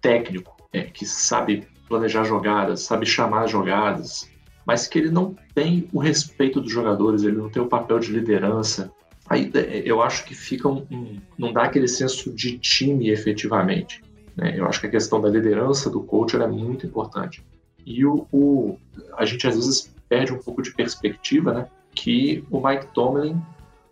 técnico, 0.00 0.56
é, 0.72 0.82
que 0.82 1.04
sabe 1.04 1.66
planejar 1.88 2.24
jogadas, 2.24 2.80
sabe 2.82 3.04
chamar 3.04 3.44
as 3.44 3.50
jogadas, 3.50 4.30
mas 4.64 4.86
que 4.86 4.98
ele 4.98 5.10
não 5.10 5.34
tem 5.54 5.88
o 5.92 5.98
respeito 5.98 6.60
dos 6.60 6.70
jogadores, 6.72 7.22
ele 7.24 7.36
não 7.36 7.48
tem 7.50 7.60
o 7.62 7.66
papel 7.66 7.98
de 7.98 8.12
liderança. 8.12 8.92
Aí 9.30 9.48
é, 9.54 9.82
eu 9.86 10.02
acho 10.02 10.24
que 10.24 10.34
fica 10.34 10.68
um, 10.68 10.84
um- 10.90 11.16
não 11.38 11.52
dá 11.52 11.62
aquele 11.62 11.86
senso 11.88 12.32
de 12.34 12.58
time 12.58 13.08
efetivamente. 13.10 14.02
né? 14.36 14.54
Eu 14.56 14.66
acho 14.66 14.80
que 14.80 14.86
a 14.86 14.90
questão 14.90 15.20
da 15.20 15.28
liderança 15.28 15.88
do 15.88 16.02
coach 16.02 16.36
é 16.36 16.46
muito 16.46 16.84
importante. 16.86 17.42
E 17.86 18.04
o, 18.04 18.26
o- 18.32 18.76
a 19.16 19.24
gente 19.24 19.46
às 19.46 19.54
vezes 19.54 19.94
perde 20.08 20.32
um 20.32 20.38
pouco 20.38 20.60
de 20.62 20.72
perspectiva, 20.74 21.54
né? 21.54 21.66
Que 21.94 22.44
o 22.50 22.60
Mike 22.60 22.86
Tomlin 22.92 23.40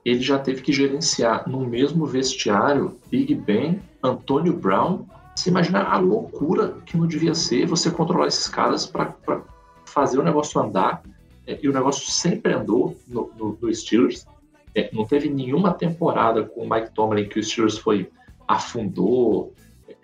ele 0.04 0.20
já 0.20 0.38
teve 0.38 0.62
que 0.62 0.72
gerenciar 0.72 1.48
no 1.48 1.60
mesmo 1.66 2.04
vestiário 2.06 2.98
Big 3.10 3.34
Ben, 3.34 3.80
Antônio 4.02 4.52
Brown. 4.54 5.04
Você 5.36 5.50
imagina 5.50 5.82
a 5.82 5.98
loucura 5.98 6.76
que 6.86 6.96
não 6.96 7.06
devia 7.06 7.34
ser 7.34 7.66
você 7.66 7.90
controlar 7.90 8.26
esses 8.26 8.48
caras 8.48 8.86
para 8.86 9.14
fazer 9.84 10.18
o 10.18 10.22
negócio 10.24 10.60
andar. 10.60 11.02
É, 11.46 11.58
e 11.62 11.68
o 11.68 11.72
negócio 11.72 12.10
sempre 12.10 12.52
andou 12.52 12.96
no, 13.06 13.30
no, 13.38 13.58
no 13.60 13.74
Steelers. 13.74 14.26
É, 14.78 14.88
não 14.92 15.04
teve 15.04 15.28
nenhuma 15.28 15.74
temporada 15.74 16.44
com 16.44 16.62
o 16.62 16.70
Mike 16.70 16.94
Tomlin 16.94 17.28
que 17.28 17.40
o 17.40 17.42
Steelers 17.42 17.76
foi 17.76 18.08
afundou, 18.46 19.52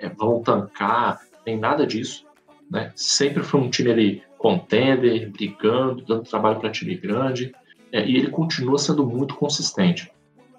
é, 0.01 0.09
vão 0.09 0.43
tancar, 0.43 1.21
nem 1.47 1.57
nada 1.57 1.87
disso. 1.87 2.27
Né? 2.69 2.91
Sempre 2.97 3.45
foi 3.45 3.61
um 3.61 3.71
time 3.71 3.93
ali 3.93 4.23
contender, 4.37 5.31
brigando, 5.31 6.05
dando 6.05 6.29
trabalho 6.29 6.59
para 6.59 6.71
time 6.71 6.97
grande. 6.97 7.55
É, 7.93 8.05
e 8.05 8.17
ele 8.17 8.31
continua 8.31 8.77
sendo 8.77 9.07
muito 9.07 9.37
consistente. 9.37 10.11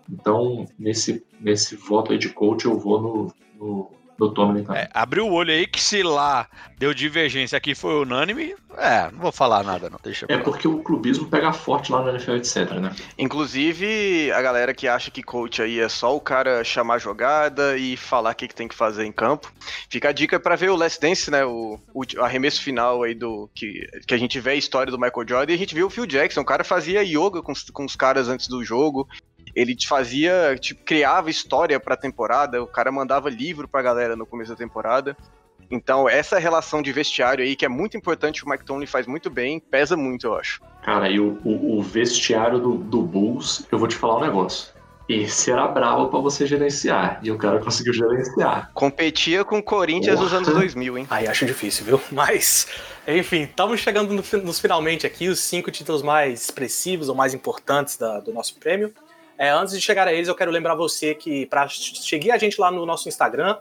Então, 0.10 0.66
nesse, 0.80 1.26
nesse 1.42 1.76
voto 1.76 2.14
aí 2.14 2.18
de 2.18 2.30
coach, 2.30 2.64
eu 2.64 2.80
vou 2.80 3.02
no, 3.02 3.34
no, 3.60 3.92
no 4.20 4.34
Tomlin 4.34 4.64
também. 4.64 4.82
É, 4.82 4.90
abriu 4.94 5.28
o 5.28 5.34
olho 5.34 5.52
aí 5.52 5.68
que 5.68 5.82
se 5.82 6.02
lá 6.04 6.48
deu 6.78 6.94
divergência 6.94 7.58
aqui 7.58 7.74
foi 7.74 8.02
unânime, 8.02 8.56
é, 8.78 9.10
não 9.12 9.20
vou 9.20 9.32
falar 9.32 9.64
nada 9.64 9.90
não, 9.90 10.00
deixa 10.04 10.26
É 10.30 10.38
porque 10.38 10.68
o 10.68 10.80
clubismo 10.80 11.28
pega 11.28 11.54
forte 11.54 11.92
lá 11.92 12.02
no 12.02 12.10
NFL, 12.10 12.34
etc, 12.34 12.72
né? 12.72 12.94
Inclusive, 13.18 14.32
a 14.32 14.42
galera 14.42 14.74
que 14.74 14.88
acha 14.88 15.10
que 15.10 15.24
coach 15.24 15.62
aí 15.62 15.80
é 15.80 15.90
só 15.90 16.16
o 16.16 16.20
cara 16.20 16.64
chamar 16.64 17.00
jogada 17.00 17.78
e 17.78 17.96
falar 17.96 18.32
o 18.32 18.36
que, 18.36 18.48
que 18.48 18.56
tem 18.56 18.68
que 18.68 18.76
fazer 18.76 19.06
em 19.06 19.12
campo. 19.12 19.52
Fica 19.90 20.10
a 20.10 20.14
dica 20.14 20.40
para 20.40 20.56
ver 20.56 20.70
o 20.70 20.76
Last 20.76 21.00
Dance, 21.00 21.32
né, 21.32 21.46
o, 21.46 21.80
o 21.94 22.22
arremesso 22.22 22.62
final 22.62 23.04
aí 23.04 23.14
do 23.14 23.50
que, 23.54 23.88
que 24.06 24.14
a 24.14 24.18
gente 24.18 24.40
vê 24.40 24.52
a 24.52 24.56
história 24.56 24.92
do 24.92 25.00
Michael 25.00 25.28
Jordan 25.28 25.52
e 25.54 25.56
a 25.56 25.60
gente 25.60 25.76
viu 25.76 25.88
o 25.88 25.90
Phil 25.90 26.06
Jackson, 26.06 26.42
o 26.42 26.46
cara 26.46 26.64
fazia 26.64 27.04
yoga 27.04 27.42
com, 27.42 27.54
com 27.74 27.86
os 27.86 27.96
caras 27.96 28.28
antes 28.28 28.48
do 28.48 28.64
jogo, 28.64 29.08
ele 29.56 29.76
fazia, 29.88 30.56
tipo, 30.60 30.84
criava 30.84 31.30
história 31.30 31.80
pra 31.80 31.96
temporada, 31.96 32.62
o 32.62 32.68
cara 32.68 32.92
mandava 32.92 33.30
livro 33.30 33.68
pra 33.68 33.82
galera 33.82 34.16
no 34.16 34.26
começo 34.26 34.52
da 34.52 34.58
temporada. 34.58 35.16
Então, 35.72 36.08
essa 36.08 36.38
relação 36.38 36.82
de 36.82 36.92
vestiário 36.92 37.44
aí, 37.44 37.56
que 37.56 37.66
é 37.66 37.70
muito 37.70 37.98
importante, 37.98 38.44
o 38.44 38.50
Mike 38.50 38.66
Tomlin 38.66 38.86
faz 38.86 39.08
muito 39.08 39.30
bem, 39.30 39.60
pesa 39.60 39.96
muito, 39.96 40.28
eu 40.28 40.36
acho. 40.36 40.62
Cara, 40.84 41.10
e 41.10 41.20
o, 41.20 41.40
o, 41.44 41.78
o 41.78 41.82
vestiário 41.82 42.60
do, 42.60 42.76
do, 42.76 43.02
Bulls, 43.02 43.66
eu 43.72 43.80
vou 43.80 43.88
te 43.88 43.96
falar 43.96 44.18
um 44.18 44.22
negócio. 44.22 44.76
Esse 45.08 45.52
era 45.52 45.68
bravo 45.68 46.10
para 46.10 46.20
você 46.20 46.46
gerenciar, 46.46 47.20
e 47.24 47.32
o 47.32 47.38
cara 47.38 47.60
conseguiu 47.60 47.94
gerenciar. 47.94 48.72
Competia 48.74 49.44
com 49.44 49.60
o 49.60 49.64
Corinthians 49.64 50.16
Porra. 50.16 50.26
dos 50.26 50.34
anos 50.34 50.50
2000, 50.50 50.98
hein? 50.98 51.08
Aí 51.10 51.28
acho 51.28 51.46
difícil, 51.46 51.86
viu? 51.86 52.02
Mas, 52.12 52.68
enfim, 53.08 53.44
estamos 53.44 53.80
chegando 53.80 54.14
no, 54.14 54.24
nos 54.44 54.60
finalmente 54.60 55.08
aqui, 55.08 55.30
os 55.30 55.40
cinco 55.40 55.72
títulos 55.72 56.02
mais 56.02 56.44
expressivos 56.44 57.08
ou 57.08 57.16
mais 57.16 57.34
importantes 57.34 57.98
da, 57.98 58.20
do 58.20 58.34
nosso 58.34 58.56
prêmio. 58.56 58.94
É, 59.38 59.50
antes 59.50 59.74
de 59.74 59.82
chegar 59.82 60.08
a 60.08 60.14
eles, 60.14 60.28
eu 60.28 60.36
quero 60.36 60.50
lembrar 60.50 60.76
você 60.76 61.14
que 61.14 61.46
para 61.48 61.68
seguir 61.68 62.32
a 62.32 62.38
gente 62.38 62.60
lá 62.60 62.72
no 62.72 62.86
nosso 62.86 63.10
Instagram, 63.10 63.58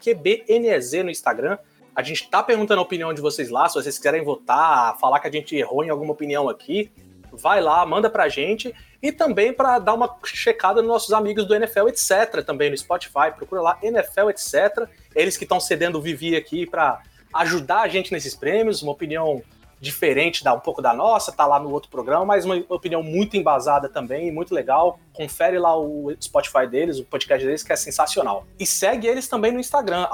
QBNEZ 0.00 1.04
no 1.04 1.10
Instagram, 1.10 1.58
a 1.94 2.02
gente 2.02 2.28
tá 2.28 2.42
perguntando 2.42 2.80
a 2.80 2.82
opinião 2.82 3.12
de 3.14 3.20
vocês 3.20 3.48
lá, 3.48 3.68
se 3.68 3.74
vocês 3.74 3.96
quiserem 3.96 4.24
votar, 4.24 4.98
falar 4.98 5.20
que 5.20 5.28
a 5.28 5.30
gente 5.30 5.54
errou 5.54 5.84
em 5.84 5.90
alguma 5.90 6.12
opinião 6.12 6.48
aqui, 6.48 6.90
vai 7.32 7.60
lá, 7.60 7.84
manda 7.86 8.10
pra 8.10 8.28
gente. 8.28 8.74
E 9.02 9.10
também 9.10 9.52
para 9.52 9.78
dar 9.78 9.94
uma 9.94 10.16
checada 10.24 10.80
nos 10.80 10.90
nossos 10.90 11.12
amigos 11.12 11.44
do 11.44 11.54
NFL, 11.54 11.88
etc. 11.88 12.44
Também 12.44 12.70
no 12.70 12.76
Spotify, 12.76 13.32
procura 13.34 13.60
lá 13.60 13.78
NFL, 13.82 14.30
etc. 14.30 14.88
Eles 15.14 15.36
que 15.36 15.44
estão 15.44 15.58
cedendo 15.58 15.98
o 15.98 16.02
Vivi 16.02 16.36
aqui 16.36 16.66
para 16.66 17.02
ajudar 17.34 17.80
a 17.80 17.88
gente 17.88 18.12
nesses 18.12 18.34
prêmios, 18.34 18.82
uma 18.82 18.92
opinião 18.92 19.42
diferente 19.82 20.44
da 20.44 20.54
um 20.54 20.60
pouco 20.60 20.80
da 20.80 20.94
nossa, 20.94 21.32
tá 21.32 21.44
lá 21.44 21.58
no 21.58 21.68
outro 21.72 21.90
programa, 21.90 22.24
mas 22.24 22.44
uma 22.44 22.62
opinião 22.68 23.02
muito 23.02 23.36
embasada 23.36 23.88
também, 23.88 24.30
muito 24.30 24.54
legal. 24.54 25.00
Confere 25.12 25.58
lá 25.58 25.76
o 25.76 26.14
Spotify 26.22 26.68
deles, 26.68 27.00
o 27.00 27.04
podcast 27.04 27.44
deles, 27.44 27.64
que 27.64 27.72
é 27.72 27.76
sensacional. 27.76 28.46
E 28.60 28.64
segue 28.64 29.08
eles 29.08 29.26
também 29.26 29.50
no 29.50 29.58
Instagram, 29.58 30.06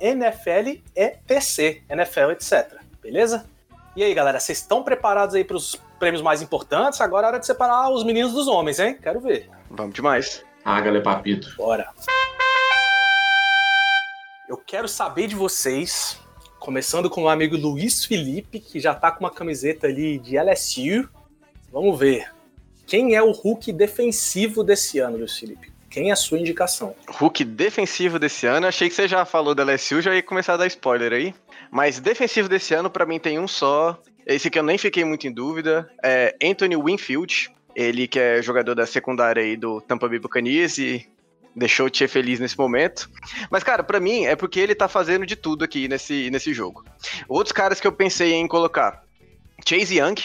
NFLETC, 0.00 1.82
NFL, 1.88 2.32
etc. 2.32 2.74
Beleza? 3.02 3.46
E 3.96 4.04
aí, 4.04 4.12
galera, 4.12 4.38
vocês 4.38 4.58
estão 4.58 4.82
preparados 4.82 5.34
aí 5.34 5.42
para 5.42 5.56
os 5.56 5.80
prêmios 5.98 6.20
mais 6.20 6.42
importantes? 6.42 7.00
Agora 7.00 7.26
é 7.26 7.30
hora 7.30 7.40
de 7.40 7.46
separar 7.46 7.88
os 7.88 8.04
meninos 8.04 8.34
dos 8.34 8.46
homens, 8.46 8.78
hein? 8.78 8.98
Quero 9.02 9.18
ver. 9.18 9.48
Vamos 9.70 9.94
demais. 9.94 10.44
Ah, 10.62 10.78
galera, 10.78 11.02
papito. 11.02 11.54
Bora. 11.56 11.88
Eu 14.46 14.58
quero 14.58 14.86
saber 14.86 15.26
de 15.26 15.34
vocês 15.34 16.20
Começando 16.66 17.08
com 17.08 17.22
o 17.22 17.28
amigo 17.28 17.56
Luiz 17.56 18.04
Felipe, 18.04 18.58
que 18.58 18.80
já 18.80 18.92
tá 18.92 19.12
com 19.12 19.20
uma 19.20 19.30
camiseta 19.30 19.86
ali 19.86 20.18
de 20.18 20.36
LSU. 20.36 21.08
Vamos 21.72 21.96
ver. 21.96 22.28
Quem 22.84 23.14
é 23.14 23.22
o 23.22 23.30
Hulk 23.30 23.72
defensivo 23.72 24.64
desse 24.64 24.98
ano, 24.98 25.16
Luiz 25.16 25.38
Felipe? 25.38 25.70
Quem 25.88 26.10
é 26.10 26.12
a 26.12 26.16
sua 26.16 26.40
indicação? 26.40 26.92
Hulk 27.08 27.44
defensivo 27.44 28.18
desse 28.18 28.48
ano, 28.48 28.66
achei 28.66 28.88
que 28.88 28.96
você 28.96 29.06
já 29.06 29.24
falou 29.24 29.54
da 29.54 29.62
LSU, 29.62 30.02
já 30.02 30.12
ia 30.12 30.24
começar 30.24 30.54
a 30.54 30.56
dar 30.56 30.66
spoiler 30.66 31.12
aí. 31.12 31.32
Mas 31.70 32.00
defensivo 32.00 32.48
desse 32.48 32.74
ano, 32.74 32.90
para 32.90 33.06
mim, 33.06 33.20
tem 33.20 33.38
um 33.38 33.46
só. 33.46 33.96
Esse 34.26 34.50
que 34.50 34.58
eu 34.58 34.64
nem 34.64 34.76
fiquei 34.76 35.04
muito 35.04 35.24
em 35.24 35.32
dúvida. 35.32 35.88
É 36.02 36.34
Anthony 36.42 36.76
Winfield. 36.76 37.48
Ele 37.76 38.08
que 38.08 38.18
é 38.18 38.42
jogador 38.42 38.74
da 38.74 38.86
secundária 38.86 39.40
aí 39.40 39.56
do 39.56 39.80
Tampa 39.82 40.08
Bay 40.08 40.18
Buccaneers 40.18 40.78
e 40.78 41.06
deixou 41.56 41.86
o 41.86 41.90
Tchê 41.90 42.06
feliz 42.06 42.38
nesse 42.38 42.58
momento. 42.58 43.08
Mas, 43.50 43.64
cara, 43.64 43.82
para 43.82 43.98
mim 43.98 44.26
é 44.26 44.36
porque 44.36 44.60
ele 44.60 44.74
tá 44.74 44.86
fazendo 44.86 45.24
de 45.24 45.34
tudo 45.34 45.64
aqui 45.64 45.88
nesse, 45.88 46.30
nesse 46.30 46.52
jogo. 46.52 46.84
Outros 47.26 47.52
caras 47.52 47.80
que 47.80 47.86
eu 47.86 47.92
pensei 47.92 48.34
em 48.34 48.46
colocar: 48.46 49.02
Chase 49.66 49.98
Young. 49.98 50.16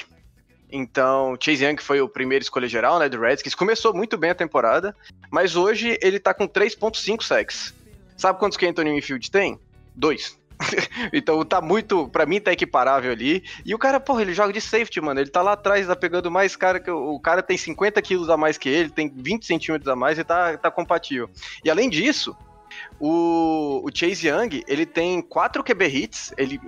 Então, 0.73 1.37
Chase 1.39 1.65
Young 1.65 1.77
foi 1.81 2.01
o 2.01 2.07
primeiro 2.07 2.43
escolha 2.43 2.67
geral, 2.67 2.99
né, 2.99 3.09
do 3.09 3.19
Redskins. 3.19 3.55
Começou 3.55 3.93
muito 3.93 4.17
bem 4.17 4.29
a 4.29 4.35
temporada, 4.35 4.95
mas 5.29 5.55
hoje 5.55 5.97
ele 6.01 6.19
tá 6.19 6.33
com 6.33 6.47
3.5 6.47 7.23
sacks. 7.23 7.73
Sabe 8.15 8.39
quantos 8.39 8.57
que 8.57 8.65
Anthony 8.65 8.91
Winfield 8.91 9.31
tem? 9.31 9.59
Dois. 9.95 10.39
então 11.13 11.43
tá 11.43 11.61
muito, 11.61 12.07
para 12.09 12.25
mim 12.25 12.39
tá 12.39 12.51
equiparável 12.51 13.11
ali. 13.11 13.43
E 13.65 13.73
o 13.73 13.79
cara, 13.79 13.99
porra, 13.99 14.21
ele 14.21 14.33
joga 14.33 14.53
de 14.53 14.61
safety, 14.61 15.01
mano. 15.01 15.19
Ele 15.19 15.29
tá 15.29 15.41
lá 15.41 15.53
atrás, 15.53 15.87
tá 15.87 15.95
pegando 15.95 16.31
mais 16.31 16.55
cara 16.55 16.79
que 16.79 16.91
o 16.91 17.19
cara 17.19 17.41
tem 17.41 17.57
50 17.57 18.01
quilos 18.01 18.29
a 18.29 18.37
mais 18.37 18.57
que 18.57 18.69
ele, 18.69 18.89
tem 18.89 19.11
20 19.13 19.45
centímetros 19.45 19.87
a 19.87 19.95
mais 19.95 20.17
e 20.17 20.23
tá, 20.23 20.57
tá 20.57 20.71
compatível. 20.71 21.29
E 21.63 21.69
além 21.69 21.89
disso, 21.89 22.35
o, 22.99 23.81
o 23.83 23.89
Chase 23.93 24.27
Young, 24.27 24.63
ele 24.67 24.85
tem 24.85 25.21
4 25.21 25.63
QB 25.63 25.85
hits, 25.87 26.33
ele 26.37 26.59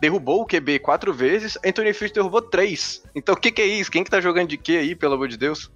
derrubou 0.00 0.40
o 0.40 0.46
QB 0.46 0.78
quatro 0.78 1.12
vezes, 1.12 1.58
Anthony 1.64 1.92
Fish 1.92 2.10
derrubou 2.10 2.40
três. 2.40 3.02
Então 3.14 3.34
o 3.34 3.38
que, 3.38 3.52
que 3.52 3.60
é 3.60 3.66
isso? 3.66 3.90
Quem 3.90 4.02
que 4.02 4.10
tá 4.10 4.20
jogando 4.20 4.48
de 4.48 4.56
quê 4.56 4.78
aí, 4.78 4.94
pelo 4.94 5.14
amor 5.14 5.28
de 5.28 5.36
Deus? 5.36 5.70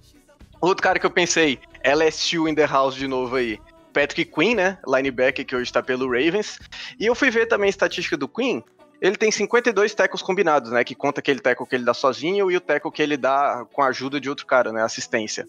Outro 0.59 0.81
cara 0.81 0.97
que 0.97 1.05
eu 1.05 1.11
pensei, 1.11 1.59
LSU 1.83 2.47
in 2.47 2.55
the 2.55 2.65
house 2.65 2.95
de 2.95 3.07
novo 3.07 3.35
aí. 3.35 3.59
Patrick 3.95 4.29
Quinn, 4.29 4.55
né? 4.55 4.77
Linebacker 4.85 5.45
que 5.45 5.55
hoje 5.55 5.63
está 5.63 5.81
pelo 5.81 6.05
Ravens. 6.05 6.59
E 6.99 7.05
eu 7.05 7.15
fui 7.15 7.31
ver 7.31 7.45
também 7.45 7.67
a 7.67 7.69
estatística 7.69 8.17
do 8.17 8.27
Quinn. 8.27 8.61
Ele 9.01 9.15
tem 9.15 9.31
52 9.31 9.93
tackles 9.93 10.21
combinados, 10.21 10.71
né? 10.71 10.83
Que 10.83 10.93
conta 10.93 11.21
aquele 11.21 11.39
tackle 11.39 11.65
que 11.65 11.75
ele 11.75 11.85
dá 11.85 11.93
sozinho 11.93 12.51
e 12.51 12.57
o 12.57 12.61
tackle 12.61 12.91
que 12.91 13.01
ele 13.01 13.15
dá 13.15 13.65
com 13.71 13.81
a 13.81 13.87
ajuda 13.87 14.19
de 14.19 14.29
outro 14.29 14.45
cara, 14.45 14.73
né? 14.73 14.83
Assistência. 14.83 15.47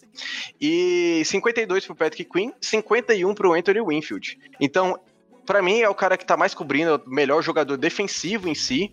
E 0.61 1.23
52 1.25 1.87
pro 1.87 1.97
Patrick 1.97 2.31
Quinn, 2.31 2.53
51 2.61 3.35
pro 3.35 3.53
Anthony 3.53 3.81
Winfield. 3.81 4.39
Então, 4.61 4.97
para 5.45 5.61
mim 5.61 5.81
é 5.81 5.89
o 5.89 5.95
cara 5.95 6.17
que 6.17 6.25
tá 6.25 6.37
mais 6.37 6.55
cobrindo, 6.55 6.91
é 6.91 6.95
o 6.95 7.11
melhor 7.11 7.43
jogador 7.43 7.77
defensivo 7.77 8.49
em 8.49 8.55
si. 8.55 8.93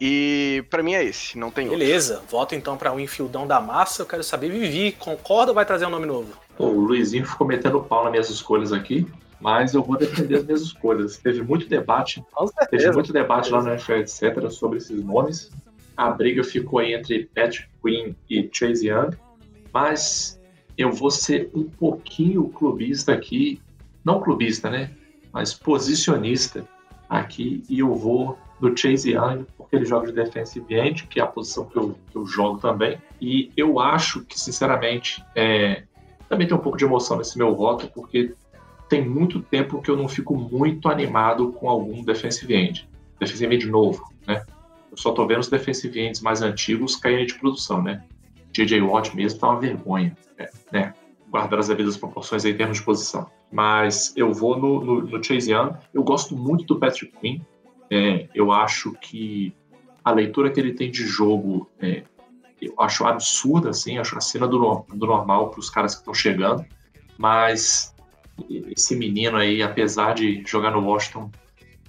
E 0.00 0.64
para 0.70 0.82
mim 0.82 0.94
é 0.94 1.04
esse, 1.04 1.36
não 1.36 1.50
tem 1.50 1.68
Beleza, 1.68 2.14
outro. 2.14 2.28
voto 2.30 2.54
então 2.54 2.76
para 2.76 2.92
o 2.92 2.96
Winfieldão 2.96 3.46
da 3.46 3.60
massa. 3.60 4.02
Eu 4.02 4.06
quero 4.06 4.22
saber, 4.22 4.50
Vivi, 4.50 4.92
concorda 4.92 5.50
ou 5.50 5.54
vai 5.54 5.64
trazer 5.64 5.86
um 5.86 5.90
nome 5.90 6.06
novo? 6.06 6.32
Pô, 6.56 6.66
o 6.66 6.80
Luizinho 6.80 7.26
ficou 7.26 7.46
metendo 7.46 7.80
pau 7.80 8.04
nas 8.04 8.12
minhas 8.12 8.30
escolhas 8.30 8.72
aqui, 8.72 9.06
mas 9.40 9.74
eu 9.74 9.82
vou 9.82 9.96
defender 9.98 10.36
as 10.36 10.44
minhas 10.44 10.62
escolhas. 10.62 11.16
Teve 11.16 11.42
muito 11.42 11.68
debate, 11.68 12.24
teve 12.70 12.92
muito 12.92 13.12
debate 13.12 13.50
lá 13.50 13.62
no 13.62 13.70
NFL, 13.70 13.94
etc., 13.94 14.50
sobre 14.50 14.78
esses 14.78 15.02
nomes. 15.02 15.50
A 15.96 16.10
briga 16.10 16.44
ficou 16.44 16.78
aí 16.78 16.94
entre 16.94 17.28
Patrick 17.34 17.68
Quinn 17.82 18.14
e 18.30 18.48
Chase 18.52 18.86
Young, 18.86 19.16
mas 19.72 20.40
eu 20.76 20.92
vou 20.92 21.10
ser 21.10 21.50
um 21.52 21.64
pouquinho 21.64 22.48
clubista 22.50 23.12
aqui, 23.12 23.60
não 24.04 24.20
clubista, 24.20 24.70
né? 24.70 24.92
Mas 25.32 25.52
posicionista 25.52 26.64
aqui, 27.08 27.64
e 27.68 27.80
eu 27.80 27.94
vou 27.96 28.38
do 28.60 28.76
Chase 28.76 29.10
Young, 29.12 29.44
porque 29.68 29.76
ele 29.76 29.84
joga 29.84 30.06
de 30.06 30.14
defensive 30.14 30.74
end, 30.74 31.06
que 31.06 31.20
é 31.20 31.22
a 31.22 31.26
posição 31.26 31.66
que 31.66 31.76
eu, 31.76 31.94
que 32.10 32.16
eu 32.16 32.24
jogo 32.24 32.58
também. 32.58 32.98
E 33.20 33.52
eu 33.54 33.78
acho 33.78 34.24
que, 34.24 34.40
sinceramente, 34.40 35.22
é, 35.36 35.84
também 36.26 36.46
tem 36.46 36.56
um 36.56 36.60
pouco 36.60 36.78
de 36.78 36.86
emoção 36.86 37.18
nesse 37.18 37.36
meu 37.36 37.54
voto, 37.54 37.86
porque 37.94 38.34
tem 38.88 39.06
muito 39.06 39.40
tempo 39.42 39.82
que 39.82 39.90
eu 39.90 39.96
não 39.96 40.08
fico 40.08 40.34
muito 40.34 40.88
animado 40.88 41.52
com 41.52 41.68
algum 41.68 42.02
defensive 42.02 42.54
end. 42.54 42.88
Defensive 43.20 43.54
end 43.54 43.66
novo, 43.66 44.02
né? 44.26 44.42
Eu 44.90 44.96
só 44.96 45.12
tô 45.12 45.26
vendo 45.26 45.40
os 45.40 45.50
defensive 45.50 46.00
ends 46.00 46.22
mais 46.22 46.40
antigos 46.40 46.96
caírem 46.96 47.26
de 47.26 47.34
produção, 47.34 47.82
né? 47.82 48.02
J.J. 48.52 48.80
Watt 48.80 49.14
mesmo 49.14 49.38
tá 49.38 49.50
uma 49.50 49.60
vergonha, 49.60 50.16
né? 50.38 50.48
né? 50.72 50.94
Guardar 51.28 51.60
as 51.60 51.68
devidas 51.68 51.98
proporções 51.98 52.46
em 52.46 52.56
termos 52.56 52.78
de 52.78 52.84
posição. 52.84 53.26
Mas 53.52 54.14
eu 54.16 54.32
vou 54.32 54.58
no, 54.58 54.82
no, 54.82 55.00
no 55.02 55.22
Chase 55.22 55.52
Young. 55.52 55.74
Eu 55.92 56.02
gosto 56.02 56.34
muito 56.34 56.64
do 56.64 56.80
Patrick 56.80 57.12
Quinn. 57.20 57.40
É, 57.90 58.28
eu 58.34 58.50
acho 58.50 58.92
que 58.92 59.54
a 60.08 60.12
leitura 60.12 60.50
que 60.50 60.58
ele 60.58 60.72
tem 60.72 60.90
de 60.90 61.06
jogo 61.06 61.68
é, 61.78 62.02
eu 62.60 62.74
acho 62.78 63.04
absurda, 63.04 63.70
assim, 63.70 63.98
acho 63.98 64.16
acima 64.16 64.48
do, 64.48 64.84
do 64.88 65.06
normal 65.06 65.50
para 65.50 65.60
os 65.60 65.68
caras 65.68 65.94
que 65.94 66.00
estão 66.00 66.14
chegando. 66.14 66.64
Mas 67.18 67.94
esse 68.74 68.96
menino 68.96 69.36
aí, 69.36 69.62
apesar 69.62 70.14
de 70.14 70.42
jogar 70.46 70.70
no 70.70 70.80
Washington, 70.80 71.30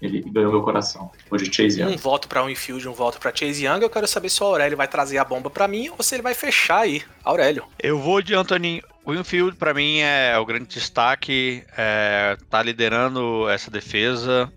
ele 0.01 0.21
ganhou 0.21 0.51
meu 0.51 0.61
coração. 0.61 1.11
Hoje 1.31 1.45
Chase 1.51 1.81
Young. 1.81 1.93
Um 1.93 1.97
voto 1.97 2.27
pra 2.27 2.43
Winfield, 2.43 2.89
um 2.89 2.93
voto 2.93 3.19
pra 3.19 3.33
Chase 3.33 3.65
Young. 3.65 3.81
Eu 3.81 3.89
quero 3.89 4.07
saber 4.07 4.29
se 4.29 4.43
o 4.43 4.45
Aurélio 4.45 4.77
vai 4.77 4.87
trazer 4.87 5.17
a 5.17 5.23
bomba 5.23 5.49
pra 5.49 5.67
mim 5.67 5.89
ou 5.89 6.03
se 6.03 6.15
ele 6.15 6.21
vai 6.21 6.33
fechar 6.33 6.81
aí. 6.81 7.01
Aurélio. 7.23 7.65
Eu 7.81 7.99
vou 7.99 8.21
de 8.21 8.33
Anthony 8.33 8.81
Winfield, 9.07 9.55
pra 9.55 9.73
mim 9.73 9.99
é 9.99 10.37
o 10.37 10.45
grande 10.45 10.67
destaque. 10.67 11.63
É, 11.77 12.37
tá 12.49 12.61
liderando 12.61 13.47
essa 13.49 13.71
defesa. 13.71 14.51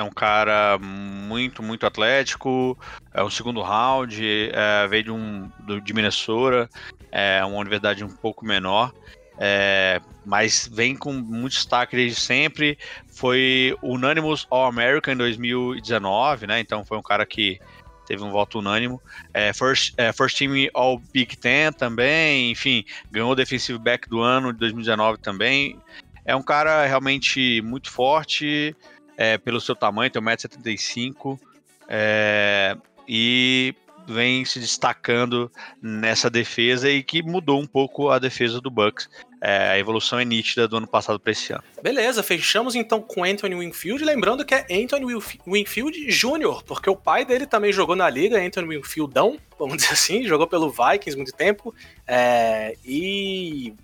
É 0.00 0.02
um 0.02 0.10
cara 0.10 0.78
muito, 0.78 1.62
muito 1.62 1.84
atlético. 1.84 2.78
É 3.12 3.22
um 3.22 3.28
segundo 3.28 3.60
round. 3.60 4.18
É, 4.50 4.88
veio 4.88 5.04
de, 5.04 5.10
um, 5.10 5.50
de 5.84 5.92
Minnesota. 5.92 6.70
É 7.12 7.44
uma 7.44 7.58
universidade 7.58 8.02
um 8.02 8.08
pouco 8.08 8.46
menor. 8.46 8.94
É, 9.38 10.00
mas 10.24 10.70
vem 10.72 10.96
com 10.96 11.12
muito 11.12 11.52
destaque 11.52 11.96
desde 11.96 12.18
sempre. 12.18 12.78
Foi 13.08 13.76
Unanimous 13.82 14.46
All-American 14.50 15.12
em 15.12 15.18
2019, 15.18 16.46
né? 16.46 16.60
Então 16.60 16.82
foi 16.82 16.96
um 16.96 17.02
cara 17.02 17.26
que 17.26 17.60
teve 18.06 18.24
um 18.24 18.30
voto 18.30 18.58
unânimo. 18.58 19.02
É, 19.34 19.52
first, 19.52 19.92
é, 19.98 20.14
first 20.14 20.38
Team 20.38 20.52
All 20.72 20.98
Big 21.12 21.36
Ten 21.36 21.72
também, 21.72 22.50
enfim, 22.50 22.86
ganhou 23.10 23.32
o 23.32 23.34
Defensive 23.34 23.78
Back 23.78 24.08
do 24.08 24.20
ano 24.20 24.50
de 24.50 24.60
2019 24.60 25.18
também. 25.18 25.78
É 26.24 26.34
um 26.34 26.42
cara 26.42 26.86
realmente 26.86 27.60
muito 27.60 27.90
forte 27.90 28.74
é, 29.20 29.36
pelo 29.36 29.60
seu 29.60 29.76
tamanho, 29.76 30.10
tem 30.10 30.22
1,75m. 30.22 31.38
É, 31.86 32.74
e 33.06 33.74
vem 34.06 34.46
se 34.46 34.58
destacando 34.58 35.52
nessa 35.82 36.30
defesa 36.30 36.88
e 36.88 37.02
que 37.02 37.22
mudou 37.22 37.60
um 37.60 37.66
pouco 37.66 38.08
a 38.08 38.18
defesa 38.18 38.62
do 38.62 38.70
Bucks. 38.70 39.10
É, 39.42 39.72
a 39.72 39.78
evolução 39.78 40.18
é 40.18 40.24
nítida 40.24 40.66
do 40.66 40.78
ano 40.78 40.86
passado 40.86 41.20
para 41.20 41.32
esse 41.32 41.52
ano. 41.52 41.62
Beleza, 41.82 42.22
fechamos 42.22 42.74
então 42.74 43.02
com 43.02 43.22
Anthony 43.22 43.54
Winfield, 43.54 44.02
lembrando 44.02 44.42
que 44.42 44.54
é 44.54 44.66
Anthony 44.70 45.04
Winfield 45.46 46.06
Jr., 46.06 46.62
porque 46.64 46.88
o 46.88 46.96
pai 46.96 47.26
dele 47.26 47.46
também 47.46 47.72
jogou 47.72 47.94
na 47.94 48.08
liga, 48.08 48.40
Anthony 48.40 48.76
Winfieldão, 48.76 49.38
vamos 49.58 49.76
dizer 49.76 49.92
assim, 49.92 50.26
jogou 50.26 50.46
pelo 50.46 50.70
Vikings 50.70 51.16
muito 51.16 51.32
tempo, 51.32 51.74
é, 52.06 52.74
e 52.84 53.74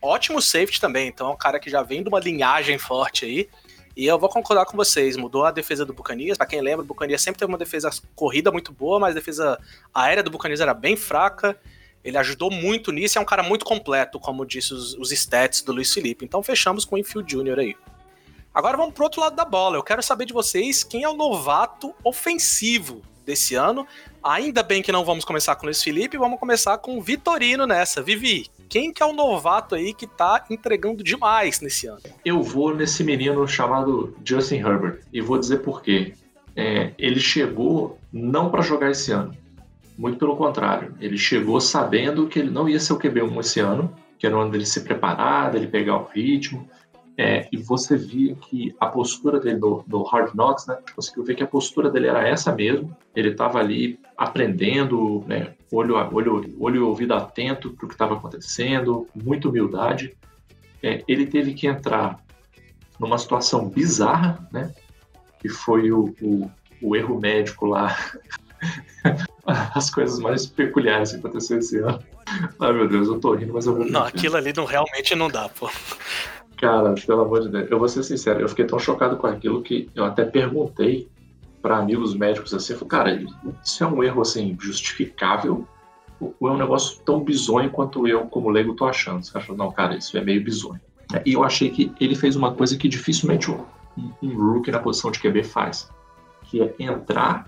ótimo 0.00 0.40
safety 0.40 0.80
também, 0.80 1.08
então 1.08 1.30
é 1.30 1.32
um 1.32 1.36
cara 1.36 1.58
que 1.58 1.70
já 1.70 1.82
vem 1.82 2.02
de 2.02 2.08
uma 2.08 2.20
linhagem 2.20 2.78
forte 2.78 3.24
aí, 3.24 3.48
e 3.96 4.06
eu 4.06 4.18
vou 4.18 4.28
concordar 4.28 4.64
com 4.66 4.76
vocês, 4.76 5.16
mudou 5.16 5.44
a 5.44 5.50
defesa 5.52 5.84
do 5.84 5.92
Bucanias. 5.92 6.36
Para 6.36 6.46
quem 6.46 6.60
lembra, 6.60 6.82
o 6.82 6.86
Bucanias 6.86 7.22
sempre 7.22 7.38
teve 7.38 7.50
uma 7.50 7.58
defesa 7.58 7.90
corrida 8.14 8.50
muito 8.50 8.72
boa, 8.72 8.98
mas 8.98 9.12
a 9.12 9.14
defesa 9.14 9.58
aérea 9.94 10.22
do 10.22 10.30
Bucanias 10.30 10.60
era 10.60 10.74
bem 10.74 10.96
fraca. 10.96 11.56
Ele 12.02 12.18
ajudou 12.18 12.50
muito 12.50 12.92
nisso 12.92 13.18
é 13.18 13.20
um 13.20 13.24
cara 13.24 13.42
muito 13.42 13.64
completo, 13.64 14.18
como 14.18 14.44
disse 14.44 14.74
os, 14.74 14.94
os 14.94 15.10
stats 15.12 15.62
do 15.62 15.72
Luiz 15.72 15.92
Felipe. 15.94 16.24
Então 16.24 16.42
fechamos 16.42 16.84
com 16.84 16.96
o 16.96 16.98
Infield 16.98 17.34
Jr. 17.34 17.58
aí. 17.58 17.76
Agora 18.52 18.76
vamos 18.76 18.94
pro 18.94 19.04
outro 19.04 19.20
lado 19.20 19.34
da 19.34 19.44
bola. 19.44 19.76
Eu 19.76 19.82
quero 19.82 20.02
saber 20.02 20.26
de 20.26 20.32
vocês 20.32 20.84
quem 20.84 21.02
é 21.02 21.08
o 21.08 21.14
novato 21.14 21.94
ofensivo 22.04 23.00
desse 23.24 23.54
ano. 23.54 23.86
Ainda 24.22 24.62
bem 24.62 24.82
que 24.82 24.92
não 24.92 25.04
vamos 25.04 25.24
começar 25.24 25.56
com 25.56 25.62
o 25.62 25.66
Luiz 25.66 25.82
Felipe, 25.82 26.18
vamos 26.18 26.38
começar 26.38 26.78
com 26.78 26.98
o 26.98 27.02
Vitorino 27.02 27.66
nessa. 27.66 28.02
Vivi, 28.02 28.48
quem 28.74 28.92
que 28.92 29.00
é 29.00 29.06
o 29.06 29.12
novato 29.12 29.76
aí 29.76 29.94
que 29.94 30.04
tá 30.04 30.46
entregando 30.50 31.04
demais 31.04 31.60
nesse 31.60 31.86
ano? 31.86 32.00
Eu 32.24 32.42
vou 32.42 32.74
nesse 32.74 33.04
menino 33.04 33.46
chamado 33.46 34.16
Justin 34.24 34.56
Herbert 34.56 34.98
e 35.12 35.20
vou 35.20 35.38
dizer 35.38 35.58
por 35.58 35.80
quê. 35.80 36.14
É, 36.56 36.90
ele 36.98 37.20
chegou 37.20 38.00
não 38.12 38.50
para 38.50 38.62
jogar 38.62 38.90
esse 38.90 39.12
ano, 39.12 39.32
muito 39.96 40.18
pelo 40.18 40.36
contrário. 40.36 40.92
Ele 41.00 41.16
chegou 41.16 41.60
sabendo 41.60 42.26
que 42.26 42.40
ele 42.40 42.50
não 42.50 42.68
ia 42.68 42.80
ser 42.80 42.94
o 42.94 42.98
QB1 42.98 43.38
esse 43.38 43.60
ano, 43.60 43.94
que 44.18 44.26
era 44.26 44.36
o 44.36 44.40
ano 44.40 44.50
dele 44.50 44.66
se 44.66 44.80
preparar, 44.80 45.52
dele 45.52 45.68
pegar 45.68 45.96
o 45.96 46.08
ritmo. 46.08 46.68
É, 47.16 47.48
e 47.52 47.56
você 47.56 47.96
via 47.96 48.34
que 48.34 48.74
a 48.80 48.86
postura 48.86 49.38
dele 49.38 49.58
no, 49.58 49.84
no 49.86 50.02
Hard 50.02 50.34
Knocks, 50.34 50.66
né? 50.66 50.78
Conseguiu 50.96 51.24
ver 51.24 51.36
que 51.36 51.44
a 51.44 51.46
postura 51.46 51.88
dele 51.88 52.08
era 52.08 52.26
essa 52.26 52.52
mesmo. 52.52 52.96
Ele 53.14 53.30
estava 53.30 53.60
ali 53.60 54.00
aprendendo, 54.16 55.24
né? 55.26 55.54
olho, 55.76 55.94
olho, 56.12 56.56
olho 56.58 56.76
e 56.76 56.80
ouvido 56.80 57.14
atento 57.14 57.70
para 57.70 57.84
o 57.84 57.88
que 57.88 57.94
estava 57.94 58.14
acontecendo, 58.14 59.08
muita 59.14 59.48
humildade. 59.48 60.16
É, 60.82 61.02
ele 61.08 61.26
teve 61.26 61.54
que 61.54 61.66
entrar 61.66 62.18
numa 62.98 63.18
situação 63.18 63.68
bizarra, 63.68 64.46
né? 64.52 64.72
Que 65.40 65.48
foi 65.48 65.90
o, 65.90 66.14
o, 66.20 66.50
o 66.80 66.96
erro 66.96 67.18
médico 67.18 67.66
lá. 67.66 67.96
As 69.46 69.90
coisas 69.90 70.18
mais 70.18 70.46
peculiares 70.46 71.12
que 71.12 71.18
aconteceram 71.18 71.60
esse 71.60 71.78
ano. 71.78 72.02
Ai 72.58 72.72
meu 72.72 72.88
Deus, 72.88 73.08
eu 73.08 73.20
tô 73.20 73.34
rindo, 73.34 73.52
mas 73.52 73.66
eu 73.66 73.74
vou. 73.74 73.84
Não, 73.84 74.04
aquilo 74.04 74.36
ali 74.36 74.52
não, 74.56 74.64
realmente 74.64 75.14
não 75.14 75.28
dá, 75.28 75.48
pô. 75.48 75.68
Cara, 76.64 76.94
pelo 76.94 77.20
amor 77.20 77.42
de 77.42 77.50
Deus, 77.50 77.70
eu 77.70 77.78
vou 77.78 77.86
ser 77.86 78.02
sincero, 78.02 78.40
eu 78.40 78.48
fiquei 78.48 78.64
tão 78.64 78.78
chocado 78.78 79.18
com 79.18 79.26
aquilo 79.26 79.60
que 79.60 79.86
eu 79.94 80.02
até 80.02 80.24
perguntei 80.24 81.06
para 81.60 81.76
amigos 81.76 82.14
médicos 82.14 82.54
assim, 82.54 82.72
falei, 82.72 82.88
cara, 82.88 83.26
isso 83.62 83.84
é 83.84 83.86
um 83.86 84.02
erro 84.02 84.22
assim 84.22 84.56
justificável 84.58 85.68
ou 86.18 86.48
é 86.48 86.50
um 86.50 86.56
negócio 86.56 87.02
tão 87.04 87.22
bizonho 87.22 87.68
quanto 87.68 88.08
eu, 88.08 88.22
como 88.28 88.48
leigo, 88.48 88.72
tô 88.72 88.86
achando? 88.86 89.22
Você 89.22 89.36
acha, 89.36 89.52
não, 89.52 89.70
cara, 89.70 89.94
isso 89.94 90.16
é 90.16 90.22
meio 90.22 90.42
bizonho. 90.42 90.80
E 91.26 91.34
eu 91.34 91.44
achei 91.44 91.68
que 91.68 91.92
ele 92.00 92.14
fez 92.14 92.34
uma 92.34 92.54
coisa 92.54 92.78
que 92.78 92.88
dificilmente 92.88 93.50
um, 93.50 93.62
um 94.22 94.34
rookie 94.34 94.70
na 94.70 94.78
posição 94.78 95.10
de 95.10 95.20
QB 95.20 95.44
faz, 95.44 95.90
que 96.44 96.62
é 96.62 96.74
entrar, 96.78 97.46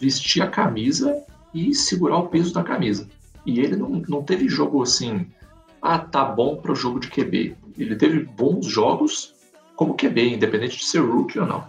vestir 0.00 0.40
a 0.40 0.46
camisa 0.46 1.14
e 1.52 1.74
segurar 1.74 2.16
o 2.16 2.28
peso 2.28 2.54
da 2.54 2.62
camisa. 2.62 3.06
E 3.44 3.60
ele 3.60 3.76
não, 3.76 4.02
não 4.08 4.22
teve 4.22 4.48
jogo 4.48 4.82
assim, 4.82 5.26
ah, 5.82 5.98
tá 5.98 6.24
bom 6.24 6.56
para 6.56 6.72
o 6.72 6.74
jogo 6.74 7.00
de 7.00 7.08
QB. 7.08 7.56
Ele 7.78 7.96
teve 7.96 8.24
bons 8.24 8.66
jogos 8.66 9.34
como 9.76 9.96
QB, 9.96 10.34
independente 10.34 10.76
de 10.76 10.84
ser 10.84 11.00
rookie 11.00 11.38
ou 11.38 11.46
não. 11.46 11.64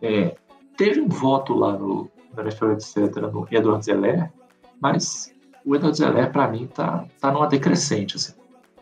É, 0.00 0.34
teve 0.76 1.00
um 1.00 1.08
voto 1.08 1.54
lá 1.54 1.72
no, 1.72 2.10
no 2.34 2.42
NFL, 2.42 2.72
etc., 2.72 3.16
no 3.30 3.46
Edward 3.50 3.84
Zelé, 3.84 4.32
mas 4.80 5.34
o 5.64 5.76
Edward 5.76 5.96
Zelé, 5.96 6.26
para 6.26 6.48
mim, 6.48 6.66
tá, 6.66 7.04
tá 7.20 7.30
numa 7.30 7.46
decrescente. 7.46 8.16
Assim. 8.16 8.32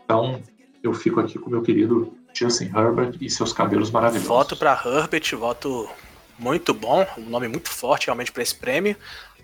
Então, 0.05 0.41
eu 0.81 0.93
fico 0.93 1.19
aqui 1.19 1.37
com 1.37 1.49
meu 1.49 1.61
querido 1.61 2.13
Justin 2.33 2.71
Herbert 2.75 3.17
e 3.19 3.29
seus 3.29 3.51
cabelos 3.51 3.91
maravilhosos. 3.91 4.27
Voto 4.27 4.55
para 4.55 4.71
Herbert, 4.71 5.35
voto 5.37 5.89
muito 6.39 6.73
bom, 6.73 7.05
um 7.17 7.29
nome 7.29 7.47
muito 7.47 7.69
forte 7.69 8.07
realmente 8.07 8.31
para 8.31 8.41
esse 8.41 8.55
prêmio. 8.55 8.95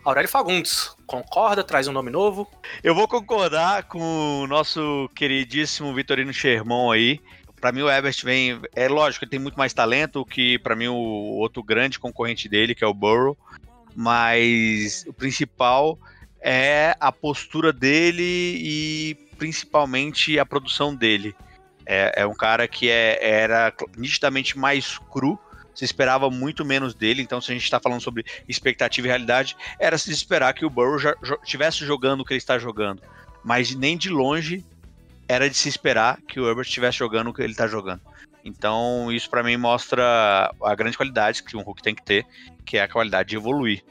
Aurélio 0.07 0.29
Fagundes, 0.29 0.95
concorda? 1.05 1.65
Traz 1.65 1.85
um 1.85 1.91
nome 1.91 2.09
novo? 2.09 2.49
Eu 2.81 2.95
vou 2.95 3.09
concordar 3.09 3.83
com 3.83 4.39
o 4.43 4.47
nosso 4.47 5.09
queridíssimo 5.13 5.93
Vitorino 5.93 6.31
Sherman 6.31 6.93
aí. 6.93 7.19
Para 7.59 7.73
mim 7.73 7.81
o 7.81 7.89
Herbert 7.89 8.15
vem, 8.23 8.57
é 8.73 8.87
lógico, 8.87 9.25
ele 9.25 9.31
tem 9.31 9.39
muito 9.39 9.57
mais 9.57 9.73
talento 9.73 10.23
que 10.23 10.57
para 10.59 10.77
mim 10.77 10.87
o 10.87 10.95
outro 10.95 11.61
grande 11.61 11.99
concorrente 11.99 12.47
dele, 12.47 12.73
que 12.73 12.85
é 12.85 12.87
o 12.87 12.93
Burrow, 12.93 13.37
mas 13.93 15.03
o 15.05 15.11
principal 15.11 15.99
é 16.39 16.95
a 17.01 17.11
postura 17.11 17.73
dele 17.73 18.23
e 18.23 19.13
principalmente 19.37 20.39
a 20.39 20.45
produção 20.45 20.95
dele. 20.95 21.35
É, 21.85 22.21
é 22.21 22.25
um 22.25 22.33
cara 22.33 22.65
que 22.65 22.89
é, 22.89 23.19
era 23.21 23.73
nitidamente 23.97 24.57
mais 24.57 24.97
cru, 25.11 25.37
se 25.77 25.85
esperava 25.85 26.27
muito 26.31 26.65
menos 26.65 26.95
dele, 26.95 27.21
então 27.21 27.39
se 27.39 27.51
a 27.51 27.53
gente 27.53 27.63
está 27.63 27.79
falando 27.79 28.01
sobre 28.01 28.25
expectativa 28.49 29.05
e 29.05 29.09
realidade, 29.09 29.55
era 29.79 29.95
se 29.95 30.11
esperar 30.11 30.51
que 30.53 30.65
o 30.65 30.71
Burrow 30.71 30.97
já 30.97 31.15
estivesse 31.43 31.85
jogando 31.85 32.21
o 32.21 32.25
que 32.25 32.33
ele 32.33 32.39
está 32.39 32.57
jogando, 32.57 32.99
mas 33.43 33.75
nem 33.75 33.95
de 33.95 34.09
longe 34.09 34.65
era 35.27 35.47
de 35.47 35.55
se 35.55 35.69
esperar 35.69 36.19
que 36.27 36.39
o 36.39 36.49
Herbert 36.49 36.65
estivesse 36.65 36.97
jogando 36.97 37.29
o 37.29 37.33
que 37.33 37.43
ele 37.43 37.51
está 37.53 37.67
jogando. 37.67 38.01
Então 38.43 39.11
isso 39.11 39.29
para 39.29 39.43
mim 39.43 39.55
mostra 39.55 40.51
a 40.63 40.73
grande 40.73 40.97
qualidade 40.97 41.43
que 41.43 41.55
um 41.55 41.61
Hulk 41.61 41.83
tem 41.83 41.93
que 41.93 42.03
ter, 42.03 42.25
que 42.65 42.77
é 42.77 42.81
a 42.81 42.87
qualidade 42.87 43.29
de 43.29 43.35
evoluir. 43.35 43.83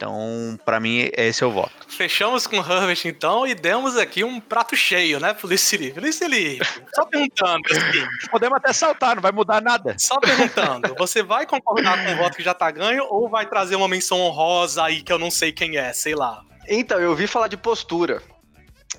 Então, 0.00 0.58
para 0.64 0.80
mim, 0.80 1.10
esse 1.12 1.44
é 1.44 1.46
o 1.46 1.50
voto. 1.50 1.70
Fechamos 1.86 2.46
com 2.46 2.56
o 2.56 2.60
Herbert, 2.60 3.02
então, 3.04 3.46
e 3.46 3.54
demos 3.54 3.98
aqui 3.98 4.24
um 4.24 4.40
prato 4.40 4.74
cheio, 4.74 5.20
né. 5.20 5.36
Luiz 5.42 5.68
Felipe, 5.68 6.66
só 6.94 7.04
perguntando. 7.04 7.60
Assim, 7.70 8.06
Podemos 8.30 8.56
até 8.56 8.72
saltar, 8.72 9.16
não 9.16 9.22
vai 9.22 9.30
mudar 9.30 9.60
nada. 9.60 9.94
Só 9.98 10.18
perguntando, 10.18 10.94
você 10.96 11.22
vai 11.22 11.44
concordar 11.44 12.02
com 12.02 12.14
o 12.14 12.16
voto 12.16 12.34
que 12.34 12.42
já 12.42 12.54
tá 12.54 12.70
ganho 12.70 13.04
ou 13.10 13.28
vai 13.28 13.44
trazer 13.44 13.76
uma 13.76 13.86
menção 13.86 14.18
honrosa 14.20 14.84
aí 14.84 15.02
que 15.02 15.12
eu 15.12 15.18
não 15.18 15.30
sei 15.30 15.52
quem 15.52 15.76
é, 15.76 15.92
sei 15.92 16.14
lá? 16.14 16.40
Então, 16.66 16.98
eu 16.98 17.10
ouvi 17.10 17.26
falar 17.26 17.48
de 17.48 17.58
postura. 17.58 18.22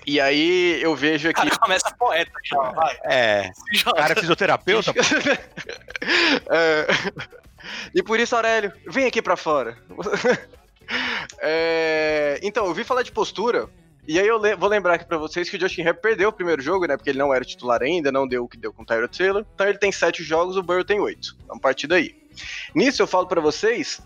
E 0.06 0.22
aí 0.22 0.80
eu 0.84 0.96
vejo 0.96 1.30
aqui. 1.30 1.42
Cara, 1.42 1.58
começa 1.58 1.96
poeta 1.98 2.32
já, 2.44 2.62
vai. 2.62 2.96
É. 3.06 3.52
Cara, 3.96 4.16
fisioterapeuta? 4.16 4.94
é... 6.52 6.86
E 7.96 8.04
por 8.04 8.20
isso, 8.20 8.36
Aurélio, 8.36 8.72
vem 8.88 9.08
aqui 9.08 9.20
pra 9.20 9.36
fora. 9.36 9.78
É, 11.44 12.40
então, 12.44 12.66
eu 12.66 12.70
ouvi 12.70 12.84
falar 12.84 13.02
de 13.02 13.12
postura, 13.12 13.68
e 14.08 14.20
aí 14.20 14.28
eu 14.28 14.38
le 14.38 14.56
vou 14.56 14.68
lembrar 14.68 14.96
aqui 14.96 15.06
pra 15.06 15.18
vocês 15.18 15.50
que 15.50 15.58
o 15.58 15.60
Justin 15.60 15.82
Herbert 15.82 16.02
perdeu 16.02 16.30
o 16.30 16.34
primeiro 16.34 16.62
jogo, 16.62 16.86
né? 16.86 16.98
Porque 16.98 17.10
ele 17.10 17.20
não 17.20 17.34
era 17.34 17.46
titular 17.46 17.82
ainda, 17.82 18.12
não 18.12 18.28
deu 18.28 18.44
o 18.44 18.48
que 18.48 18.58
deu 18.58 18.74
com 18.74 18.84
o 18.84 18.86
Tyler 18.86 19.08
Taylor. 19.08 19.46
Então 19.54 19.68
ele 19.68 19.78
tem 19.78 19.92
sete 19.92 20.24
jogos, 20.24 20.58
o 20.58 20.64
Burrow 20.64 20.84
tem 20.84 21.00
oito. 21.00 21.38
Vamos 21.48 21.62
partir 21.62 21.88
daí. 21.88 22.16
Nisso 22.74 23.02
eu 23.02 23.08
falo 23.08 23.28
para 23.28 23.40
vocês 23.40 24.02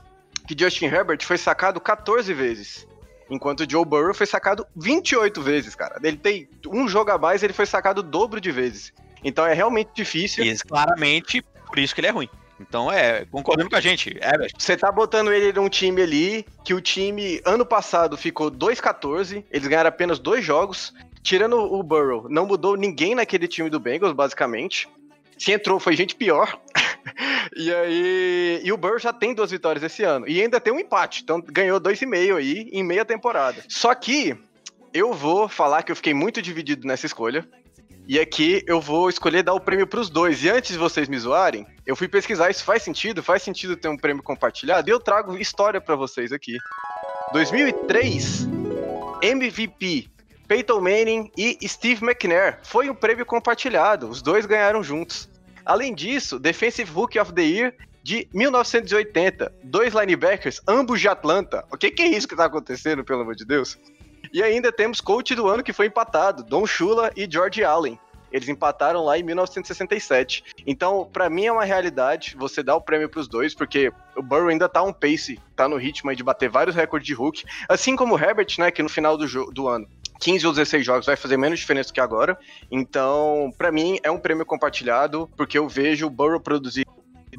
que 0.47 0.55
Justin 0.57 0.86
Herbert 0.86 1.23
foi 1.23 1.38
sacado 1.38 1.79
14 1.79 2.33
vezes. 2.33 2.88
Enquanto 3.29 3.61
o 3.61 3.69
Joe 3.69 3.86
Burrow 3.86 4.13
foi 4.13 4.27
sacado 4.27 4.67
28 4.75 5.41
vezes, 5.41 5.75
cara. 5.75 5.97
Ele 6.03 6.17
tem 6.17 6.47
um 6.67 6.88
jogo 6.88 7.11
a 7.11 7.17
mais, 7.17 7.41
ele 7.41 7.53
foi 7.53 7.65
sacado 7.65 7.99
o 7.99 8.03
dobro 8.03 8.39
de 8.39 8.51
vezes. 8.51 8.93
Então 9.23 9.45
é 9.45 9.53
realmente 9.53 9.89
difícil. 9.95 10.43
E 10.43 10.57
claramente, 10.59 11.41
por 11.41 11.79
isso 11.79 11.95
que 11.95 12.01
ele 12.01 12.07
é 12.07 12.11
ruim. 12.11 12.29
Então 12.60 12.91
é, 12.91 13.26
concordando 13.26 13.70
com 13.70 13.76
a 13.76 13.82
gente, 13.82 14.18
é. 14.22 14.47
Você 14.58 14.78
tá 14.78 14.91
botando 14.91 15.32
ele 15.32 15.51
num 15.53 15.70
time 15.70 16.01
ali, 16.01 16.45
que 16.64 16.74
o 16.74 16.82
time 16.82 17.41
ano 17.45 17.66
passado 17.66 18.16
ficou 18.16 18.49
2-14, 18.49 19.43
eles 19.51 19.68
ganharam 19.68 19.89
apenas 19.89 20.20
dois 20.20 20.43
jogos. 20.43 20.93
Tirando 21.22 21.58
o 21.58 21.82
Burrow, 21.82 22.28
não 22.30 22.45
mudou 22.45 22.78
ninguém 22.78 23.16
naquele 23.16 23.47
time 23.47 23.68
do 23.68 23.80
Bengals, 23.80 24.14
basicamente. 24.14 24.88
Se 25.38 25.51
entrou, 25.51 25.80
foi 25.80 25.95
gente 25.95 26.16
pior. 26.16 26.60
e 27.58 27.74
aí. 27.74 28.62
E 28.64 28.72
o 28.72 28.78
Burrow 28.78 28.99
já 28.99 29.12
tem 29.12 29.34
duas 29.34 29.51
vitórias 29.51 29.84
esse 29.84 30.03
ano. 30.03 30.28
E 30.28 30.39
ainda 30.39 30.62
tem 30.62 30.72
um 30.72 30.80
empate. 30.80 31.24
Então 31.24 31.41
ganhou 31.41 31.80
dois 31.80 32.01
e 32.01 32.06
meio 32.06 32.38
aí 32.38 32.70
em 32.72 32.84
meia 32.84 33.03
temporada. 33.03 33.64
Só 33.68 33.93
que 33.95 34.38
eu 34.93 35.14
vou 35.14 35.49
falar 35.49 35.84
que 35.84 35.91
eu 35.91 35.95
fiquei 35.95 36.14
muito 36.14 36.41
dividido 36.41 36.88
nessa 36.88 37.06
escolha. 37.06 37.45
E 38.08 38.20
aqui 38.20 38.64
eu 38.68 38.80
vou 38.80 39.10
escolher 39.10 39.43
dar 39.43 39.53
o 39.53 39.60
prêmio 39.60 39.88
pros 39.88 40.10
dois. 40.10 40.43
E 40.43 40.49
antes 40.49 40.72
de 40.72 40.78
vocês 40.78 41.08
me 41.08 41.18
zoarem, 41.18 41.66
eu 41.86 41.95
fui 41.95 42.08
pesquisar 42.08 42.49
isso 42.49 42.64
faz 42.64 42.84
sentido? 42.84 43.24
Faz 43.24 43.41
sentido 43.41 43.76
ter 43.76 43.88
um 43.88 43.97
prêmio 43.97 44.22
compartilhado? 44.22 44.89
E 44.89 44.91
eu 44.91 44.99
trago 44.99 45.38
história 45.38 45.82
para 45.82 45.95
vocês 45.95 46.32
aqui. 46.32 46.58
2003, 47.34 48.47
MVP 49.22 50.10
Peyton 50.47 50.80
Manning 50.80 51.32
e 51.38 51.58
Steve 51.68 52.03
McNair. 52.06 52.60
Foi 52.64 52.89
um 52.89 52.95
prêmio 52.95 53.26
compartilhado, 53.26 54.08
os 54.08 54.22
dois 54.22 54.45
ganharam 54.45 54.84
juntos. 54.84 55.30
Além 55.66 55.93
disso, 55.93 56.38
Defensive 56.39 56.91
Rookie 56.91 57.20
of 57.20 57.34
the 57.34 57.41
Year 57.41 57.74
de 58.03 58.28
1980, 58.32 59.51
dois 59.64 59.93
linebackers, 59.95 60.62
ambos 60.68 61.01
de 61.01 61.08
Atlanta. 61.08 61.66
O 61.72 61.78
que, 61.78 61.89
que 61.89 62.03
é 62.03 62.08
isso 62.08 62.28
que 62.28 62.36
tá 62.36 62.45
acontecendo, 62.45 63.03
pelo 63.03 63.22
amor 63.22 63.36
de 63.36 63.45
Deus? 63.45 63.80
E 64.36 64.43
ainda 64.43 64.69
temos 64.69 64.99
coach 64.99 65.33
do 65.33 65.47
ano 65.47 65.63
que 65.63 65.71
foi 65.71 65.86
empatado, 65.86 66.43
Don 66.43 66.67
Shula 66.67 67.09
e 67.15 67.25
George 67.25 67.63
Allen. 67.63 67.97
Eles 68.29 68.49
empataram 68.49 69.01
lá 69.05 69.17
em 69.17 69.23
1967. 69.23 70.43
Então, 70.67 71.09
para 71.09 71.29
mim 71.29 71.45
é 71.45 71.51
uma 71.53 71.63
realidade 71.63 72.36
você 72.38 72.61
dar 72.61 72.75
o 72.75 72.81
prêmio 72.81 73.07
para 73.07 73.21
os 73.21 73.29
dois, 73.29 73.55
porque 73.55 73.93
o 74.13 74.21
Burrow 74.21 74.49
ainda 74.49 74.67
tá 74.67 74.83
um 74.83 74.91
pace, 74.91 75.39
tá 75.55 75.69
no 75.69 75.77
ritmo 75.77 76.13
de 76.13 76.21
bater 76.21 76.49
vários 76.49 76.75
recordes 76.75 77.07
de 77.07 77.13
Hulk, 77.13 77.45
assim 77.69 77.95
como 77.95 78.13
o 78.13 78.19
Herbert, 78.19 78.55
né, 78.59 78.71
que 78.71 78.83
no 78.83 78.89
final 78.89 79.17
do, 79.17 79.25
do 79.53 79.69
ano 79.69 79.88
15 80.19 80.47
ou 80.47 80.51
16 80.51 80.86
jogos 80.86 81.05
vai 81.05 81.15
fazer 81.15 81.38
menos 81.38 81.57
diferença 81.57 81.93
que 81.93 82.01
agora. 82.01 82.38
Então, 82.69 83.53
para 83.57 83.71
mim, 83.71 83.99
é 84.03 84.11
um 84.11 84.19
prêmio 84.19 84.45
compartilhado, 84.45 85.29
porque 85.38 85.57
eu 85.57 85.69
vejo 85.69 86.07
o 86.07 86.09
Burrow 86.09 86.41
produzir 86.41 86.86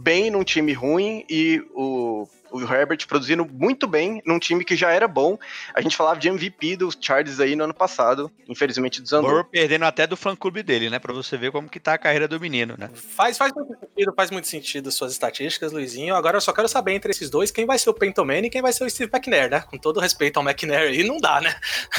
bem 0.01 0.31
num 0.31 0.45
time 0.45 0.73
ruim 0.73 1.27
e 1.29 1.63
o, 1.75 2.27
o 2.65 2.73
Herbert 2.73 3.07
produzindo 3.07 3.47
muito 3.47 3.87
bem 3.87 4.23
num 4.25 4.39
time 4.39 4.65
que 4.65 4.77
já 4.77 4.91
era 4.91 5.07
bom. 5.07 5.39
A 5.75 5.81
gente 5.81 5.97
falava 5.97 6.19
de 6.19 6.29
MVP 6.29 6.77
dos 6.77 6.97
Chargers 7.01 7.41
aí 7.41 7.57
no 7.57 7.65
ano 7.65 7.75
passado, 7.75 8.31
infelizmente 8.49 9.01
desandou. 9.03 9.31
Burrow 9.31 9.45
perdendo 9.45 9.85
até 9.85 10.07
do 10.07 10.17
fã-clube 10.17 10.63
dele, 10.63 10.91
né? 10.91 10.99
Pra 10.99 11.13
você 11.13 11.37
ver 11.37 11.53
como 11.53 11.69
que 11.69 11.81
tá 11.81 11.95
a 11.95 11.99
carreira 11.99 12.27
do 12.29 12.41
menino, 12.41 12.75
né? 12.79 12.91
Faz, 12.95 13.37
faz 13.37 13.53
muito 13.53 13.79
sentido, 13.79 14.15
faz 14.15 14.31
muito 14.31 14.49
sentido 14.49 14.91
suas 14.91 15.13
estatísticas, 15.13 15.73
Luizinho. 15.73 16.15
Agora 16.15 16.37
eu 16.37 16.41
só 16.41 16.53
quero 16.53 16.69
saber 16.69 16.93
entre 16.93 17.11
esses 17.11 17.31
dois 17.31 17.51
quem 17.51 17.67
vai 17.67 17.79
ser 17.79 17.91
o 17.91 17.95
Peyton 17.95 18.25
Manning 18.25 18.47
e 18.47 18.51
quem 18.51 18.63
vai 18.63 18.73
ser 18.73 18.85
o 18.85 18.91
Steve 18.91 19.11
McNair, 19.13 19.51
né? 19.51 19.61
Com 19.61 19.79
todo 19.79 20.01
respeito 20.01 20.39
ao 20.39 20.45
McNair 20.45 20.91
aí, 20.91 21.05
não 21.05 21.19
dá, 21.19 21.41
né? 21.41 21.55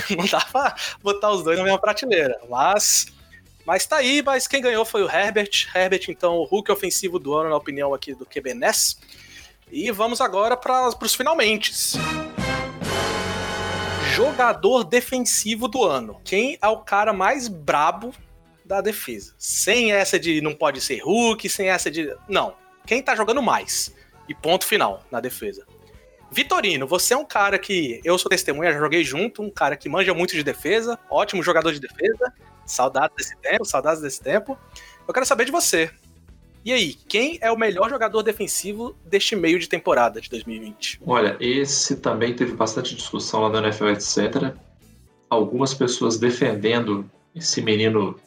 Não 0.17 0.25
dá 0.25 0.39
pra 0.39 0.75
botar 1.01 1.31
os 1.31 1.43
dois 1.43 1.57
na 1.57 1.63
mesma 1.63 1.79
prateleira. 1.79 2.39
Mas 2.49 3.07
mas 3.67 3.85
tá 3.85 3.97
aí, 3.97 4.23
mas 4.25 4.47
quem 4.47 4.61
ganhou 4.61 4.85
foi 4.85 5.03
o 5.03 5.11
Herbert. 5.11 5.67
Herbert, 5.75 6.05
então, 6.07 6.37
o 6.37 6.45
Hulk 6.45 6.71
ofensivo 6.71 7.19
do 7.19 7.35
ano, 7.35 7.49
na 7.49 7.57
opinião 7.57 7.93
aqui 7.93 8.15
do 8.15 8.25
QBNES. 8.25 8.97
E 9.71 9.91
vamos 9.91 10.21
agora 10.21 10.55
para 10.55 10.87
os 10.87 11.15
finalmente. 11.15 11.73
Jogador 14.13 14.83
defensivo 14.83 15.67
do 15.67 15.83
ano. 15.83 16.21
Quem 16.23 16.57
é 16.61 16.67
o 16.67 16.77
cara 16.77 17.11
mais 17.11 17.47
brabo 17.47 18.13
da 18.63 18.79
defesa? 18.81 19.33
Sem 19.37 19.91
essa 19.91 20.17
de 20.17 20.41
não 20.41 20.55
pode 20.55 20.79
ser 20.79 20.99
Hulk, 20.99 21.49
sem 21.49 21.69
essa 21.69 21.91
de. 21.91 22.15
Não. 22.27 22.55
Quem 22.85 23.03
tá 23.03 23.15
jogando 23.15 23.41
mais? 23.41 23.93
E 24.27 24.33
ponto 24.33 24.65
final 24.65 25.03
na 25.11 25.19
defesa. 25.19 25.65
Vitorino, 26.31 26.87
você 26.87 27.13
é 27.13 27.17
um 27.17 27.25
cara 27.25 27.59
que 27.59 28.01
eu 28.03 28.17
sou 28.17 28.29
testemunha, 28.29 28.73
já 28.73 28.79
joguei 28.79 29.03
junto, 29.03 29.41
um 29.41 29.49
cara 29.49 29.77
que 29.77 29.87
manja 29.87 30.13
muito 30.13 30.33
de 30.33 30.43
defesa, 30.43 30.99
ótimo 31.09 31.43
jogador 31.43 31.71
de 31.71 31.79
defesa. 31.79 32.33
Saudades 32.65 33.15
desse 33.15 33.37
tempo, 33.37 33.65
saudades 33.65 34.01
desse 34.01 34.21
tempo. 34.21 34.57
Eu 35.07 35.13
quero 35.13 35.25
saber 35.25 35.45
de 35.45 35.51
você. 35.51 35.89
E 36.67 36.73
aí, 36.73 36.95
quem 37.07 37.37
é 37.39 37.49
o 37.49 37.57
melhor 37.57 37.89
jogador 37.89 38.21
defensivo 38.21 38.93
deste 39.05 39.37
meio 39.37 39.57
de 39.57 39.69
temporada 39.69 40.19
de 40.19 40.29
2020? 40.29 40.99
Olha, 41.07 41.37
esse 41.39 41.95
também 41.95 42.35
teve 42.35 42.51
bastante 42.57 42.93
discussão 42.93 43.43
lá 43.43 43.49
no 43.49 43.59
NFL, 43.59 43.87
etc. 43.91 44.53
Algumas 45.29 45.73
pessoas 45.73 46.19
defendendo 46.19 47.09
esse 47.33 47.61
menino 47.61 48.19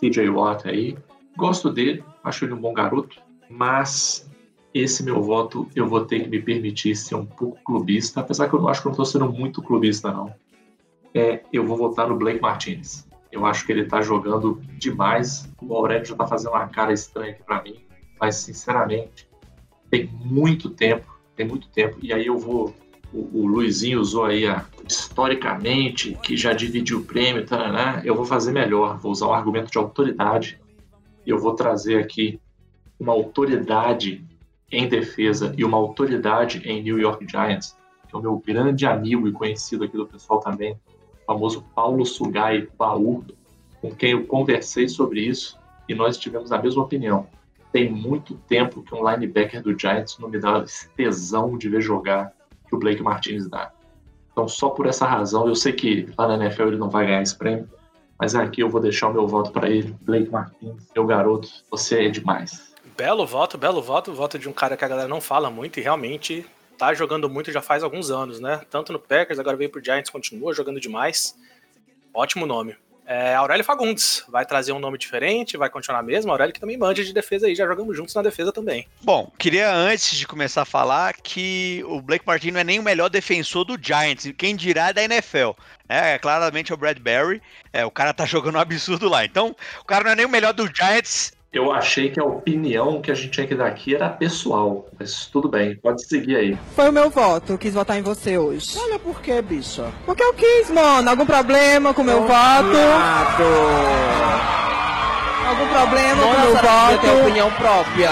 TJ 0.00 0.26
Watt 0.30 0.66
aí. 0.66 0.96
Gosto 1.36 1.68
dele, 1.68 2.02
acho 2.24 2.46
ele 2.46 2.54
um 2.54 2.60
bom 2.62 2.72
garoto, 2.72 3.20
mas 3.50 4.26
esse 4.72 5.02
meu 5.02 5.22
voto 5.22 5.68
eu 5.76 5.86
vou 5.86 6.06
ter 6.06 6.20
que 6.20 6.30
me 6.30 6.40
permitir 6.40 6.96
ser 6.96 7.16
um 7.16 7.26
pouco 7.26 7.62
clubista, 7.62 8.20
apesar 8.20 8.48
que 8.48 8.54
eu 8.54 8.60
não 8.62 8.68
acho 8.68 8.80
que 8.80 8.86
eu 8.86 8.90
não 8.92 9.02
estou 9.02 9.04
sendo 9.04 9.30
muito 9.30 9.60
clubista, 9.60 10.10
não. 10.10 10.34
É, 11.12 11.42
eu 11.52 11.66
vou 11.66 11.76
votar 11.76 12.08
no 12.08 12.16
Blake 12.16 12.40
Martinez. 12.40 13.06
Eu 13.32 13.46
acho 13.46 13.64
que 13.64 13.72
ele 13.72 13.86
tá 13.86 14.02
jogando 14.02 14.60
demais. 14.78 15.50
O 15.60 15.74
Aurélio 15.74 16.04
já 16.04 16.14
tá 16.14 16.26
fazendo 16.26 16.52
uma 16.52 16.68
cara 16.68 16.92
estranha 16.92 17.32
aqui 17.32 17.42
para 17.42 17.62
mim, 17.62 17.82
mas 18.20 18.36
sinceramente, 18.36 19.26
tem 19.90 20.06
muito 20.06 20.68
tempo, 20.68 21.18
tem 21.34 21.48
muito 21.48 21.68
tempo. 21.70 21.96
E 22.02 22.12
aí 22.12 22.26
eu 22.26 22.38
vou. 22.38 22.74
O, 23.12 23.42
o 23.42 23.46
Luizinho 23.46 24.00
usou 24.00 24.24
aí 24.24 24.46
a, 24.46 24.64
historicamente, 24.88 26.16
que 26.22 26.36
já 26.36 26.52
dividiu 26.52 26.98
o 26.98 27.04
prêmio, 27.04 27.44
né? 27.50 28.02
eu 28.04 28.14
vou 28.14 28.24
fazer 28.24 28.52
melhor, 28.52 28.98
vou 28.98 29.12
usar 29.12 29.26
um 29.26 29.32
argumento 29.32 29.70
de 29.70 29.78
autoridade. 29.78 30.60
E 31.26 31.30
eu 31.30 31.38
vou 31.38 31.54
trazer 31.54 31.98
aqui 31.98 32.40
uma 32.98 33.12
autoridade 33.12 34.24
em 34.70 34.88
defesa 34.88 35.54
e 35.56 35.64
uma 35.64 35.76
autoridade 35.76 36.62
em 36.64 36.82
New 36.82 36.98
York 36.98 37.26
Giants, 37.28 37.76
que 38.08 38.14
é 38.14 38.18
o 38.18 38.22
meu 38.22 38.42
grande 38.44 38.86
amigo 38.86 39.28
e 39.28 39.32
conhecido 39.32 39.84
aqui 39.84 39.96
do 39.96 40.06
pessoal 40.06 40.40
também, 40.40 40.76
famoso 41.32 41.64
Paulo 41.74 42.04
Sugai 42.04 42.68
Baú, 42.78 43.24
com 43.80 43.90
quem 43.90 44.12
eu 44.12 44.26
conversei 44.26 44.88
sobre 44.88 45.20
isso 45.20 45.58
e 45.88 45.94
nós 45.94 46.16
tivemos 46.16 46.52
a 46.52 46.58
mesma 46.58 46.82
opinião. 46.82 47.26
Tem 47.72 47.90
muito 47.90 48.34
tempo 48.48 48.82
que 48.82 48.94
um 48.94 49.08
linebacker 49.08 49.62
do 49.62 49.76
Giants 49.76 50.18
não 50.18 50.28
me 50.28 50.38
dá 50.38 50.58
esse 50.58 50.88
tesão 50.90 51.56
de 51.56 51.68
ver 51.68 51.80
jogar 51.80 52.32
que 52.68 52.74
o 52.74 52.78
Blake 52.78 53.02
Martinez 53.02 53.48
dá. 53.48 53.72
Então, 54.30 54.46
só 54.46 54.70
por 54.70 54.86
essa 54.86 55.06
razão, 55.06 55.48
eu 55.48 55.54
sei 55.54 55.72
que 55.72 56.08
lá 56.16 56.28
na 56.28 56.44
NFL 56.44 56.68
ele 56.68 56.76
não 56.76 56.90
vai 56.90 57.06
ganhar 57.06 57.22
esse 57.22 57.36
prêmio, 57.36 57.68
mas 58.18 58.34
aqui 58.34 58.60
eu 58.60 58.68
vou 58.68 58.80
deixar 58.80 59.08
o 59.08 59.12
meu 59.12 59.26
voto 59.26 59.50
para 59.50 59.68
ele. 59.68 59.94
Blake 60.02 60.30
Martinez, 60.30 60.76
meu 60.94 61.06
garoto, 61.06 61.48
você 61.70 62.06
é 62.06 62.08
demais. 62.08 62.72
Belo 62.96 63.26
voto, 63.26 63.56
belo 63.56 63.82
voto, 63.82 64.12
voto 64.12 64.38
de 64.38 64.48
um 64.48 64.52
cara 64.52 64.76
que 64.76 64.84
a 64.84 64.88
galera 64.88 65.08
não 65.08 65.20
fala 65.20 65.50
muito 65.50 65.80
e 65.80 65.82
realmente 65.82 66.46
tá 66.82 66.92
jogando 66.94 67.30
muito 67.30 67.52
já 67.52 67.62
faz 67.62 67.84
alguns 67.84 68.10
anos, 68.10 68.40
né? 68.40 68.60
Tanto 68.68 68.92
no 68.92 68.98
Packers, 68.98 69.38
agora 69.38 69.56
veio 69.56 69.70
pro 69.70 69.82
Giants, 69.82 70.10
continua 70.10 70.52
jogando 70.52 70.80
demais. 70.80 71.38
Ótimo 72.12 72.44
nome. 72.44 72.74
É, 73.06 73.36
Aurélio 73.36 73.64
Fagundes 73.64 74.24
vai 74.28 74.44
trazer 74.44 74.72
um 74.72 74.80
nome 74.80 74.98
diferente, 74.98 75.56
vai 75.56 75.70
continuar 75.70 76.02
mesmo. 76.02 76.32
Aurélio 76.32 76.52
que 76.52 76.58
também 76.58 76.76
manja 76.76 77.04
de 77.04 77.12
defesa 77.12 77.46
aí, 77.46 77.54
já 77.54 77.68
jogamos 77.68 77.96
juntos 77.96 78.12
na 78.16 78.22
defesa 78.22 78.50
também. 78.50 78.88
Bom, 79.00 79.30
queria 79.38 79.72
antes 79.72 80.16
de 80.16 80.26
começar 80.26 80.62
a 80.62 80.64
falar 80.64 81.14
que 81.14 81.84
o 81.86 82.00
Blake 82.00 82.26
Martin 82.26 82.50
não 82.50 82.60
é 82.60 82.64
nem 82.64 82.80
o 82.80 82.82
melhor 82.82 83.08
defensor 83.08 83.64
do 83.64 83.78
Giants, 83.80 84.32
quem 84.36 84.56
dirá 84.56 84.88
é 84.88 84.92
da 84.92 85.04
NFL. 85.04 85.50
É, 85.88 86.18
claramente 86.18 86.72
é 86.72 86.74
o 86.74 86.78
Bradbury, 86.78 87.40
é, 87.72 87.86
o 87.86 87.92
cara 87.92 88.12
tá 88.12 88.24
jogando 88.26 88.56
um 88.56 88.60
absurdo 88.60 89.08
lá. 89.08 89.24
Então, 89.24 89.54
o 89.80 89.84
cara 89.84 90.02
não 90.02 90.10
é 90.10 90.16
nem 90.16 90.26
o 90.26 90.28
melhor 90.28 90.52
do 90.52 90.66
Giants, 90.66 91.32
eu 91.52 91.70
achei 91.70 92.10
que 92.10 92.18
a 92.18 92.24
opinião 92.24 93.02
que 93.02 93.10
a 93.10 93.14
gente 93.14 93.30
tinha 93.30 93.46
que 93.46 93.54
dar 93.54 93.66
aqui 93.66 93.94
era 93.94 94.08
pessoal, 94.08 94.86
mas 94.98 95.26
tudo 95.26 95.48
bem, 95.48 95.76
pode 95.76 96.06
seguir 96.06 96.36
aí. 96.36 96.58
Foi 96.74 96.88
o 96.88 96.92
meu 96.92 97.10
voto, 97.10 97.52
eu 97.52 97.58
quis 97.58 97.74
votar 97.74 97.98
em 97.98 98.02
você 98.02 98.38
hoje. 98.38 98.72
Olha 98.78 98.98
por 98.98 99.20
quê, 99.20 99.42
bicha? 99.42 99.92
Porque 100.06 100.22
eu 100.22 100.32
quis, 100.32 100.70
mano. 100.70 101.10
Algum 101.10 101.26
problema 101.26 101.92
com 101.92 102.00
o 102.00 102.04
meu 102.04 102.22
voto? 102.22 102.78
Algum 105.46 105.68
problema 105.68 106.22
com 106.22 106.28
o 106.28 106.40
meu 106.40 106.56
voto? 106.56 106.92
Eu 106.92 106.98
tenho 106.98 107.20
opinião 107.20 107.50
própria. 107.50 108.10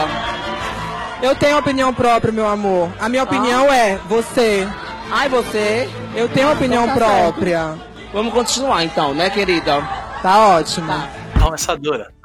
Eu 1.23 1.35
tenho 1.35 1.59
opinião 1.59 1.95
própria, 1.95 2.33
meu 2.33 2.47
amor. 2.47 2.91
A 3.01 3.09
minha 3.09 3.23
opinião 3.23 3.71
ah. 3.71 3.77
é 3.77 3.97
você. 4.07 4.69
Ai, 5.11 5.31
você? 5.31 5.89
Eu 6.15 6.29
tenho 6.29 6.49
ah, 6.49 6.53
opinião 6.53 6.87
tá 6.89 6.95
própria. 6.95 7.69
Certo. 7.69 8.11
Vamos 8.13 8.35
continuar 8.35 8.85
então, 8.85 9.15
né, 9.15 9.31
querida? 9.31 9.81
Tá 10.21 10.57
ótimo. 10.57 10.89
Tá. 10.89 11.09
Não 11.41 11.55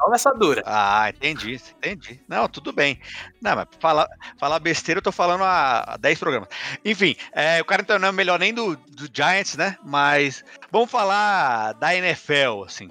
nessa 0.09 0.31
dura. 0.33 0.63
Ah, 0.65 1.09
entendi, 1.09 1.59
entendi. 1.77 2.19
Não, 2.27 2.47
tudo 2.47 2.71
bem. 2.71 2.99
Não, 3.41 3.55
mas 3.55 3.67
falar, 3.79 4.07
falar 4.37 4.59
besteira 4.59 4.99
eu 4.99 5.03
tô 5.03 5.11
falando 5.11 5.43
há 5.43 5.97
10 5.99 6.19
programas. 6.19 6.49
Enfim, 6.83 7.15
é, 7.31 7.61
o 7.61 7.65
cara 7.65 7.81
então 7.81 7.99
não 7.99 8.09
é 8.09 8.11
melhor 8.11 8.39
nem 8.39 8.53
do, 8.53 8.75
do 8.75 9.09
Giants, 9.11 9.55
né? 9.55 9.77
Mas 9.83 10.43
vamos 10.71 10.89
falar 10.89 11.73
da 11.73 11.95
NFL, 11.95 12.63
assim. 12.65 12.89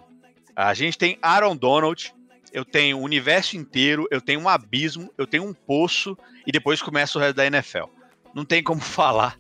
A 0.57 0.73
gente 0.75 0.97
tem 0.97 1.19
Aaron 1.21 1.57
Donald, 1.57 2.15
eu 2.53 2.65
tenho 2.65 2.99
o 2.99 3.03
universo 3.03 3.57
inteiro, 3.57 4.07
eu 4.11 4.21
tenho 4.21 4.41
um 4.41 4.49
abismo, 4.49 5.13
eu 5.19 5.27
tenho 5.27 5.45
um 5.45 5.53
poço 5.53 6.17
e 6.47 6.53
depois 6.53 6.81
começa 6.81 7.19
o 7.19 7.21
resto 7.21 7.37
da 7.37 7.47
NFL. 7.47 7.87
Não 8.33 8.45
tem 8.45 8.63
como 8.63 8.81
falar 8.83 9.37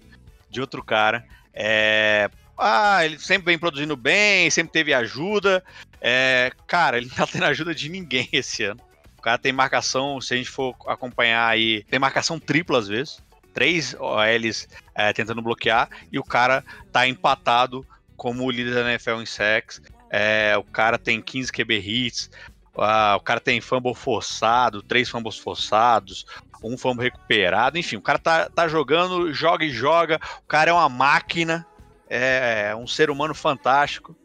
de 0.50 0.60
outro 0.60 0.84
cara 0.84 1.24
É, 1.52 2.30
ah, 2.56 3.04
ele 3.04 3.18
sempre 3.18 3.46
vem 3.46 3.58
produzindo 3.58 3.96
bem, 3.96 4.50
sempre 4.50 4.72
teve 4.72 4.94
ajuda. 4.94 5.64
É, 6.00 6.52
cara, 6.66 6.98
ele 6.98 7.06
não 7.06 7.14
tá 7.14 7.26
tendo 7.26 7.44
ajuda 7.44 7.74
de 7.74 7.88
ninguém 7.88 8.28
esse 8.32 8.64
ano. 8.64 8.80
O 9.18 9.22
cara 9.22 9.38
tem 9.38 9.52
marcação, 9.52 10.20
se 10.20 10.34
a 10.34 10.36
gente 10.36 10.50
for 10.50 10.76
acompanhar 10.86 11.48
aí, 11.48 11.82
tem 11.84 11.98
marcação 11.98 12.38
tripla 12.38 12.78
às 12.78 12.88
vezes. 12.88 13.22
Três 13.52 13.94
OLs 13.98 14.68
é, 14.94 15.12
tentando 15.12 15.40
bloquear 15.40 15.88
e 16.10 16.18
o 16.18 16.24
cara 16.24 16.64
tá 16.92 17.06
empatado 17.06 17.86
como 18.16 18.50
líder 18.50 18.74
da 18.74 18.90
NFL 18.90 19.22
em 19.22 19.26
sacks. 19.26 19.80
É, 20.10 20.54
o 20.56 20.64
cara 20.64 20.98
tem 20.98 21.22
15 21.22 21.52
QB 21.52 21.78
hits, 21.78 22.30
o 22.74 23.20
cara 23.20 23.40
tem 23.40 23.60
fumble 23.60 23.94
forçado, 23.94 24.82
três 24.82 25.08
fumbles 25.08 25.38
forçados, 25.38 26.26
um 26.62 26.76
fumble 26.76 27.04
recuperado, 27.04 27.78
enfim, 27.78 27.96
o 27.96 28.02
cara 28.02 28.18
tá, 28.18 28.48
tá 28.48 28.66
jogando, 28.66 29.32
joga 29.32 29.64
e 29.64 29.70
joga, 29.70 30.20
o 30.42 30.46
cara 30.46 30.70
é 30.70 30.74
uma 30.74 30.88
máquina, 30.88 31.66
é 32.08 32.74
um 32.76 32.86
ser 32.86 33.10
humano 33.10 33.34
fantástico 33.34 34.16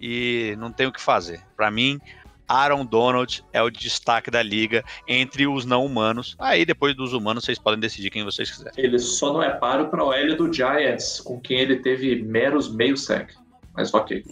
e 0.00 0.54
não 0.58 0.72
tem 0.72 0.86
o 0.86 0.92
que 0.92 1.00
fazer. 1.00 1.40
Para 1.56 1.70
mim, 1.70 2.00
Aaron 2.48 2.84
Donald 2.84 3.42
é 3.52 3.62
o 3.62 3.70
destaque 3.70 4.30
da 4.30 4.42
liga 4.42 4.84
entre 5.08 5.46
os 5.46 5.64
não 5.64 5.84
humanos. 5.84 6.36
Aí 6.38 6.64
depois 6.64 6.94
dos 6.94 7.12
humanos 7.12 7.44
vocês 7.44 7.58
podem 7.58 7.80
decidir 7.80 8.10
quem 8.10 8.24
vocês 8.24 8.50
quiserem. 8.50 8.72
Ele 8.76 8.98
só 8.98 9.32
não 9.32 9.42
é 9.42 9.50
páreo 9.50 9.88
para 9.88 10.04
o 10.04 10.12
L 10.12 10.34
do 10.34 10.52
Giants, 10.52 11.20
com 11.20 11.40
quem 11.40 11.58
ele 11.58 11.76
teve 11.76 12.22
meros 12.22 12.72
meio 12.72 12.96
sec. 12.96 13.30
Mas 13.74 13.92
ok. 13.92 14.22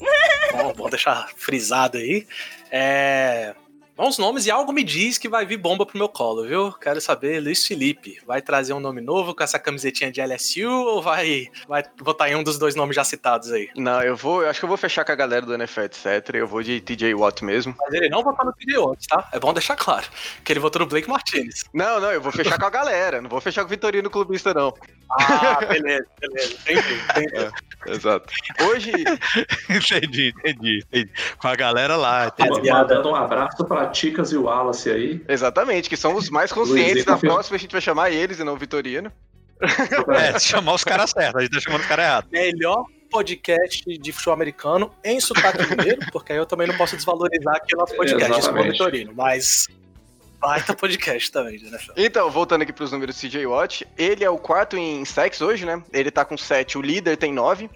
Bom, 0.52 0.72
vou 0.74 0.90
deixar 0.90 1.28
frisado 1.34 1.98
aí. 1.98 2.26
É, 2.70 3.54
Bons 4.02 4.18
nomes 4.18 4.46
e 4.46 4.50
algo 4.50 4.72
me 4.72 4.82
diz 4.82 5.16
que 5.16 5.28
vai 5.28 5.46
vir 5.46 5.56
bomba 5.56 5.86
pro 5.86 5.96
meu 5.96 6.08
colo, 6.08 6.44
viu? 6.44 6.72
Quero 6.72 7.00
saber, 7.00 7.40
Luiz 7.40 7.64
Felipe, 7.64 8.18
vai 8.26 8.42
trazer 8.42 8.72
um 8.72 8.80
nome 8.80 9.00
novo 9.00 9.32
com 9.32 9.44
essa 9.44 9.60
camisetinha 9.60 10.10
de 10.10 10.20
LSU 10.20 10.68
ou 10.68 11.00
vai, 11.00 11.46
vai 11.68 11.84
votar 12.00 12.28
em 12.28 12.34
um 12.34 12.42
dos 12.42 12.58
dois 12.58 12.74
nomes 12.74 12.96
já 12.96 13.04
citados 13.04 13.52
aí? 13.52 13.70
Não, 13.76 14.02
eu 14.02 14.16
vou, 14.16 14.42
eu 14.42 14.50
acho 14.50 14.58
que 14.58 14.64
eu 14.64 14.68
vou 14.68 14.76
fechar 14.76 15.04
com 15.04 15.12
a 15.12 15.14
galera 15.14 15.46
do 15.46 15.54
NFL, 15.54 15.82
etc. 15.82 16.30
Eu 16.34 16.48
vou 16.48 16.64
de 16.64 16.80
TJ 16.80 17.14
Watt 17.14 17.44
mesmo. 17.44 17.76
Mas 17.78 17.94
ele 17.94 18.08
não 18.08 18.24
votar 18.24 18.44
no 18.44 18.52
TJ 18.52 18.76
Watt, 18.76 19.06
tá? 19.06 19.28
É 19.30 19.38
bom 19.38 19.54
deixar 19.54 19.76
claro 19.76 20.08
que 20.42 20.52
ele 20.52 20.58
votou 20.58 20.80
no 20.80 20.86
Blake 20.86 21.08
Martinez. 21.08 21.62
Não, 21.72 22.00
não, 22.00 22.10
eu 22.10 22.20
vou 22.20 22.32
fechar 22.32 22.58
com 22.58 22.66
a 22.66 22.70
galera, 22.70 23.22
não 23.22 23.30
vou 23.30 23.40
fechar 23.40 23.60
com 23.60 23.68
o 23.68 23.70
Vitorino 23.70 24.10
Clubista, 24.10 24.52
não. 24.52 24.74
Ah, 25.20 25.64
beleza, 25.64 26.06
beleza. 26.18 26.54
Entendi, 26.54 26.94
entendi. 27.08 27.36
É, 27.36 27.90
exato. 27.92 28.32
Hoje. 28.68 28.90
entendi, 29.70 30.34
entendi, 30.36 30.78
entendi. 30.78 31.12
Com 31.38 31.46
a 31.46 31.54
galera 31.54 31.94
lá. 31.94 32.32
Mandando 32.40 33.10
um 33.10 33.14
abraço 33.14 33.64
pra 33.64 33.91
Ticas 33.92 34.32
e 34.32 34.36
o 34.36 34.44
Wallace 34.44 34.90
aí. 34.90 35.22
Exatamente, 35.28 35.88
que 35.88 35.96
são 35.96 36.14
os 36.16 36.30
mais 36.30 36.52
conscientes 36.52 37.04
da 37.04 37.16
próxima, 37.16 37.56
a 37.56 37.58
gente 37.60 37.72
vai 37.72 37.80
chamar 37.80 38.10
eles 38.10 38.38
e 38.38 38.44
não 38.44 38.54
o 38.54 38.56
Vitorino. 38.58 39.12
É, 40.12 40.40
chamar 40.40 40.74
os 40.74 40.82
caras 40.82 41.10
certos, 41.10 41.36
a 41.36 41.40
gente 41.40 41.52
tá 41.52 41.60
chamando 41.60 41.82
os 41.82 41.86
caras 41.86 42.04
errados. 42.04 42.30
Melhor 42.32 42.84
podcast 43.08 43.84
de 43.98 44.12
futebol 44.12 44.34
americano 44.34 44.92
em 45.04 45.20
sotaque 45.20 45.64
mineiro, 45.68 46.00
porque 46.10 46.32
aí 46.32 46.38
eu 46.38 46.46
também 46.46 46.66
não 46.66 46.76
posso 46.76 46.96
desvalorizar 46.96 47.56
aqui 47.56 47.76
o 47.76 47.78
nosso 47.78 47.94
podcast, 47.94 48.40
isso 48.40 48.52
Vitorino, 48.52 49.12
mas 49.14 49.68
baita 50.40 50.74
podcast 50.74 51.30
também, 51.30 51.62
né? 51.62 51.78
Então, 51.96 52.28
voltando 52.28 52.62
aqui 52.62 52.72
pros 52.72 52.90
números 52.90 53.14
do 53.14 53.28
CJ 53.28 53.46
Watt, 53.46 53.86
ele 53.96 54.24
é 54.24 54.30
o 54.30 54.36
quarto 54.36 54.76
em 54.76 55.04
sacks 55.04 55.40
hoje, 55.40 55.64
né? 55.64 55.80
Ele 55.92 56.10
tá 56.10 56.24
com 56.24 56.36
7, 56.36 56.76
o 56.76 56.82
líder 56.82 57.16
tem 57.16 57.32
9. 57.32 57.70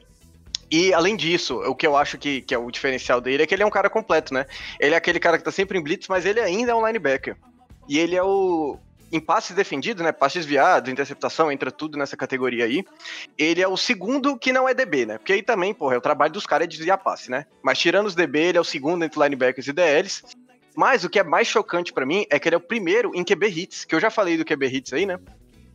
E 0.70 0.92
além 0.92 1.16
disso, 1.16 1.58
o 1.60 1.74
que 1.74 1.86
eu 1.86 1.96
acho 1.96 2.18
que, 2.18 2.40
que 2.40 2.54
é 2.54 2.58
o 2.58 2.70
diferencial 2.70 3.20
dele 3.20 3.42
é 3.42 3.46
que 3.46 3.54
ele 3.54 3.62
é 3.62 3.66
um 3.66 3.70
cara 3.70 3.88
completo, 3.88 4.34
né? 4.34 4.46
Ele 4.80 4.94
é 4.94 4.98
aquele 4.98 5.20
cara 5.20 5.38
que 5.38 5.44
tá 5.44 5.52
sempre 5.52 5.78
em 5.78 5.82
blitz, 5.82 6.08
mas 6.08 6.24
ele 6.24 6.40
ainda 6.40 6.72
é 6.72 6.74
um 6.74 6.84
linebacker. 6.84 7.36
E 7.88 7.98
ele 7.98 8.16
é 8.16 8.22
o. 8.22 8.78
Em 9.12 9.20
passes 9.20 9.54
defendidos, 9.54 10.02
né? 10.02 10.10
Passes 10.10 10.44
desviados, 10.44 10.90
interceptação, 10.90 11.52
entra 11.52 11.70
tudo 11.70 11.96
nessa 11.96 12.16
categoria 12.16 12.64
aí. 12.64 12.84
Ele 13.38 13.62
é 13.62 13.68
o 13.68 13.76
segundo 13.76 14.36
que 14.36 14.52
não 14.52 14.68
é 14.68 14.74
DB, 14.74 15.06
né? 15.06 15.18
Porque 15.18 15.32
aí 15.32 15.42
também, 15.42 15.72
porra, 15.72 15.94
é 15.94 15.98
o 15.98 16.00
trabalho 16.00 16.32
dos 16.32 16.44
caras 16.44 16.64
é 16.64 16.68
desviar 16.68 16.98
passe, 16.98 17.30
né? 17.30 17.46
Mas 17.62 17.78
tirando 17.78 18.06
os 18.06 18.16
DB, 18.16 18.40
ele 18.40 18.58
é 18.58 18.60
o 18.60 18.64
segundo 18.64 19.04
entre 19.04 19.22
linebackers 19.22 19.68
e 19.68 19.72
DLs. 19.72 20.24
Mas 20.74 21.04
o 21.04 21.08
que 21.08 21.20
é 21.20 21.22
mais 21.22 21.46
chocante 21.46 21.92
para 21.92 22.04
mim 22.04 22.26
é 22.28 22.38
que 22.38 22.48
ele 22.48 22.56
é 22.56 22.58
o 22.58 22.60
primeiro 22.60 23.12
em 23.14 23.24
QB 23.24 23.46
hits, 23.46 23.84
que 23.84 23.94
eu 23.94 24.00
já 24.00 24.10
falei 24.10 24.36
do 24.36 24.44
QB 24.44 24.66
hits 24.66 24.92
aí, 24.92 25.06
né? 25.06 25.18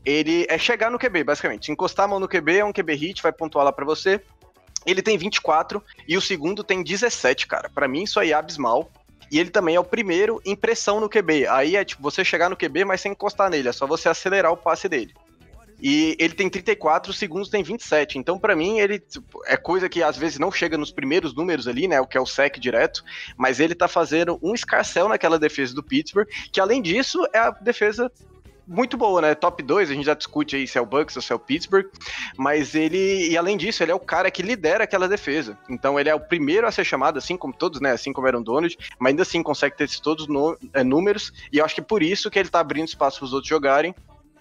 Ele 0.05 0.45
é 0.49 0.57
chegar 0.57 0.91
no 0.91 0.99
QB, 0.99 1.23
basicamente. 1.23 1.71
Encostar 1.71 2.05
a 2.05 2.07
mão 2.07 2.19
no 2.19 2.27
QB 2.27 2.57
é 2.57 2.65
um 2.65 2.73
QB 2.73 2.93
hit, 2.93 3.23
vai 3.23 3.31
pontuar 3.31 3.63
lá 3.63 3.71
para 3.71 3.85
você. 3.85 4.21
Ele 4.85 5.01
tem 5.01 5.17
24 5.17 5.83
e 6.07 6.17
o 6.17 6.21
segundo 6.21 6.63
tem 6.63 6.83
17, 6.83 7.47
cara. 7.47 7.69
Para 7.69 7.87
mim 7.87 8.03
isso 8.03 8.19
aí 8.19 8.31
é 8.31 8.35
abismal. 8.35 8.91
E 9.31 9.39
ele 9.39 9.49
também 9.49 9.75
é 9.75 9.79
o 9.79 9.83
primeiro 9.83 10.41
em 10.45 10.55
pressão 10.55 10.99
no 10.99 11.09
QB. 11.09 11.47
Aí 11.47 11.75
é 11.77 11.85
tipo 11.85 12.01
você 12.01 12.23
chegar 12.25 12.49
no 12.49 12.57
QB, 12.57 12.83
mas 12.83 12.99
sem 12.99 13.13
encostar 13.13 13.49
nele, 13.49 13.69
é 13.69 13.71
só 13.71 13.87
você 13.87 14.09
acelerar 14.09 14.51
o 14.51 14.57
passe 14.57 14.89
dele. 14.89 15.13
E 15.81 16.15
ele 16.19 16.35
tem 16.35 16.47
34, 16.47 17.09
o 17.09 17.13
segundo 17.13 17.49
tem 17.49 17.63
27. 17.63 18.19
Então, 18.19 18.37
para 18.37 18.55
mim, 18.55 18.79
ele 18.79 18.99
tipo, 18.99 19.41
é 19.47 19.57
coisa 19.57 19.89
que 19.89 20.03
às 20.03 20.15
vezes 20.15 20.37
não 20.37 20.51
chega 20.51 20.77
nos 20.77 20.91
primeiros 20.91 21.33
números 21.33 21.67
ali, 21.67 21.87
né? 21.87 21.99
O 21.99 22.05
que 22.05 22.17
é 22.17 22.21
o 22.21 22.25
sec 22.25 22.59
direto. 22.59 23.03
Mas 23.35 23.59
ele 23.59 23.73
tá 23.73 23.87
fazendo 23.87 24.37
um 24.43 24.53
escarcel 24.53 25.07
naquela 25.07 25.39
defesa 25.39 25.73
do 25.73 25.81
Pittsburgh, 25.81 26.27
que 26.51 26.61
além 26.61 26.81
disso 26.81 27.25
é 27.33 27.39
a 27.39 27.49
defesa 27.49 28.11
muito 28.71 28.95
boa, 28.95 29.21
né? 29.21 29.35
Top 29.35 29.61
2, 29.61 29.91
a 29.91 29.93
gente 29.93 30.05
já 30.05 30.13
discute 30.13 30.55
aí 30.55 30.65
se 30.65 30.77
é 30.77 30.81
o 30.81 30.85
Bucks 30.85 31.15
ou 31.15 31.21
se 31.21 31.31
é 31.31 31.35
o 31.35 31.39
Pittsburgh, 31.39 31.87
mas 32.37 32.73
ele, 32.73 33.29
e 33.29 33.37
além 33.37 33.57
disso, 33.57 33.83
ele 33.83 33.91
é 33.91 33.95
o 33.95 33.99
cara 33.99 34.31
que 34.31 34.41
lidera 34.41 34.85
aquela 34.85 35.07
defesa. 35.07 35.57
Então 35.69 35.99
ele 35.99 36.09
é 36.09 36.15
o 36.15 36.19
primeiro 36.19 36.65
a 36.65 36.71
ser 36.71 36.85
chamado, 36.85 37.17
assim 37.17 37.35
como 37.35 37.53
todos, 37.53 37.81
né? 37.81 37.91
Assim 37.91 38.13
como 38.13 38.27
era 38.27 38.39
o 38.39 38.43
Donald, 38.43 38.77
mas 38.97 39.11
ainda 39.11 39.23
assim 39.23 39.43
consegue 39.43 39.75
ter 39.75 39.83
esses 39.83 39.99
todos 39.99 40.27
no, 40.27 40.57
é, 40.73 40.83
números, 40.83 41.33
e 41.51 41.57
eu 41.57 41.65
acho 41.65 41.75
que 41.75 41.81
por 41.81 42.01
isso 42.01 42.31
que 42.31 42.39
ele 42.39 42.49
tá 42.49 42.61
abrindo 42.61 42.87
espaço 42.87 43.19
para 43.19 43.25
os 43.25 43.33
outros 43.33 43.49
jogarem, 43.49 43.93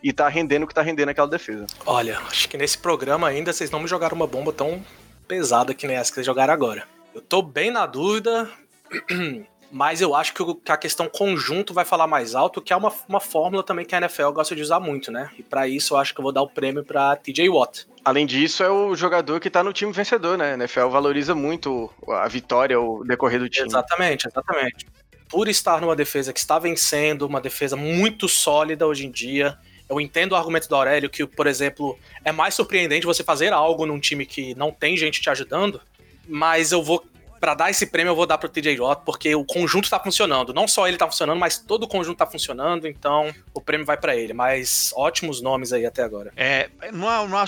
e 0.02 0.12
tá 0.12 0.28
rendendo 0.28 0.62
o 0.62 0.66
que 0.66 0.74
tá 0.74 0.80
rendendo 0.80 1.10
aquela 1.10 1.28
defesa. 1.28 1.66
Olha, 1.84 2.18
acho 2.20 2.48
que 2.48 2.56
nesse 2.56 2.78
programa 2.78 3.28
ainda 3.28 3.52
vocês 3.52 3.70
não 3.70 3.80
me 3.80 3.86
jogaram 3.86 4.16
uma 4.16 4.26
bomba 4.26 4.50
tão 4.50 4.82
pesada 5.28 5.74
que 5.74 5.86
nem 5.86 5.96
essa 5.96 6.10
que 6.10 6.14
vocês 6.14 6.26
jogaram 6.26 6.54
agora. 6.54 6.88
Eu 7.14 7.20
tô 7.20 7.42
bem 7.42 7.70
na 7.70 7.84
dúvida. 7.84 8.48
mas 9.70 10.00
eu 10.00 10.14
acho 10.14 10.34
que 10.34 10.42
a 10.68 10.76
questão 10.76 11.08
conjunto 11.08 11.72
vai 11.72 11.84
falar 11.84 12.06
mais 12.06 12.34
alto, 12.34 12.60
que 12.60 12.72
é 12.72 12.76
uma, 12.76 12.92
uma 13.08 13.20
fórmula 13.20 13.62
também 13.62 13.84
que 13.84 13.94
a 13.94 13.98
NFL 13.98 14.30
gosta 14.30 14.54
de 14.56 14.62
usar 14.62 14.80
muito, 14.80 15.12
né? 15.12 15.30
E 15.38 15.42
para 15.42 15.68
isso 15.68 15.94
eu 15.94 15.98
acho 15.98 16.12
que 16.12 16.20
eu 16.20 16.22
vou 16.22 16.32
dar 16.32 16.42
o 16.42 16.48
prêmio 16.48 16.84
para 16.84 17.16
TJ 17.16 17.48
Watt. 17.48 17.86
Além 18.04 18.26
disso, 18.26 18.62
é 18.62 18.70
o 18.70 18.94
jogador 18.94 19.38
que 19.38 19.50
tá 19.50 19.62
no 19.62 19.72
time 19.72 19.92
vencedor, 19.92 20.36
né? 20.36 20.52
A 20.52 20.54
NFL 20.54 20.88
valoriza 20.88 21.34
muito 21.34 21.90
a 22.08 22.26
vitória, 22.26 22.80
o 22.80 23.04
decorrer 23.04 23.38
do 23.38 23.48
time. 23.48 23.66
Exatamente, 23.66 24.26
exatamente. 24.26 24.86
Por 25.28 25.48
estar 25.48 25.80
numa 25.80 25.94
defesa 25.94 26.32
que 26.32 26.40
está 26.40 26.58
vencendo, 26.58 27.22
uma 27.22 27.40
defesa 27.40 27.76
muito 27.76 28.28
sólida 28.28 28.86
hoje 28.86 29.06
em 29.06 29.10
dia, 29.10 29.56
eu 29.88 30.00
entendo 30.00 30.32
o 30.32 30.36
argumento 30.36 30.68
do 30.68 30.74
Aurélio 30.74 31.10
que, 31.10 31.26
por 31.26 31.46
exemplo, 31.46 31.98
é 32.24 32.32
mais 32.32 32.54
surpreendente 32.54 33.06
você 33.06 33.22
fazer 33.22 33.52
algo 33.52 33.86
num 33.86 34.00
time 34.00 34.24
que 34.24 34.54
não 34.54 34.72
tem 34.72 34.96
gente 34.96 35.20
te 35.20 35.28
ajudando, 35.28 35.80
mas 36.28 36.72
eu 36.72 36.82
vou 36.82 37.04
para 37.40 37.54
dar 37.54 37.70
esse 37.70 37.86
prêmio 37.86 38.10
eu 38.10 38.16
vou 38.16 38.26
dar 38.26 38.36
pro 38.38 38.48
TJ 38.48 38.78
Watt, 38.78 39.02
porque 39.04 39.34
o 39.34 39.44
conjunto 39.44 39.88
tá 39.88 39.98
funcionando. 39.98 40.52
Não 40.52 40.68
só 40.68 40.86
ele 40.86 40.98
tá 40.98 41.06
funcionando, 41.06 41.38
mas 41.38 41.58
todo 41.58 41.84
o 41.84 41.88
conjunto 41.88 42.18
tá 42.18 42.26
funcionando, 42.26 42.86
então 42.86 43.34
o 43.54 43.60
prêmio 43.60 43.86
vai 43.86 43.96
para 43.96 44.14
ele. 44.14 44.34
Mas 44.34 44.92
ótimos 44.94 45.40
nomes 45.40 45.72
aí 45.72 45.86
até 45.86 46.02
agora. 46.02 46.32
É, 46.36 46.68
numa, 46.92 47.26
numa 47.26 47.44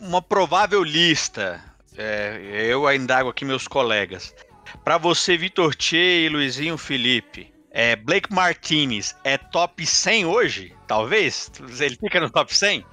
uma 0.00 0.22
provável 0.22 0.82
lista, 0.82 1.62
é, 1.96 2.66
eu 2.68 2.86
ainda 2.86 3.04
indago 3.04 3.30
aqui 3.30 3.44
meus 3.44 3.66
colegas. 3.66 4.34
Para 4.84 4.98
você, 4.98 5.36
Vitor 5.36 5.74
Tchê 5.74 6.26
e 6.26 6.28
Luizinho 6.28 6.76
Felipe, 6.76 7.52
é, 7.70 7.96
Blake 7.96 8.32
Martinez 8.32 9.14
é 9.24 9.38
top 9.38 9.84
100 9.86 10.26
hoje? 10.26 10.74
Talvez? 10.86 11.50
Ele 11.80 11.96
fica 11.96 12.20
no 12.20 12.30
top 12.30 12.54
100? 12.54 12.84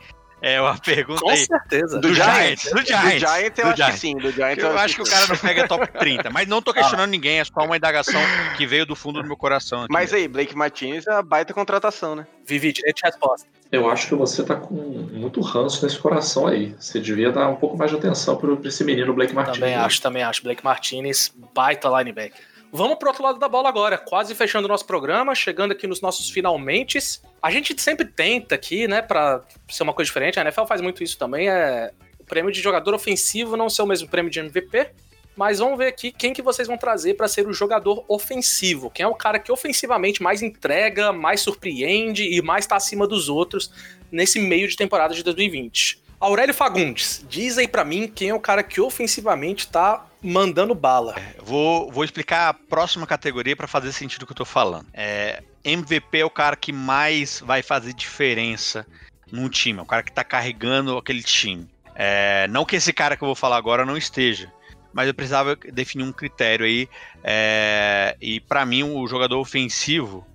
É 0.42 0.62
uma 0.62 0.78
pergunta 0.80 1.22
Com 1.22 1.30
aí. 1.30 1.38
certeza. 1.38 2.00
Do, 2.00 2.08
do 2.10 2.14
Giants. 2.14 2.70
Do 2.72 2.86
Giants. 2.86 3.14
Do 3.14 3.20
Giants 3.20 3.60
eu 3.60 3.66
do 3.66 3.70
acho 3.70 3.78
Giants. 3.78 3.94
que 3.94 4.00
sim. 4.00 4.18
Do 4.18 4.32
Giants 4.32 4.64
eu, 4.64 4.72
eu 4.72 4.78
acho 4.78 4.96
que 4.96 5.02
o 5.02 5.06
cara 5.06 5.28
não 5.28 5.38
pega 5.38 5.68
top 5.68 5.88
30. 6.00 6.30
Mas 6.30 6.48
não 6.48 6.62
tô 6.62 6.74
questionando 6.74 7.08
ah. 7.08 7.12
ninguém, 7.12 7.40
é 7.40 7.44
só 7.44 7.64
uma 7.64 7.78
indagação 7.78 8.22
que 8.58 8.66
veio 8.66 8.86
do 8.86 8.96
fundo 8.96 9.22
do 9.22 9.28
meu 9.28 9.38
coração. 9.38 9.84
Aqui. 9.84 9.94
Mas 9.94 10.14
aí, 10.14 10.28
Blake 10.28 10.56
Martinez 10.56 11.08
é 11.08 11.12
uma 11.12 11.24
baita 11.24 11.54
contratação, 11.54 12.16
né? 12.16 12.28
Vivi, 12.46 12.72
direito 12.72 12.98
de 12.98 13.04
resposta. 13.04 13.48
Eu 13.72 13.90
acho 13.90 14.08
que 14.08 14.16
você 14.16 14.44
tá 14.44 14.56
com 14.56 14.76
muito 14.76 15.42
ranço 15.42 15.84
nesse 15.84 15.98
coração 15.98 16.48
aí. 16.48 16.76
Você 16.80 17.00
devia 17.00 17.32
dar 17.32 17.50
um 17.50 17.56
pouco 17.56 17.78
mais 17.78 17.92
de 17.92 17.98
atenção 17.98 18.38
para 18.38 18.54
esse 18.68 18.84
menino 18.84 19.14
Blake 19.14 19.34
Martinez. 19.34 19.60
Também 19.60 19.76
acho, 19.76 20.02
também 20.02 20.24
acho. 20.24 20.44
Blake 20.44 20.64
Martinez, 20.64 21.34
baita 21.54 21.90
linebacker. 21.90 22.55
Vamos 22.72 22.98
pro 22.98 23.08
outro 23.08 23.24
lado 23.24 23.40
da 23.40 23.48
bola 23.48 23.70
agora, 23.70 23.98
quase 23.98 24.36
fechando 24.36 24.66
o 24.66 24.68
nosso 24.68 24.86
programa, 24.86 25.34
chegando 25.34 25.72
aqui 25.72 25.88
nos 25.88 26.02
nossos 26.02 26.30
finalmente. 26.30 27.00
A 27.42 27.50
gente 27.50 27.80
sempre 27.82 28.06
tenta 28.06 28.56
aqui, 28.56 28.88
né, 28.88 29.02
pra 29.02 29.42
ser 29.70 29.84
uma 29.84 29.94
coisa 29.94 30.08
diferente, 30.08 30.40
a 30.40 30.42
NFL 30.42 30.66
faz 30.66 30.82
muito 30.82 31.04
isso 31.04 31.18
também, 31.18 31.50
é 31.50 31.92
o 32.20 32.26
prêmio 32.26 32.52
de 32.52 32.60
jogador 32.62 32.94
ofensivo 32.94 33.56
não 33.56 33.70
ser 33.70 33.82
o 33.82 33.86
mesmo 33.86 34.10
prêmio 34.10 34.32
de 34.32 34.40
MVP, 34.40 34.90
mas 35.36 35.60
vamos 35.60 35.78
ver 35.78 35.88
aqui 35.88 36.12
quem 36.12 36.34
que 36.34 36.42
vocês 36.42 36.68
vão 36.68 36.78
trazer 36.78 37.16
para 37.16 37.28
ser 37.28 37.48
o 37.48 37.54
jogador 37.54 38.04
ofensivo, 38.08 38.90
quem 38.90 39.04
é 39.04 39.08
o 39.08 39.16
cara 39.16 39.38
que 39.38 39.52
ofensivamente 39.52 40.24
mais 40.24 40.42
entrega, 40.42 41.12
mais 41.12 41.42
surpreende 41.42 42.24
e 42.24 42.42
mais 42.42 42.66
tá 42.66 42.76
acima 42.76 43.06
dos 43.06 43.30
outros 43.30 43.72
nesse 44.12 44.40
meio 44.40 44.68
de 44.68 44.76
temporada 44.76 45.14
de 45.14 45.24
2020. 45.24 46.04
Aurélio 46.20 46.54
Fagundes, 46.54 47.24
diz 47.30 47.58
aí 47.58 47.68
para 47.68 47.84
mim 47.84 48.08
quem 48.08 48.30
é 48.30 48.34
o 48.34 48.40
cara 48.40 48.64
que 48.64 48.80
ofensivamente 48.80 49.68
tá 49.68 50.06
mandando 50.26 50.74
bala. 50.74 51.16
É, 51.18 51.36
vou, 51.42 51.92
vou 51.92 52.04
explicar 52.04 52.50
a 52.50 52.54
próxima 52.54 53.06
categoria 53.06 53.56
para 53.56 53.68
fazer 53.68 53.92
sentido 53.92 54.24
o 54.24 54.26
que 54.26 54.32
eu 54.32 54.38
tô 54.38 54.46
falando. 54.46 54.88
É, 54.94 55.44
MVP 55.64 56.20
é 56.20 56.26
o 56.26 56.30
cara 56.30 56.56
que 56.56 56.74
mais 56.74 57.42
vai 57.46 57.62
fazer 57.62 57.94
diferença 57.94 58.86
num 59.32 59.50
time, 59.50 59.80
é 59.80 59.82
o 59.82 59.86
cara 59.86 60.04
que 60.04 60.12
tá 60.12 60.24
carregando 60.24 60.98
aquele 60.98 61.24
time. 61.24 61.68
É, 61.94 62.48
não 62.50 62.66
que 62.66 62.76
esse 62.76 62.92
cara 62.92 63.16
que 63.16 63.24
eu 63.24 63.28
vou 63.28 63.36
falar 63.36 63.58
agora 63.58 63.86
não 63.86 63.96
esteja, 63.96 64.52
mas 64.94 65.08
eu 65.08 65.14
precisava 65.14 65.56
definir 65.56 66.04
um 66.04 66.12
critério 66.12 66.66
aí. 66.66 66.90
É, 67.24 68.18
e 68.20 68.40
para 68.40 68.66
mim, 68.66 68.84
o 68.84 69.08
jogador 69.08 69.40
ofensivo, 69.40 70.26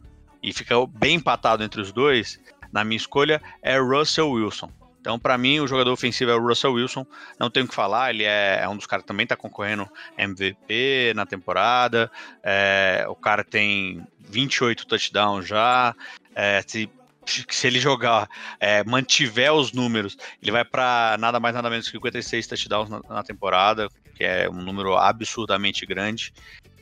e 0.42 0.52
fica 0.52 0.74
bem 0.86 1.16
empatado 1.16 1.62
entre 1.62 1.80
os 1.80 1.92
dois, 1.92 2.40
na 2.72 2.84
minha 2.84 2.96
escolha, 2.96 3.42
é 3.62 3.78
Russell 3.78 4.30
Wilson. 4.30 4.70
Então, 5.00 5.18
para 5.18 5.38
mim, 5.38 5.60
o 5.60 5.66
jogador 5.66 5.92
ofensivo 5.92 6.30
é 6.30 6.34
o 6.34 6.46
Russell 6.46 6.74
Wilson. 6.74 7.06
Não 7.38 7.50
tenho 7.50 7.64
o 7.64 7.68
que 7.68 7.74
falar, 7.74 8.10
ele 8.10 8.24
é, 8.24 8.60
é 8.62 8.68
um 8.68 8.76
dos 8.76 8.86
caras 8.86 9.02
que 9.02 9.08
também 9.08 9.24
está 9.24 9.34
concorrendo 9.34 9.88
MVP 10.18 11.12
na 11.16 11.24
temporada. 11.24 12.10
É, 12.42 13.06
o 13.08 13.14
cara 13.14 13.42
tem 13.42 14.06
28 14.28 14.86
touchdowns 14.86 15.48
já. 15.48 15.94
É, 16.34 16.62
se, 16.66 16.90
se, 17.26 17.66
ele 17.66 17.80
jogar, 17.80 18.28
é, 18.58 18.84
mantiver 18.84 19.52
os 19.52 19.72
números, 19.72 20.18
ele 20.42 20.50
vai 20.50 20.64
para 20.64 21.16
nada 21.18 21.40
mais 21.40 21.54
nada 21.54 21.70
menos 21.70 21.86
que 21.86 21.92
56 21.92 22.46
touchdowns 22.46 22.90
na, 22.90 23.00
na 23.08 23.22
temporada, 23.22 23.88
que 24.14 24.22
é 24.22 24.50
um 24.50 24.62
número 24.62 24.96
absurdamente 24.96 25.86
grande. 25.86 26.32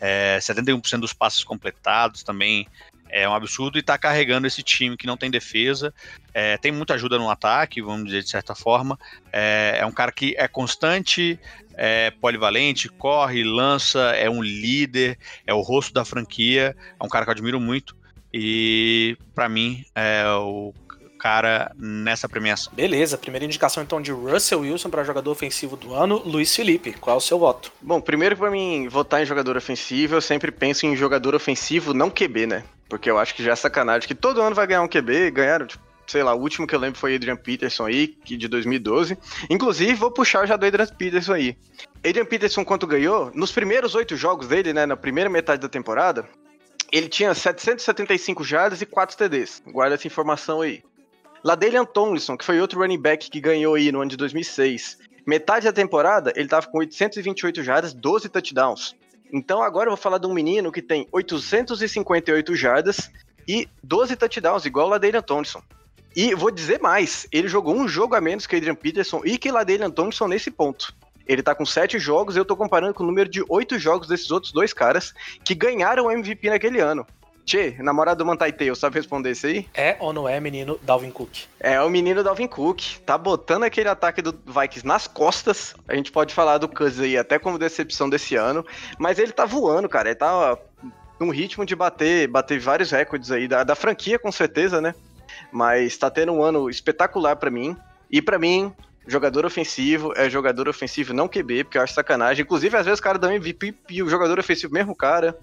71% 0.00 0.94
é, 0.94 0.98
dos 0.98 1.12
passes 1.12 1.42
completados 1.42 2.22
também 2.22 2.66
é 3.08 3.28
um 3.28 3.34
absurdo 3.34 3.78
e 3.78 3.82
tá 3.82 3.96
carregando 3.96 4.46
esse 4.46 4.62
time 4.62 4.96
que 4.96 5.06
não 5.06 5.16
tem 5.16 5.30
defesa. 5.30 5.92
É, 6.32 6.56
tem 6.56 6.70
muita 6.70 6.94
ajuda 6.94 7.18
no 7.18 7.30
ataque, 7.30 7.82
vamos 7.82 8.06
dizer 8.06 8.22
de 8.22 8.30
certa 8.30 8.54
forma. 8.54 8.98
É, 9.32 9.78
é 9.80 9.86
um 9.86 9.92
cara 9.92 10.12
que 10.12 10.34
é 10.38 10.46
constante, 10.46 11.38
é 11.74 12.10
polivalente, 12.10 12.88
corre, 12.88 13.44
lança, 13.44 14.00
é 14.16 14.28
um 14.28 14.42
líder, 14.42 15.18
é 15.46 15.54
o 15.54 15.60
rosto 15.60 15.92
da 15.92 16.04
franquia. 16.04 16.76
É 16.98 17.04
um 17.04 17.08
cara 17.08 17.24
que 17.24 17.30
eu 17.30 17.32
admiro 17.32 17.60
muito. 17.60 17.96
E 18.32 19.16
para 19.34 19.48
mim 19.48 19.84
é 19.94 20.24
o 20.38 20.74
cara 21.18 21.72
nessa 21.76 22.28
premiação. 22.28 22.72
Beleza, 22.74 23.18
primeira 23.18 23.44
indicação 23.44 23.82
então 23.82 24.00
de 24.00 24.12
Russell 24.12 24.60
Wilson 24.60 24.88
para 24.88 25.02
jogador 25.02 25.30
ofensivo 25.30 25.76
do 25.76 25.92
ano, 25.92 26.22
Luiz 26.24 26.54
Felipe. 26.54 26.92
Qual 26.92 27.14
é 27.14 27.18
o 27.18 27.20
seu 27.20 27.38
voto? 27.38 27.72
Bom, 27.82 28.00
primeiro 28.00 28.36
para 28.36 28.50
mim 28.50 28.88
votar 28.88 29.20
em 29.20 29.26
jogador 29.26 29.56
ofensivo, 29.56 30.14
eu 30.14 30.20
sempre 30.20 30.52
penso 30.52 30.86
em 30.86 30.94
jogador 30.94 31.34
ofensivo, 31.34 31.92
não 31.92 32.08
QB, 32.08 32.46
né? 32.46 32.64
Porque 32.88 33.10
eu 33.10 33.18
acho 33.18 33.34
que 33.34 33.42
já 33.42 33.52
é 33.52 33.56
sacanagem 33.56 34.08
que 34.08 34.14
todo 34.14 34.40
ano 34.40 34.56
vai 34.56 34.66
ganhar 34.66 34.82
um 34.82 34.88
QB, 34.88 35.30
ganharam, 35.30 35.66
tipo, 35.66 35.84
sei 36.06 36.22
lá, 36.22 36.34
o 36.34 36.40
último 36.40 36.66
que 36.66 36.74
eu 36.74 36.78
lembro 36.78 36.98
foi 36.98 37.14
Adrian 37.14 37.36
Peterson 37.36 37.86
aí, 37.86 38.08
que 38.08 38.36
de 38.36 38.48
2012. 38.48 39.16
Inclusive, 39.50 39.94
vou 39.94 40.10
puxar 40.10 40.46
já 40.46 40.56
do 40.56 40.64
Adrian 40.64 40.86
Peterson 40.86 41.34
aí. 41.34 41.56
Adrian 41.98 42.24
Peterson, 42.24 42.64
quanto 42.64 42.86
ganhou? 42.86 43.30
Nos 43.34 43.52
primeiros 43.52 43.94
oito 43.94 44.16
jogos 44.16 44.48
dele, 44.48 44.72
né, 44.72 44.86
na 44.86 44.96
primeira 44.96 45.28
metade 45.28 45.60
da 45.60 45.68
temporada, 45.68 46.26
ele 46.90 47.08
tinha 47.08 47.34
775 47.34 48.42
jardas 48.42 48.80
e 48.80 48.86
4 48.86 49.16
TDs. 49.16 49.62
Guarda 49.66 49.94
essa 49.94 50.06
informação 50.06 50.62
aí. 50.62 50.82
Ladelian 51.44 51.84
Tomlinson, 51.84 52.36
que 52.36 52.44
foi 52.44 52.60
outro 52.60 52.80
running 52.80 53.00
back 53.00 53.30
que 53.30 53.40
ganhou 53.40 53.74
aí 53.74 53.92
no 53.92 54.00
ano 54.00 54.10
de 54.10 54.16
2006. 54.16 54.98
Metade 55.26 55.66
da 55.66 55.72
temporada, 55.72 56.32
ele 56.34 56.48
tava 56.48 56.66
com 56.66 56.78
828 56.78 57.62
jardas, 57.62 57.92
12 57.92 58.28
touchdowns. 58.30 58.96
Então 59.32 59.62
agora 59.62 59.88
eu 59.88 59.92
vou 59.92 60.02
falar 60.02 60.18
de 60.18 60.26
um 60.26 60.32
menino 60.32 60.72
que 60.72 60.82
tem 60.82 61.06
858 61.12 62.54
jardas 62.54 63.10
e 63.46 63.68
12 63.82 64.16
touchdowns, 64.16 64.64
igual 64.64 64.86
o 64.86 64.90
Ladarian 64.90 65.22
Thompson. 65.22 65.62
E 66.16 66.34
vou 66.34 66.50
dizer 66.50 66.80
mais, 66.80 67.26
ele 67.30 67.48
jogou 67.48 67.74
um 67.74 67.86
jogo 67.86 68.14
a 68.14 68.20
menos 68.20 68.46
que 68.46 68.56
Adrian 68.56 68.74
Peterson 68.74 69.22
e 69.24 69.38
que 69.38 69.50
Ladarian 69.50 69.90
Thompson 69.90 70.26
nesse 70.26 70.50
ponto. 70.50 70.94
Ele 71.26 71.42
tá 71.42 71.54
com 71.54 71.66
7 71.66 71.98
jogos 71.98 72.36
eu 72.36 72.44
tô 72.44 72.56
comparando 72.56 72.94
com 72.94 73.04
o 73.04 73.06
número 73.06 73.28
de 73.28 73.44
8 73.48 73.78
jogos 73.78 74.08
desses 74.08 74.30
outros 74.30 74.52
dois 74.52 74.72
caras 74.72 75.12
que 75.44 75.54
ganharam 75.54 76.06
o 76.06 76.10
MVP 76.10 76.48
naquele 76.48 76.80
ano. 76.80 77.06
Tchê, 77.48 77.76
namorado 77.78 78.18
do 78.18 78.26
Mantai 78.26 78.52
Tail, 78.52 78.76
sabe 78.76 78.96
responder 78.96 79.30
isso 79.30 79.46
aí? 79.46 79.66
É 79.72 79.96
ou 80.00 80.12
não 80.12 80.28
é 80.28 80.38
menino 80.38 80.78
Dalvin 80.82 81.10
Cook? 81.10 81.44
É 81.58 81.80
o 81.80 81.88
menino 81.88 82.22
Dalvin 82.22 82.46
Cook. 82.46 82.98
Tá 83.06 83.16
botando 83.16 83.62
aquele 83.62 83.88
ataque 83.88 84.20
do 84.20 84.38
Vikings 84.44 84.86
nas 84.86 85.06
costas. 85.06 85.74
A 85.88 85.94
gente 85.94 86.12
pode 86.12 86.34
falar 86.34 86.58
do 86.58 86.68
Cousins 86.68 87.00
aí 87.00 87.16
até 87.16 87.38
como 87.38 87.58
decepção 87.58 88.10
desse 88.10 88.36
ano. 88.36 88.66
Mas 88.98 89.18
ele 89.18 89.32
tá 89.32 89.46
voando, 89.46 89.88
cara. 89.88 90.10
Ele 90.10 90.16
tá 90.16 90.58
num 91.18 91.30
ritmo 91.30 91.64
de 91.64 91.74
bater, 91.74 92.28
bater 92.28 92.60
vários 92.60 92.90
recordes 92.90 93.30
aí 93.30 93.48
da, 93.48 93.64
da 93.64 93.74
franquia, 93.74 94.18
com 94.18 94.30
certeza, 94.30 94.78
né? 94.78 94.94
Mas 95.50 95.96
tá 95.96 96.10
tendo 96.10 96.32
um 96.32 96.42
ano 96.42 96.68
espetacular 96.68 97.36
para 97.36 97.50
mim. 97.50 97.74
E 98.10 98.20
para 98.20 98.38
mim, 98.38 98.70
jogador 99.06 99.46
ofensivo 99.46 100.12
é 100.14 100.28
jogador 100.28 100.68
ofensivo 100.68 101.14
não 101.14 101.26
QB, 101.26 101.64
porque 101.64 101.78
eu 101.78 101.82
acho 101.82 101.94
sacanagem. 101.94 102.42
Inclusive, 102.42 102.76
às 102.76 102.84
vezes 102.84 103.00
o 103.00 103.02
cara 103.02 103.18
dá 103.18 103.28
um 103.28 103.32
MVP 103.32 103.74
e 103.88 104.02
o 104.02 104.10
jogador 104.10 104.38
ofensivo, 104.38 104.74
mesmo 104.74 104.94
cara, 104.94 105.34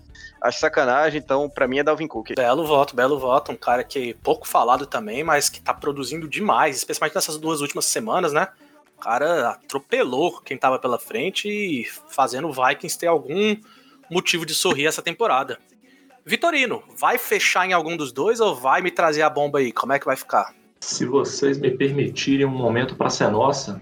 acho 0.45 0.59
sacanagem. 0.59 1.19
Então, 1.19 1.49
para 1.49 1.67
mim 1.67 1.79
é 1.79 1.83
Dalvin 1.83 2.07
Cook. 2.07 2.35
Belo 2.35 2.65
voto, 2.65 2.95
belo 2.95 3.19
voto. 3.19 3.51
Um 3.51 3.55
cara 3.55 3.83
que 3.83 4.11
é 4.11 4.13
pouco 4.23 4.47
falado 4.47 4.85
também, 4.85 5.23
mas 5.23 5.49
que 5.49 5.61
tá 5.61 5.73
produzindo 5.73 6.27
demais, 6.27 6.77
especialmente 6.77 7.15
nessas 7.15 7.37
duas 7.37 7.61
últimas 7.61 7.85
semanas, 7.85 8.31
né? 8.33 8.47
O 8.97 9.01
cara 9.01 9.49
atropelou 9.49 10.41
quem 10.41 10.57
tava 10.57 10.79
pela 10.79 10.97
frente 10.97 11.49
e 11.49 11.85
fazendo 12.09 12.47
o 12.47 12.53
Vikings 12.53 12.97
ter 12.97 13.07
algum 13.07 13.55
motivo 14.09 14.45
de 14.45 14.53
sorrir 14.53 14.87
essa 14.87 15.01
temporada. 15.01 15.59
Vitorino, 16.25 16.81
vai 16.97 17.17
fechar 17.17 17.67
em 17.67 17.73
algum 17.73 17.95
dos 17.95 18.11
dois 18.11 18.39
ou 18.39 18.55
vai 18.55 18.81
me 18.81 18.89
trazer 18.89 19.21
a 19.21 19.29
bomba 19.29 19.59
aí? 19.59 19.71
Como 19.71 19.93
é 19.93 19.99
que 19.99 20.05
vai 20.05 20.15
ficar? 20.15 20.53
Se 20.79 21.05
vocês 21.05 21.57
me 21.57 21.69
permitirem 21.69 22.45
um 22.45 22.49
momento 22.49 22.95
para 22.95 23.09
ser 23.09 23.29
nossa, 23.29 23.81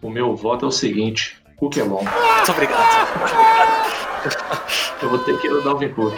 o 0.00 0.10
meu 0.10 0.36
voto 0.36 0.66
é 0.66 0.68
o 0.68 0.72
seguinte: 0.72 1.42
Cook 1.56 1.78
é 1.78 1.84
bom. 1.84 2.04
Muito 2.04 2.50
obrigado. 2.52 3.18
Muito 3.18 3.34
obrigado. 3.34 3.89
Eu 5.02 5.08
vou 5.08 5.18
ter 5.20 5.38
que 5.38 5.46
ir 5.46 5.50
no 5.50 5.62
Dalvin 5.62 5.88
Cook. 5.90 6.14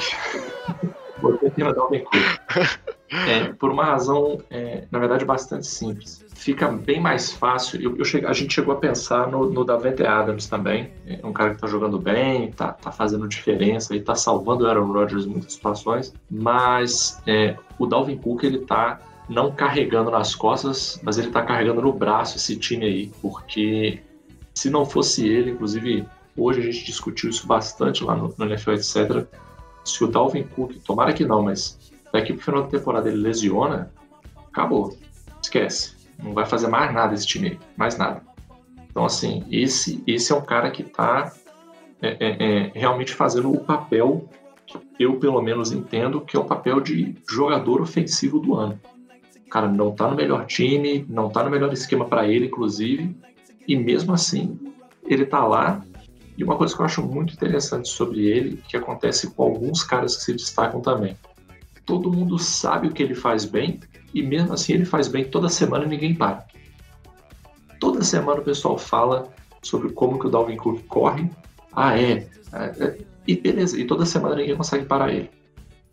Vou 1.21 1.37
ter 1.39 1.51
que 1.53 1.61
ir 1.61 1.65
no 1.65 1.75
Dalvin 1.75 2.01
Cook. 2.01 2.17
É, 3.29 3.53
por 3.53 3.71
uma 3.71 3.85
razão, 3.85 4.39
é, 4.51 4.85
na 4.91 4.99
verdade, 4.99 5.25
bastante 5.25 5.67
simples. 5.67 6.25
Fica 6.35 6.69
bem 6.69 6.99
mais 6.99 7.31
fácil. 7.31 7.81
Eu, 7.81 7.97
eu 7.97 8.05
cheguei, 8.05 8.29
a 8.29 8.33
gente 8.33 8.55
chegou 8.55 8.75
a 8.75 8.79
pensar 8.79 9.29
no, 9.29 9.51
no 9.51 9.65
Davante 9.65 10.05
Adams 10.05 10.49
também. 10.49 10.91
É 11.07 11.25
um 11.25 11.33
cara 11.33 11.55
que 11.55 11.61
tá 11.61 11.67
jogando 11.67 11.99
bem, 11.99 12.51
tá, 12.53 12.73
tá 12.73 12.91
fazendo 12.91 13.29
diferença 13.29 13.95
e 13.95 14.01
tá 14.01 14.15
salvando 14.15 14.65
o 14.65 14.67
Aaron 14.67 14.91
Rodgers 14.91 15.27
em 15.27 15.29
muitas 15.29 15.53
situações. 15.53 16.13
Mas 16.31 17.23
é, 17.27 17.57
o 17.79 17.87
Dalvin 17.87 18.17
Cook, 18.17 18.45
ele 18.45 18.61
tá 18.61 18.99
não 19.29 19.53
carregando 19.53 20.11
nas 20.11 20.35
costas, 20.35 21.01
mas 21.03 21.19
ele 21.19 21.29
está 21.29 21.43
carregando 21.43 21.83
no 21.83 21.93
braço 21.93 22.37
esse 22.37 22.57
time 22.57 22.85
aí, 22.85 23.13
porque 23.21 24.01
se 24.55 24.69
não 24.69 24.85
fosse 24.85 25.27
ele, 25.27 25.53
inclusive 25.53 26.07
hoje 26.37 26.61
a 26.61 26.63
gente 26.63 26.85
discutiu 26.85 27.31
isso 27.31 27.47
bastante 27.47 28.05
lá 28.05 28.15
no, 28.17 28.35
no 28.37 28.45
NFL, 28.45 28.73
etc. 28.73 29.27
Se 29.85 30.05
o 30.05 30.09
Dalvin 30.09 30.45
Cook, 30.45 30.77
tomara 30.85 31.13
que 31.13 31.25
não, 31.25 31.43
mas 31.43 31.79
daqui 32.13 32.33
pro 32.33 32.43
final 32.43 32.63
da 32.63 32.69
temporada 32.69 33.09
ele 33.09 33.19
lesiona, 33.19 33.91
acabou, 34.49 34.97
esquece, 35.43 35.95
não 36.23 36.33
vai 36.33 36.47
fazer 36.47 36.69
mais 36.69 36.93
nada 36.93 37.15
esse 37.15 37.27
time 37.27 37.49
aí, 37.49 37.59
mais 37.77 37.97
nada. 37.97 38.23
Então 38.91 39.05
assim, 39.05 39.45
esse 39.51 40.03
esse 40.07 40.33
é 40.33 40.37
um 40.37 40.43
cara 40.43 40.71
que 40.71 40.83
está 40.83 41.33
é, 42.01 42.17
é, 42.21 42.47
é, 42.47 42.73
realmente 42.75 43.15
fazendo 43.15 43.51
o 43.51 43.61
papel 43.61 44.29
que 44.67 44.79
eu 44.99 45.19
pelo 45.19 45.41
menos 45.41 45.73
entendo 45.73 46.21
que 46.21 46.37
é 46.37 46.41
o 46.41 46.45
papel 46.45 46.81
de 46.81 47.17
jogador 47.29 47.81
ofensivo 47.81 48.39
do 48.39 48.55
ano 48.55 48.79
cara 49.53 49.69
não 49.69 49.93
tá 49.95 50.09
no 50.09 50.17
melhor 50.17 50.47
time, 50.47 51.05
não 51.11 51.29
tá 51.29 51.45
no 51.45 51.51
melhor 51.51 51.71
esquema 51.75 52.07
para 52.07 52.27
ele, 52.27 52.47
inclusive, 52.47 53.15
e 53.69 53.77
mesmo 53.77 54.15
assim 54.15 54.59
ele 55.07 55.27
tá 55.27 55.45
lá. 55.45 55.85
E 56.37 56.45
uma 56.45 56.57
coisa 56.57 56.75
que 56.75 56.81
eu 56.81 56.87
acho 56.87 57.03
muito 57.03 57.35
interessante 57.35 57.89
sobre 57.89 58.27
ele, 58.27 58.63
que 58.69 58.77
acontece 58.77 59.31
com 59.31 59.43
alguns 59.43 59.83
caras 59.83 60.17
que 60.17 60.23
se 60.23 60.33
destacam 60.33 60.81
também. 60.81 61.17
Todo 61.85 62.13
mundo 62.13 62.39
sabe 62.39 62.89
o 62.89 62.93
que 62.93 63.03
ele 63.03 63.15
faz 63.15 63.45
bem, 63.45 63.81
e 64.15 64.23
mesmo 64.23 64.53
assim 64.53 64.75
ele 64.75 64.85
faz 64.85 65.09
bem 65.09 65.25
toda 65.25 65.49
semana 65.49 65.85
e 65.85 65.89
ninguém 65.89 66.15
para. 66.15 66.47
Toda 67.79 68.03
semana 68.03 68.41
o 68.41 68.45
pessoal 68.45 68.79
fala 68.79 69.29
sobre 69.63 69.93
como 69.93 70.19
que 70.19 70.27
o 70.27 70.31
Dalvin 70.31 70.57
Cook 70.57 70.85
corre. 70.87 71.31
Ah, 71.73 71.99
é. 71.99 72.29
é, 72.53 72.85
é 72.85 72.99
e 73.27 73.37
beleza, 73.37 73.79
e 73.79 73.87
toda 73.87 74.05
semana 74.05 74.35
ninguém 74.35 74.57
consegue 74.57 74.85
parar 74.85 75.13
ele. 75.13 75.31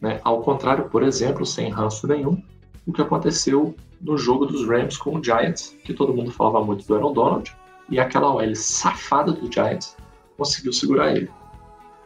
Né? 0.01 0.19
Ao 0.23 0.41
contrário, 0.41 0.89
por 0.89 1.03
exemplo, 1.03 1.45
sem 1.45 1.69
ranço 1.69 2.07
nenhum, 2.07 2.41
o 2.87 2.93
que 2.93 3.01
aconteceu 3.01 3.75
no 4.01 4.17
jogo 4.17 4.45
dos 4.45 4.67
Rams 4.67 4.97
com 4.97 5.17
o 5.17 5.23
Giants, 5.23 5.75
que 5.83 5.93
todo 5.93 6.13
mundo 6.13 6.31
falava 6.31 6.65
muito 6.65 6.87
do 6.87 6.95
Aaron 6.95 7.13
Donald, 7.13 7.55
e 7.89 7.99
aquela 7.99 8.33
OL 8.33 8.55
safada 8.55 9.31
do 9.31 9.51
Giants 9.51 9.95
conseguiu 10.39 10.73
segurar 10.73 11.15
ele. 11.15 11.29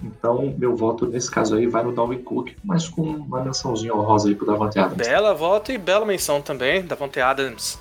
Então, 0.03 0.53
meu 0.57 0.75
voto 0.75 1.05
nesse 1.07 1.31
caso 1.31 1.55
aí 1.55 1.67
vai 1.67 1.83
no 1.83 1.93
Dalvin 1.93 2.17
Cook, 2.17 2.51
mas 2.63 2.89
com 2.89 3.01
uma 3.01 3.41
mençãozinha 3.41 3.93
honrosa 3.95 4.27
aí 4.27 4.35
pro 4.35 4.45
Davante 4.45 4.77
Adams. 4.77 5.07
Bela 5.07 5.33
voto 5.33 5.71
e 5.71 5.77
bela 5.77 6.05
menção 6.05 6.41
também, 6.41 6.81
Davante 6.83 7.21
Adams. 7.21 7.79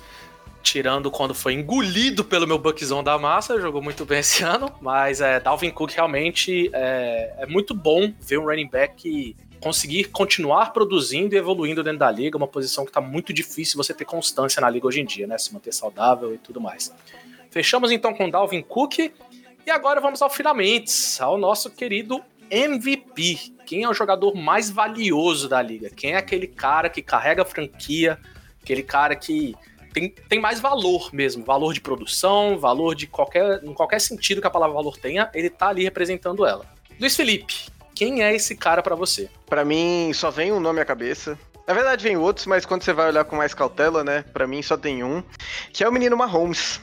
Tirando 0.61 1.11
quando 1.11 1.35
foi 1.35 1.53
engolido 1.53 2.23
pelo 2.23 2.47
meu 2.47 2.57
Buckzão 2.57 3.03
da 3.03 3.17
massa, 3.17 3.59
jogou 3.59 3.81
muito 3.81 4.05
bem 4.05 4.19
esse 4.19 4.41
ano. 4.45 4.71
Mas 4.79 5.19
é, 5.19 5.39
Dalvin 5.41 5.71
Cook 5.71 5.91
realmente 5.91 6.69
é, 6.71 7.33
é 7.39 7.45
muito 7.45 7.73
bom 7.73 8.13
ver 8.21 8.37
um 8.37 8.45
running 8.45 8.69
back 8.69 9.35
conseguir 9.59 10.05
continuar 10.05 10.71
produzindo 10.71 11.35
e 11.35 11.37
evoluindo 11.37 11.83
dentro 11.83 11.99
da 11.99 12.11
liga, 12.11 12.37
uma 12.37 12.47
posição 12.47 12.83
que 12.83 12.89
está 12.89 12.99
muito 12.99 13.33
difícil 13.33 13.77
você 13.77 13.93
ter 13.93 14.03
constância 14.03 14.59
na 14.61 14.69
liga 14.69 14.85
hoje 14.85 14.99
em 14.99 15.05
dia, 15.05 15.25
né? 15.25 15.37
Se 15.37 15.53
manter 15.53 15.73
saudável 15.73 16.33
e 16.33 16.37
tudo 16.37 16.59
mais. 16.59 16.93
Fechamos 17.49 17.91
então 17.91 18.13
com 18.13 18.29
Dalvin 18.29 18.61
Cook 18.61 19.11
e 19.65 19.71
agora 19.71 20.01
vamos 20.01 20.21
ao 20.21 20.29
finalmente, 20.29 20.91
ao 21.19 21.37
nosso 21.37 21.69
querido 21.69 22.21
MVP. 22.49 23.53
Quem 23.65 23.83
é 23.83 23.89
o 23.89 23.93
jogador 23.93 24.35
mais 24.35 24.69
valioso 24.69 25.47
da 25.47 25.61
liga? 25.61 25.89
Quem 25.89 26.13
é 26.13 26.17
aquele 26.17 26.47
cara 26.47 26.89
que 26.89 27.01
carrega 27.01 27.41
a 27.41 27.45
franquia, 27.45 28.19
aquele 28.61 28.83
cara 28.83 29.15
que 29.15 29.55
tem, 29.93 30.09
tem 30.09 30.39
mais 30.39 30.59
valor 30.59 31.09
mesmo, 31.13 31.45
valor 31.45 31.73
de 31.73 31.81
produção, 31.81 32.57
valor 32.57 32.95
de 32.95 33.07
qualquer, 33.07 33.63
em 33.63 33.73
qualquer 33.73 33.99
sentido 33.99 34.41
que 34.41 34.47
a 34.47 34.51
palavra 34.51 34.75
valor 34.75 34.97
tenha, 34.97 35.29
ele 35.33 35.49
tá 35.49 35.69
ali 35.69 35.83
representando 35.83 36.45
ela. 36.45 36.65
Luiz 36.99 37.15
Felipe, 37.15 37.67
quem 37.95 38.23
é 38.23 38.35
esse 38.35 38.55
cara 38.55 38.81
para 38.81 38.95
você? 38.95 39.29
Para 39.45 39.63
mim, 39.63 40.11
só 40.13 40.29
vem 40.29 40.51
um 40.51 40.59
nome 40.59 40.81
à 40.81 40.85
cabeça. 40.85 41.37
Na 41.67 41.73
verdade, 41.73 42.03
vem 42.03 42.17
outros, 42.17 42.45
mas 42.45 42.65
quando 42.65 42.83
você 42.83 42.91
vai 42.91 43.07
olhar 43.07 43.23
com 43.23 43.37
mais 43.37 43.53
cautela, 43.53 44.03
né? 44.03 44.25
Para 44.33 44.45
mim 44.45 44.61
só 44.61 44.75
tem 44.75 45.03
um, 45.03 45.23
que 45.71 45.83
é 45.83 45.87
o 45.87 45.93
menino 45.93 46.17
Mahomes. 46.17 46.81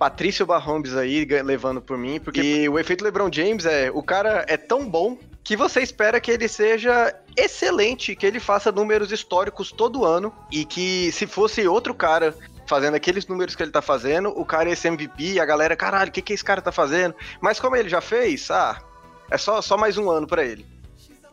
Patrício 0.00 0.46
Mahomes 0.46 0.96
aí 0.96 1.26
levando 1.44 1.82
por 1.82 1.98
mim, 1.98 2.18
porque 2.18 2.66
o 2.70 2.78
efeito 2.78 3.04
LeBron 3.04 3.28
James 3.30 3.66
é, 3.66 3.90
o 3.90 4.02
cara 4.02 4.46
é 4.48 4.56
tão 4.56 4.88
bom 4.88 5.18
que 5.44 5.54
você 5.54 5.82
espera 5.82 6.18
que 6.18 6.30
ele 6.30 6.48
seja 6.48 7.14
excelente, 7.36 8.16
que 8.16 8.24
ele 8.24 8.40
faça 8.40 8.72
números 8.72 9.12
históricos 9.12 9.70
todo 9.70 10.06
ano 10.06 10.32
e 10.50 10.64
que 10.64 11.12
se 11.12 11.26
fosse 11.26 11.68
outro 11.68 11.94
cara 11.94 12.34
fazendo 12.66 12.94
aqueles 12.94 13.26
números 13.26 13.54
que 13.54 13.62
ele 13.62 13.70
tá 13.70 13.82
fazendo, 13.82 14.30
o 14.30 14.42
cara 14.42 14.70
ia 14.70 14.76
ser 14.76 14.88
MVP, 14.88 15.38
a 15.38 15.44
galera, 15.44 15.76
caralho, 15.76 16.08
o 16.08 16.12
que 16.12 16.22
que 16.22 16.32
esse 16.32 16.44
cara 16.44 16.62
tá 16.62 16.72
fazendo? 16.72 17.14
Mas 17.38 17.60
como 17.60 17.76
ele 17.76 17.90
já 17.90 18.00
fez, 18.00 18.50
ah, 18.50 18.80
é 19.30 19.36
só, 19.36 19.60
só 19.60 19.76
mais 19.76 19.98
um 19.98 20.10
ano 20.10 20.26
para 20.26 20.42
ele. 20.42 20.64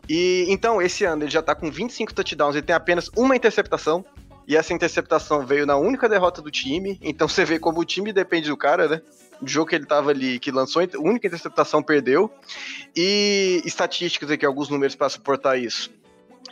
E 0.06 0.44
então, 0.48 0.82
esse 0.82 1.06
ano 1.06 1.22
ele 1.22 1.30
já 1.30 1.40
tá 1.40 1.54
com 1.54 1.70
25 1.70 2.12
touchdowns, 2.12 2.54
ele 2.54 2.66
tem 2.66 2.76
apenas 2.76 3.10
uma 3.16 3.34
interceptação. 3.34 4.04
E 4.48 4.56
essa 4.56 4.72
interceptação 4.72 5.44
veio 5.44 5.66
na 5.66 5.76
única 5.76 6.08
derrota 6.08 6.40
do 6.40 6.50
time. 6.50 6.98
Então 7.02 7.28
você 7.28 7.44
vê 7.44 7.58
como 7.58 7.80
o 7.80 7.84
time 7.84 8.14
depende 8.14 8.48
do 8.48 8.56
cara, 8.56 8.88
né? 8.88 9.02
O 9.42 9.46
jogo 9.46 9.68
que 9.68 9.76
ele 9.76 9.84
tava 9.84 10.10
ali, 10.10 10.38
que 10.38 10.50
lançou 10.50 10.80
a 10.80 10.98
única 10.98 11.26
interceptação, 11.26 11.82
perdeu. 11.82 12.32
E 12.96 13.60
estatísticas 13.66 14.30
aqui, 14.30 14.46
alguns 14.46 14.70
números 14.70 14.96
para 14.96 15.10
suportar 15.10 15.58
isso. 15.58 15.90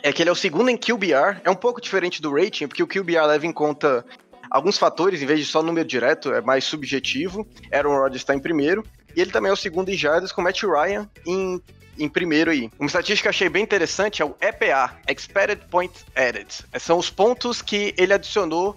É 0.03 0.13
que 0.13 0.21
ele 0.21 0.29
é 0.29 0.31
o 0.31 0.35
segundo 0.35 0.69
em 0.69 0.77
QBR. 0.77 1.41
É 1.43 1.49
um 1.49 1.55
pouco 1.55 1.81
diferente 1.81 2.21
do 2.21 2.31
rating, 2.31 2.67
porque 2.67 2.83
o 2.83 2.87
QBR 2.87 3.25
leva 3.25 3.47
em 3.47 3.51
conta 3.51 4.05
alguns 4.47 4.77
fatores, 4.77 5.19
em 5.19 5.25
vez 5.25 5.39
de 5.39 5.47
só 5.47 5.63
número 5.63 5.87
direto, 5.87 6.31
é 6.31 6.39
mais 6.39 6.65
subjetivo. 6.65 7.47
Aaron 7.73 7.97
Rodgers 7.97 8.21
está 8.21 8.35
em 8.35 8.39
primeiro. 8.39 8.85
E 9.15 9.21
ele 9.21 9.31
também 9.31 9.49
é 9.49 9.53
o 9.53 9.57
segundo 9.57 9.89
em 9.89 9.97
jardas, 9.97 10.31
com 10.31 10.43
Matt 10.43 10.61
Ryan 10.61 11.09
em 11.25 11.59
em 11.97 12.09
primeiro 12.09 12.51
aí. 12.51 12.69
Uma 12.79 12.87
estatística 12.87 13.23
que 13.23 13.27
eu 13.27 13.31
achei 13.31 13.49
bem 13.49 13.63
interessante 13.63 14.21
é 14.21 14.25
o 14.25 14.35
EPA, 14.39 14.95
Expected 15.07 15.65
Point 15.69 15.93
Added. 16.15 16.47
São 16.79 16.97
os 16.97 17.09
pontos 17.09 17.61
que 17.61 17.93
ele 17.97 18.13
adicionou 18.13 18.75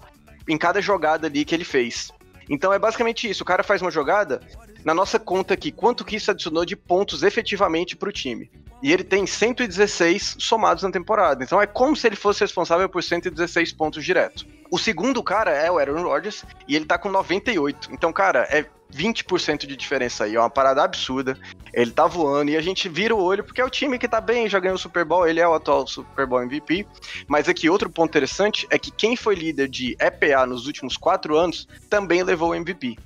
em 0.48 0.58
cada 0.58 0.80
jogada 0.80 1.26
ali 1.26 1.44
que 1.44 1.54
ele 1.54 1.64
fez. 1.64 2.12
Então 2.48 2.72
é 2.72 2.78
basicamente 2.78 3.30
isso. 3.30 3.42
O 3.42 3.46
cara 3.46 3.62
faz 3.62 3.80
uma 3.80 3.90
jogada, 3.90 4.40
na 4.84 4.92
nossa 4.92 5.18
conta 5.18 5.54
aqui, 5.54 5.70
quanto 5.70 6.04
que 6.04 6.16
isso 6.16 6.30
adicionou 6.30 6.64
de 6.64 6.74
pontos 6.74 7.22
efetivamente 7.22 7.96
para 7.96 8.08
o 8.08 8.12
time. 8.12 8.50
E 8.82 8.92
ele 8.92 9.04
tem 9.04 9.26
116 9.26 10.36
somados 10.38 10.82
na 10.82 10.90
temporada. 10.90 11.44
Então 11.44 11.60
é 11.60 11.66
como 11.66 11.94
se 11.94 12.06
ele 12.06 12.16
fosse 12.16 12.40
responsável 12.40 12.88
por 12.88 13.02
116 13.02 13.72
pontos 13.72 14.04
direto. 14.04 14.46
O 14.70 14.78
segundo 14.78 15.22
cara 15.22 15.50
é 15.52 15.70
o 15.70 15.78
Aaron 15.78 16.02
Rodgers 16.02 16.44
e 16.66 16.74
ele 16.74 16.86
tá 16.86 16.98
com 16.98 17.10
98. 17.10 17.90
Então, 17.92 18.12
cara, 18.12 18.48
é 18.50 18.64
20% 18.94 19.66
de 19.66 19.76
diferença 19.76 20.24
aí. 20.24 20.34
É 20.34 20.40
uma 20.40 20.50
parada 20.50 20.82
absurda. 20.82 21.36
Ele 21.72 21.90
tá 21.90 22.06
voando 22.06 22.50
e 22.50 22.56
a 22.56 22.60
gente 22.60 22.88
vira 22.88 23.14
o 23.14 23.22
olho 23.22 23.44
porque 23.44 23.60
é 23.60 23.64
o 23.64 23.70
time 23.70 23.98
que 23.98 24.08
tá 24.08 24.20
bem, 24.20 24.48
já 24.48 24.58
ganhou 24.58 24.76
o 24.76 24.78
Super 24.78 25.04
Bowl, 25.04 25.26
ele 25.26 25.40
é 25.40 25.46
o 25.46 25.54
atual 25.54 25.86
Super 25.86 26.26
Bowl 26.26 26.42
MVP. 26.42 26.86
Mas 27.28 27.48
aqui 27.48 27.70
outro 27.70 27.88
ponto 27.88 28.10
interessante 28.10 28.66
é 28.70 28.78
que 28.78 28.90
quem 28.90 29.16
foi 29.16 29.34
líder 29.34 29.68
de 29.68 29.96
EPA 30.00 30.46
nos 30.46 30.66
últimos 30.66 30.96
quatro 30.96 31.36
anos 31.36 31.68
também 31.88 32.22
levou 32.22 32.50
o 32.50 32.54
MVP. 32.54 32.96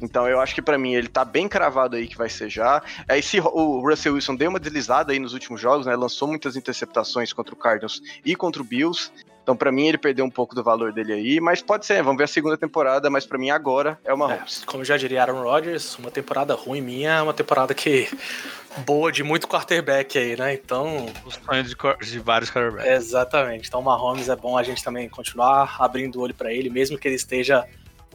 Então 0.00 0.28
eu 0.28 0.40
acho 0.40 0.54
que 0.54 0.62
para 0.62 0.78
mim 0.78 0.94
ele 0.94 1.08
tá 1.08 1.24
bem 1.24 1.48
cravado 1.48 1.96
aí 1.96 2.06
que 2.06 2.16
vai 2.16 2.28
ser 2.28 2.48
já. 2.48 2.82
Aí 3.08 3.22
se 3.22 3.40
o 3.40 3.80
Russell 3.80 4.14
Wilson 4.14 4.36
deu 4.36 4.50
uma 4.50 4.60
deslizada 4.60 5.12
aí 5.12 5.18
nos 5.18 5.32
últimos 5.32 5.60
jogos, 5.60 5.86
né? 5.86 5.96
Lançou 5.96 6.28
muitas 6.28 6.56
interceptações 6.56 7.32
contra 7.32 7.54
o 7.54 7.56
Cardinals 7.56 8.00
e 8.24 8.34
contra 8.36 8.62
o 8.62 8.64
Bills. 8.64 9.10
Então, 9.48 9.56
para 9.56 9.72
mim, 9.72 9.86
ele 9.86 9.96
perdeu 9.96 10.26
um 10.26 10.30
pouco 10.30 10.54
do 10.54 10.62
valor 10.62 10.92
dele 10.92 11.14
aí, 11.14 11.40
mas 11.40 11.62
pode 11.62 11.86
ser, 11.86 12.02
vamos 12.02 12.18
ver 12.18 12.24
a 12.24 12.26
segunda 12.26 12.54
temporada, 12.54 13.08
mas 13.08 13.24
para 13.24 13.38
mim 13.38 13.48
agora 13.48 13.98
é 14.04 14.12
uma 14.12 14.34
é, 14.34 14.42
Como 14.66 14.84
já 14.84 14.98
diria 14.98 15.22
Aaron 15.22 15.42
Rodgers, 15.42 15.96
uma 15.98 16.10
temporada 16.10 16.54
ruim 16.54 16.82
minha 16.82 17.12
é 17.12 17.22
uma 17.22 17.32
temporada 17.32 17.72
que 17.72 18.10
boa 18.84 19.10
de 19.10 19.22
muito 19.22 19.48
quarterback 19.48 20.18
aí, 20.18 20.36
né? 20.36 20.52
Então. 20.52 21.06
Os 21.24 21.36
sonhos 21.36 21.66
de, 21.66 21.76
de 22.10 22.18
vários 22.18 22.50
quarterbacks. 22.50 22.92
Exatamente. 22.92 23.68
Então, 23.68 23.80
o 23.80 23.82
Mahomes 23.82 24.28
é 24.28 24.36
bom 24.36 24.54
a 24.54 24.62
gente 24.62 24.84
também 24.84 25.08
continuar 25.08 25.76
abrindo 25.78 26.16
o 26.16 26.20
olho 26.20 26.34
para 26.34 26.52
ele, 26.52 26.68
mesmo 26.68 26.98
que 26.98 27.08
ele 27.08 27.14
esteja 27.14 27.66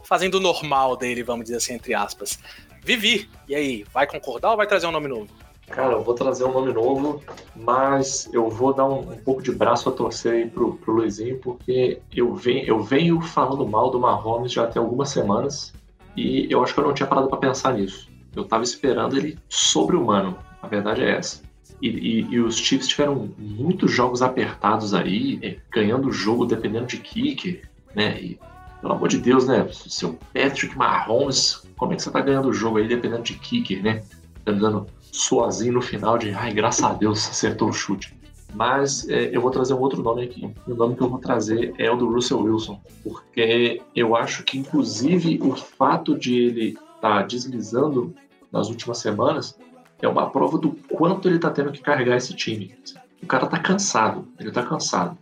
fazendo 0.04 0.36
o 0.36 0.40
normal 0.40 0.96
dele, 0.96 1.24
vamos 1.24 1.46
dizer 1.46 1.56
assim, 1.56 1.74
entre 1.74 1.94
aspas. 1.94 2.38
Vivi, 2.84 3.28
e 3.48 3.56
aí, 3.56 3.84
vai 3.92 4.06
concordar 4.06 4.52
ou 4.52 4.56
vai 4.56 4.68
trazer 4.68 4.86
um 4.86 4.92
nome 4.92 5.08
novo? 5.08 5.43
Cara, 5.68 5.94
eu 5.94 6.02
vou 6.02 6.14
trazer 6.14 6.44
um 6.44 6.52
nome 6.52 6.72
novo, 6.72 7.22
mas 7.56 8.28
eu 8.32 8.48
vou 8.48 8.72
dar 8.72 8.86
um, 8.86 9.00
um 9.12 9.16
pouco 9.16 9.42
de 9.42 9.50
braço 9.50 9.88
a 9.88 9.92
torcer 9.92 10.32
aí 10.32 10.48
pro, 10.48 10.74
pro 10.74 10.94
Luizinho, 10.94 11.38
porque 11.38 12.00
eu 12.14 12.34
venho, 12.34 12.64
eu 12.64 12.82
venho 12.82 13.20
falando 13.20 13.66
mal 13.66 13.90
do 13.90 13.98
Mahomes 13.98 14.52
já 14.52 14.66
tem 14.66 14.80
algumas 14.80 15.08
semanas 15.08 15.72
e 16.16 16.46
eu 16.50 16.62
acho 16.62 16.74
que 16.74 16.80
eu 16.80 16.84
não 16.84 16.94
tinha 16.94 17.06
parado 17.06 17.28
para 17.28 17.38
pensar 17.38 17.74
nisso. 17.74 18.08
Eu 18.36 18.44
tava 18.44 18.62
esperando 18.62 19.16
ele 19.16 19.38
sobre-humano, 19.48 20.36
a 20.60 20.66
verdade 20.66 21.02
é 21.02 21.16
essa. 21.16 21.42
E, 21.80 21.88
e, 21.88 22.20
e, 22.34 22.40
os 22.40 22.56
Chiefs 22.56 22.88
tiveram 22.88 23.30
muitos 23.38 23.90
jogos 23.90 24.22
apertados 24.22 24.94
aí, 24.94 25.38
é, 25.42 25.56
ganhando 25.70 26.08
o 26.08 26.12
jogo 26.12 26.46
dependendo 26.46 26.86
de 26.86 26.98
kicker, 26.98 27.68
né? 27.94 28.20
E, 28.20 28.38
pelo 28.80 28.94
amor 28.94 29.08
de 29.08 29.18
Deus, 29.18 29.46
né? 29.46 29.66
Seu 29.70 30.18
Patrick 30.32 30.76
Mahomes, 30.76 31.66
como 31.76 31.92
é 31.92 31.96
que 31.96 32.02
você 32.02 32.10
tá 32.10 32.20
ganhando 32.20 32.48
o 32.48 32.52
jogo 32.52 32.78
aí 32.78 32.86
dependendo 32.86 33.22
de 33.22 33.34
kicker, 33.34 33.82
né? 33.82 34.02
Tá 34.44 34.52
dando 34.52 34.86
sozinho 35.14 35.74
no 35.74 35.80
final 35.80 36.18
de 36.18 36.30
ai, 36.30 36.52
graças 36.52 36.84
a 36.84 36.92
Deus, 36.92 37.28
acertou 37.28 37.68
o 37.68 37.72
chute. 37.72 38.14
Mas 38.52 39.08
é, 39.08 39.34
eu 39.34 39.40
vou 39.40 39.50
trazer 39.50 39.74
um 39.74 39.80
outro 39.80 40.02
nome 40.02 40.24
aqui. 40.24 40.52
O 40.66 40.74
nome 40.74 40.96
que 40.96 41.02
eu 41.02 41.08
vou 41.08 41.18
trazer 41.18 41.72
é 41.78 41.90
o 41.90 41.96
do 41.96 42.12
Russell 42.12 42.40
Wilson, 42.40 42.80
porque 43.02 43.80
eu 43.94 44.16
acho 44.16 44.42
que, 44.42 44.58
inclusive, 44.58 45.40
o 45.42 45.54
fato 45.54 46.18
de 46.18 46.36
ele 46.36 46.68
estar 46.68 47.00
tá 47.00 47.22
deslizando 47.22 48.14
nas 48.52 48.68
últimas 48.68 48.98
semanas 48.98 49.56
é 50.02 50.08
uma 50.08 50.30
prova 50.30 50.58
do 50.58 50.72
quanto 50.92 51.28
ele 51.28 51.36
está 51.36 51.50
tendo 51.50 51.72
que 51.72 51.80
carregar 51.80 52.16
esse 52.16 52.34
time. 52.34 52.74
O 53.22 53.26
cara 53.26 53.44
está 53.44 53.58
cansado, 53.58 54.26
ele 54.38 54.48
está 54.48 54.62
cansado. 54.62 55.16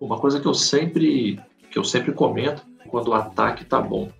Uma 0.00 0.18
coisa 0.18 0.40
que 0.40 0.46
eu 0.46 0.54
sempre 0.54 1.38
que 1.70 1.78
eu 1.78 1.84
sempre 1.84 2.12
comento 2.12 2.62
quando 2.88 3.08
o 3.08 3.14
ataque 3.14 3.62
está 3.62 3.80
bom 3.80 4.10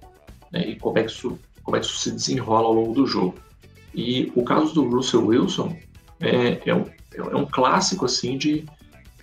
né, 0.51 0.67
e 0.69 0.77
como 0.77 0.99
é, 0.99 1.03
que 1.03 1.11
isso, 1.11 1.39
como 1.63 1.77
é 1.77 1.81
que 1.81 1.87
isso 1.87 1.99
se 1.99 2.11
desenrola 2.11 2.67
ao 2.67 2.73
longo 2.73 2.95
do 2.95 3.07
jogo. 3.07 3.35
E 3.95 4.33
o 4.35 4.43
caso 4.43 4.75
do 4.75 4.89
Russell 4.89 5.27
Wilson 5.27 5.77
é, 6.21 6.61
é, 6.67 6.75
um, 6.75 6.85
é 7.17 7.37
um 7.37 7.45
clássico 7.45 8.05
assim 8.07 8.39
de 8.39 8.65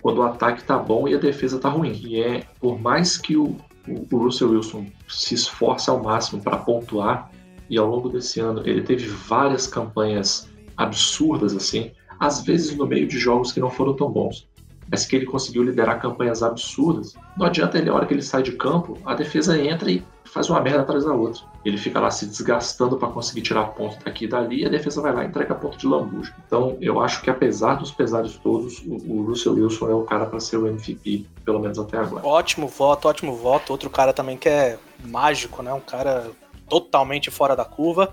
quando 0.00 0.18
o 0.18 0.22
ataque 0.22 0.64
tá 0.64 0.78
bom 0.78 1.08
e 1.08 1.14
a 1.14 1.18
defesa 1.18 1.58
tá 1.58 1.68
ruim. 1.68 2.00
E 2.04 2.20
é 2.20 2.44
por 2.60 2.80
mais 2.80 3.16
que 3.16 3.36
o, 3.36 3.56
o 4.10 4.16
Russell 4.16 4.50
Wilson 4.50 4.86
se 5.08 5.34
esforce 5.34 5.90
ao 5.90 6.02
máximo 6.02 6.42
para 6.42 6.58
pontuar 6.58 7.30
e 7.68 7.78
ao 7.78 7.88
longo 7.88 8.08
desse 8.08 8.40
ano 8.40 8.62
ele 8.66 8.82
teve 8.82 9.06
várias 9.06 9.66
campanhas 9.66 10.50
absurdas 10.76 11.54
assim, 11.54 11.92
às 12.18 12.42
vezes 12.42 12.76
no 12.76 12.86
meio 12.86 13.06
de 13.06 13.18
jogos 13.18 13.52
que 13.52 13.60
não 13.60 13.70
foram 13.70 13.94
tão 13.94 14.10
bons, 14.10 14.48
mas 14.90 15.06
que 15.06 15.14
ele 15.14 15.26
conseguiu 15.26 15.62
liderar 15.62 16.00
campanhas 16.00 16.42
absurdas. 16.42 17.14
Não 17.36 17.46
adianta 17.46 17.78
ele, 17.78 17.90
a 17.90 17.94
hora 17.94 18.06
que 18.06 18.14
ele 18.14 18.22
sai 18.22 18.42
de 18.42 18.52
campo, 18.52 18.98
a 19.04 19.14
defesa 19.14 19.60
entra 19.60 19.90
e 19.90 20.02
faz 20.24 20.50
uma 20.50 20.60
merda 20.60 20.82
atrás 20.82 21.04
da 21.04 21.12
outra. 21.12 21.42
Ele 21.64 21.76
fica 21.76 22.00
lá 22.00 22.10
se 22.10 22.26
desgastando 22.26 22.96
para 22.96 23.08
conseguir 23.08 23.42
tirar 23.42 23.64
ponto 23.66 24.02
daqui 24.04 24.24
e 24.24 24.28
dali, 24.28 24.62
e 24.62 24.66
a 24.66 24.68
defesa 24.68 25.02
vai 25.02 25.12
lá 25.12 25.24
e 25.24 25.26
entrega 25.28 25.54
ponto 25.54 25.76
de 25.76 25.86
lambuja. 25.86 26.34
Então, 26.46 26.76
eu 26.80 27.00
acho 27.00 27.20
que 27.22 27.28
apesar 27.28 27.74
dos 27.74 27.90
pesares 27.90 28.36
todos, 28.38 28.82
o, 28.86 29.22
Russell 29.22 29.54
Wilson 29.54 29.90
é 29.90 29.94
o 29.94 30.02
cara 30.04 30.26
para 30.26 30.40
ser 30.40 30.56
o 30.56 30.66
MVP, 30.66 31.26
pelo 31.44 31.60
menos 31.60 31.78
até 31.78 31.98
agora. 31.98 32.26
Ótimo 32.26 32.66
voto, 32.66 33.08
ótimo 33.08 33.36
voto. 33.36 33.70
Outro 33.70 33.90
cara 33.90 34.12
também 34.12 34.36
que 34.36 34.48
é 34.48 34.78
mágico, 35.04 35.62
né? 35.62 35.72
Um 35.72 35.80
cara 35.80 36.30
totalmente 36.68 37.30
fora 37.30 37.54
da 37.54 37.64
curva. 37.64 38.10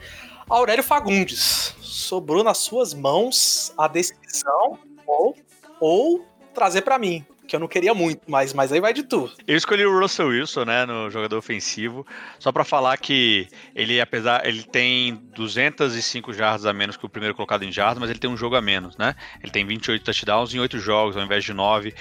Aurélio 0.50 0.84
Fagundes. 0.84 1.76
Sobrou 1.80 2.44
nas 2.44 2.58
suas 2.60 2.94
mãos 2.94 3.74
a 3.78 3.88
decisão 3.88 4.78
ou, 5.06 5.36
ou 5.80 6.26
trazer 6.54 6.82
para 6.82 6.98
mim 6.98 7.26
que 7.48 7.56
eu 7.56 7.60
não 7.60 7.68
queria 7.68 7.94
muito, 7.94 8.22
mas, 8.28 8.54
mas 8.54 8.72
aí 8.72 8.80
vai 8.80 8.94
de 8.94 9.04
tudo. 9.04 9.32
Eu 9.48 9.56
escolhi 9.56 9.86
o 9.86 10.00
Russell 10.00 10.28
Wilson, 10.28 10.66
né, 10.66 10.86
no 10.86 11.10
jogador 11.10 11.38
ofensivo, 11.38 12.06
só 12.38 12.52
para 12.52 12.64
falar 12.64 12.98
que 12.98 13.48
ele, 13.74 14.00
apesar, 14.02 14.46
ele 14.46 14.64
tem 14.64 15.16
205 15.34 16.34
jardas 16.34 16.66
a 16.66 16.74
menos 16.74 16.98
que 16.98 17.06
o 17.06 17.10
primeiro 17.10 17.34
colocado 17.34 17.64
em 17.64 17.72
jardas, 17.72 18.00
mas 18.00 18.10
ele 18.10 18.20
tem 18.20 18.30
um 18.30 18.38
jogo 18.38 18.56
a 18.56 18.62
menos, 18.62 18.98
né? 18.98 19.16
Ele 19.42 19.52
tem 19.52 19.66
28 19.66 20.04
touchdowns 20.04 20.54
em 20.54 20.60
8 20.60 20.78
jogos, 20.80 21.16
ao 21.16 21.24
invés 21.24 21.44
de 21.44 21.54
9, 21.54 21.94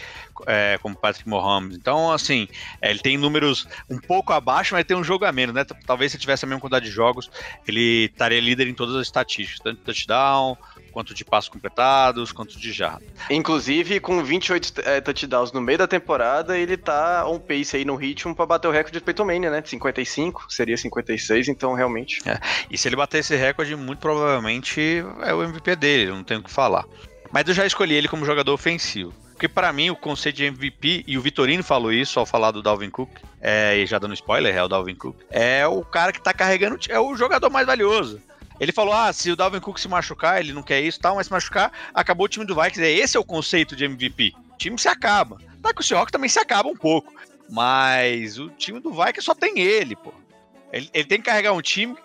é, 0.47 0.79
como 0.83 0.97
Patrick 0.97 1.29
Mahomes. 1.29 1.77
Então, 1.77 2.13
assim, 2.13 2.49
é, 2.81 2.91
ele 2.91 2.99
tem 2.99 3.17
números 3.17 3.67
um 3.89 3.99
pouco 3.99 4.33
abaixo, 4.33 4.75
mas 4.75 4.85
tem 4.85 4.97
um 4.97 5.05
jogo 5.05 5.25
a 5.25 5.33
menos, 5.33 5.55
né? 5.55 5.65
Talvez 5.87 6.13
se 6.13 6.19
tivesse 6.19 6.45
a 6.45 6.49
mesma 6.49 6.61
quantidade 6.61 6.87
de 6.87 6.91
jogos, 6.91 7.31
ele 7.67 8.07
estaria 8.07 8.41
líder 8.41 8.67
em 8.67 8.75
todas 8.75 8.97
as 8.97 9.03
estatísticas, 9.03 9.61
tanto 9.61 9.83
touchdown, 9.83 10.57
quanto 10.97 11.13
de 11.13 11.27
passos 11.27 11.51
completados, 11.51 12.33
quanto 12.33 12.59
de 12.59 12.73
jardas. 12.73 13.07
Inclusive, 13.29 14.01
com 14.01 14.25
28 14.25 14.81
é, 14.83 14.99
touchdowns 15.03 15.53
no 15.53 15.61
meio 15.61 15.77
da 15.77 15.87
temporada, 15.87 16.57
ele 16.57 16.75
tá 16.75 17.29
on 17.29 17.39
pace 17.39 17.77
aí 17.77 17.85
no 17.85 17.97
ritmo 17.97 18.35
para 18.35 18.47
bater 18.47 18.67
o 18.67 18.71
recorde 18.71 18.99
de 18.99 19.05
Peyton 19.05 19.27
Manning, 19.27 19.51
né? 19.51 19.61
De 19.61 19.69
55, 19.69 20.47
seria 20.49 20.75
56, 20.75 21.49
então 21.49 21.75
realmente. 21.75 22.27
É. 22.27 22.41
E 22.71 22.79
se 22.79 22.89
ele 22.89 22.97
bater 22.97 23.19
esse 23.19 23.37
recorde, 23.37 23.77
muito 23.77 23.99
provavelmente 23.99 25.05
é 25.21 25.35
o 25.35 25.43
MVP 25.43 25.77
dele, 25.77 26.13
não 26.13 26.25
tenho 26.25 26.41
o 26.41 26.43
que 26.43 26.51
falar. 26.51 26.87
Mas 27.31 27.47
eu 27.47 27.53
já 27.53 27.67
escolhi 27.67 27.95
ele 27.95 28.09
como 28.09 28.25
jogador 28.25 28.55
ofensivo. 28.55 29.13
Porque 29.33 29.49
para 29.49 29.71
mim 29.75 29.91
o 29.91 29.97
conceito 29.97 30.37
de 30.37 30.45
MVP, 30.45 31.05
e 31.07 31.19
o 31.19 31.21
Vitorino 31.21 31.63
falou 31.63 31.93
isso 31.93 32.19
ao 32.19 32.25
falar 32.25 32.53
do 32.53 32.63
Dalvin 32.63 32.89
Cook, 32.89 33.11
é, 33.39 33.77
e 33.77 33.85
já 33.85 33.99
dando 33.99 34.15
spoiler, 34.15 34.57
é 34.57 34.63
o 34.63 34.69
Dalvin 34.69 34.95
Cook, 34.95 35.15
é 35.29 35.67
o 35.67 35.85
cara 35.85 36.11
que 36.11 36.23
tá 36.23 36.33
carregando, 36.33 36.79
é 36.89 36.99
o 36.99 37.15
jogador 37.15 37.51
mais 37.51 37.67
valioso. 37.67 38.19
Ele 38.59 38.73
falou: 38.73 38.95
ah, 38.95 39.13
se 39.13 39.31
o 39.31 39.37
Dalvin 39.37 39.61
Cook 39.61 39.79
se 39.79 39.89
machucar, 39.89 40.41
ele 40.41 40.53
não 40.53 40.63
quer 40.63 40.81
isso 40.81 41.01
tal, 41.01 41.17
mas 41.17 41.27
se 41.27 41.33
machucar, 41.33 41.73
acabou 41.93 42.27
o 42.27 42.29
time 42.29 42.45
do 42.45 42.55
Vikings. 42.55 42.83
É, 42.83 42.91
esse 42.91 43.17
é 43.17 43.21
o 43.21 43.25
conceito 43.25 43.77
de 43.77 43.85
MVP. 43.85 44.35
O 44.55 44.57
time 44.57 44.79
se 44.79 44.89
acaba. 44.89 45.39
Tá 45.63 45.75
que 45.75 45.81
o 45.81 45.85
Seahawks 45.85 46.13
também 46.13 46.29
se 46.29 46.39
acaba 46.39 46.69
um 46.69 46.77
pouco. 46.77 47.13
Mas 47.51 48.39
o 48.39 48.49
time 48.51 48.81
do 48.81 48.91
Vikings 48.91 49.23
só 49.23 49.35
tem 49.35 49.59
ele, 49.61 49.95
pô. 49.97 50.13
Ele, 50.73 50.91
ele 50.93 51.05
tem 51.05 51.19
que 51.19 51.27
carregar 51.27 51.53
um 51.53 51.63
time 51.63 51.97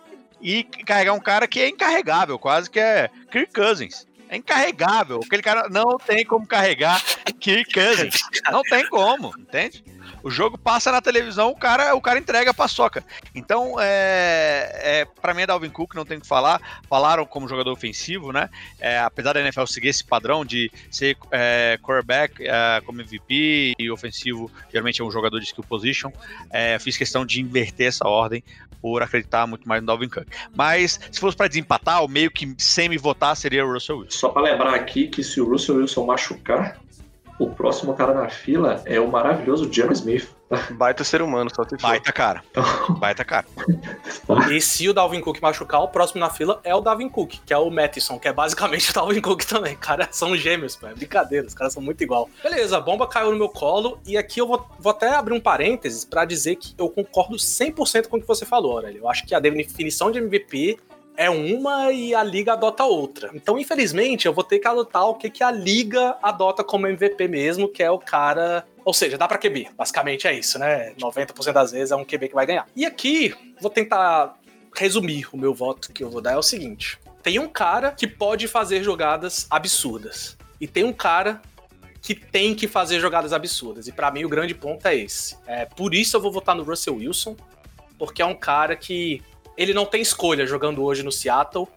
e 0.41 0.64
carregar 0.64 1.14
um 1.14 1.20
cara 1.20 1.47
que 1.47 1.60
é 1.60 1.70
encarregável, 1.70 2.38
quase 2.38 2.70
que 2.70 2.80
é 2.80 3.10
Kirk 3.32 3.54
Cousins. 3.54 4.08
É 4.30 4.38
encarregável. 4.38 5.20
Aquele 5.24 5.41
cara 5.41 5.68
não 5.70 5.97
tem 5.97 6.26
como 6.26 6.47
carregar 6.47 7.04
Kirk 7.39 7.74
Cousins. 7.74 8.16
Não 8.49 8.62
tem 8.64 8.88
como, 8.88 9.34
entende? 9.38 9.84
O 10.24 10.30
jogo 10.30 10.57
passa 10.57 10.91
na 10.91 11.01
televisão, 11.01 11.49
o 11.49 11.55
cara, 11.55 11.95
o 11.95 12.01
cara 12.01 12.19
entrega 12.19 12.51
a 12.51 12.53
paçoca. 12.53 13.03
Então, 13.34 13.76
é, 13.80 14.72
é, 14.84 15.05
para 15.22 15.34
mim 15.34 15.41
é 15.41 15.47
Dalvin 15.47 15.69
Cook, 15.69 15.95
não 15.95 16.05
tem 16.05 16.17
o 16.17 16.22
que 16.22 16.28
falar. 16.28 16.61
Falaram 16.88 17.26
como 17.26 17.47
jogador 17.47 17.72
ofensivo, 17.72 18.32
né? 18.32 18.49
É, 18.80 18.99
apesar 18.99 19.34
da 19.34 19.41
NFL 19.41 19.65
seguir 19.65 19.89
esse 19.89 20.03
padrão 20.03 20.45
de 20.45 20.72
ser 20.89 21.17
é, 21.32 21.80
quarterback 21.82 22.36
é, 22.39 22.82
como 22.86 23.01
MVP 23.01 23.74
e 23.80 23.89
ofensivo, 23.89 24.51
geralmente 24.72 25.01
é 25.01 25.03
um 25.03 25.11
jogador 25.11 25.39
de 25.39 25.45
skill 25.45 25.63
position, 25.63 26.11
é, 26.49 26.78
fiz 26.80 26.97
questão 26.97 27.26
de 27.26 27.41
inverter 27.41 27.88
essa 27.88 28.07
ordem 28.07 28.43
por 28.82 29.03
acreditar 29.03 29.45
muito 29.45 29.67
mais 29.67 29.82
no 29.82 29.88
Dalvin 29.88 30.09
Cook. 30.09 30.28
Mas 30.55 30.99
se 31.11 31.19
fosse 31.19 31.38
para 31.38 31.47
desempatar, 31.47 32.03
o 32.03 32.07
meio 32.07 32.32
que 32.32 32.53
sem 32.57 32.89
me 32.89 32.97
votar 32.97 33.36
seria 33.36 33.65
o 33.65 33.72
Russell 33.72 33.99
Wilson. 33.99 34.17
Só 34.17 34.30
para 34.30 34.41
lembrar 34.41 34.74
aqui 34.74 35.07
que 35.07 35.24
se 35.24 35.39
o 35.39 35.47
Russell 35.47 35.78
Wilson 35.78 36.05
machucar, 36.05 36.80
o 37.41 37.49
próximo 37.49 37.93
cara 37.95 38.13
na 38.13 38.29
fila 38.29 38.81
é 38.85 38.99
o 38.99 39.07
maravilhoso 39.07 39.71
Jeremy 39.71 39.93
Smith. 39.93 40.29
Baita 40.71 41.03
ser 41.03 41.21
humano, 41.21 41.49
só 41.53 41.63
te 41.63 41.77
Baita 41.77 42.11
cara. 42.11 42.43
Baita 42.99 43.23
cara. 43.23 43.47
E 44.51 44.59
se 44.59 44.87
o 44.87 44.93
Dalvin 44.93 45.21
Cook 45.21 45.39
machucar, 45.41 45.81
o 45.81 45.87
próximo 45.87 46.19
na 46.19 46.29
fila 46.29 46.59
é 46.63 46.75
o 46.75 46.81
Dalvin 46.81 47.09
Cook, 47.09 47.35
que 47.45 47.53
é 47.53 47.57
o 47.57 47.69
Mattison, 47.69 48.19
que 48.19 48.27
é 48.27 48.33
basicamente 48.33 48.91
o 48.91 48.93
Dalvin 48.93 49.21
Cook 49.21 49.43
também. 49.43 49.75
Cara, 49.77 50.09
são 50.11 50.35
gêmeos, 50.35 50.75
pô. 50.75 50.87
É 50.87 50.93
brincadeira, 50.93 51.47
os 51.47 51.53
caras 51.53 51.73
são 51.73 51.81
muito 51.81 52.03
igual. 52.03 52.29
Beleza, 52.43 52.77
a 52.77 52.81
bomba 52.81 53.07
caiu 53.07 53.31
no 53.31 53.37
meu 53.37 53.49
colo 53.49 53.97
e 54.05 54.17
aqui 54.17 54.41
eu 54.41 54.47
vou, 54.47 54.67
vou 54.77 54.91
até 54.91 55.15
abrir 55.15 55.33
um 55.33 55.39
parênteses 55.39 56.03
para 56.05 56.25
dizer 56.25 56.57
que 56.57 56.75
eu 56.77 56.89
concordo 56.89 57.37
100% 57.37 58.07
com 58.07 58.17
o 58.17 58.21
que 58.21 58.27
você 58.27 58.45
falou, 58.45 58.73
Aurélio. 58.73 58.99
Eu 58.99 59.09
acho 59.09 59.25
que 59.25 59.33
a 59.33 59.39
definição 59.39 60.11
de 60.11 60.19
MVP 60.19 60.77
é 61.16 61.30
uma 61.30 61.91
e 61.91 62.16
a 62.16 62.24
liga 62.24 62.53
adota 62.53 62.84
outra. 62.84 63.30
Então, 63.34 63.57
infelizmente, 63.59 64.26
eu 64.26 64.34
vou 64.34 64.43
ter 64.43 64.59
que 64.59 64.68
adotar 64.68 65.05
o 65.05 65.16
que, 65.16 65.30
que 65.30 65.43
a 65.43 65.51
liga 65.51 66.16
adota 66.22 66.64
como 66.64 66.88
MVP 66.88 67.28
mesmo, 67.28 67.68
que 67.68 67.84
é 67.84 67.91
o 67.91 67.99
cara. 67.99 68.66
Ou 68.84 68.93
seja, 68.93 69.18
dá 69.18 69.28
pra 69.28 69.38
QB. 69.38 69.70
Basicamente 69.78 70.28
é 70.28 70.34
isso, 70.34 70.57
né? 70.57 70.93
90% 70.93 71.51
das 71.51 71.72
vezes 71.72 71.91
é 71.91 71.95
um 71.95 72.05
QB 72.05 72.30
que 72.30 72.36
vai 72.36 72.45
ganhar. 72.45 72.68
E 72.76 72.86
aqui, 72.86 73.34
vou 73.59 73.70
tentar 73.70 74.36
resumir 74.76 75.28
o 75.32 75.38
meu 75.38 75.53
voto 75.53 75.91
que 75.91 76.03
eu 76.03 76.09
vou 76.09 76.22
dar. 76.22 76.34
É 76.34 76.38
o 76.38 76.43
seguinte: 76.43 76.97
tem 77.22 77.39
um 77.39 77.47
cara 77.47 77.91
que 77.91 78.07
pode 78.07 78.47
fazer 78.47 78.84
jogadas 78.84 79.47
absurdas. 79.49 80.38
E 80.59 80.68
tem 80.68 80.84
um 80.84 80.93
cara 80.93 81.41
que 82.01 82.16
tem 82.16 82.55
que 82.55 82.68
fazer 82.68 82.99
jogadas 82.99 83.32
absurdas. 83.32 83.88
E 83.88 83.91
para 83.91 84.09
mim 84.12 84.26
o 84.26 84.30
grande 84.30 84.55
ponto 84.55 84.88
é 84.88 84.95
esse. 84.95 85.38
É, 85.45 85.66
por 85.66 85.93
isso 85.93 86.18
eu 86.18 86.22
vou 86.22 86.32
votar 86.32 86.55
no 86.55 86.64
Russell 86.64 86.95
Wilson, 86.95 87.36
porque 87.97 88.22
é 88.22 88.26
um 88.26 88.36
cara 88.36 88.76
que 88.76 89.22
ele 89.58 89.74
não 89.74 89.86
tem 89.86 90.02
escolha 90.02 90.45
jogando 90.45 90.84
hoje 90.84 91.04
no 91.04 91.12
Seattle. 91.12 91.68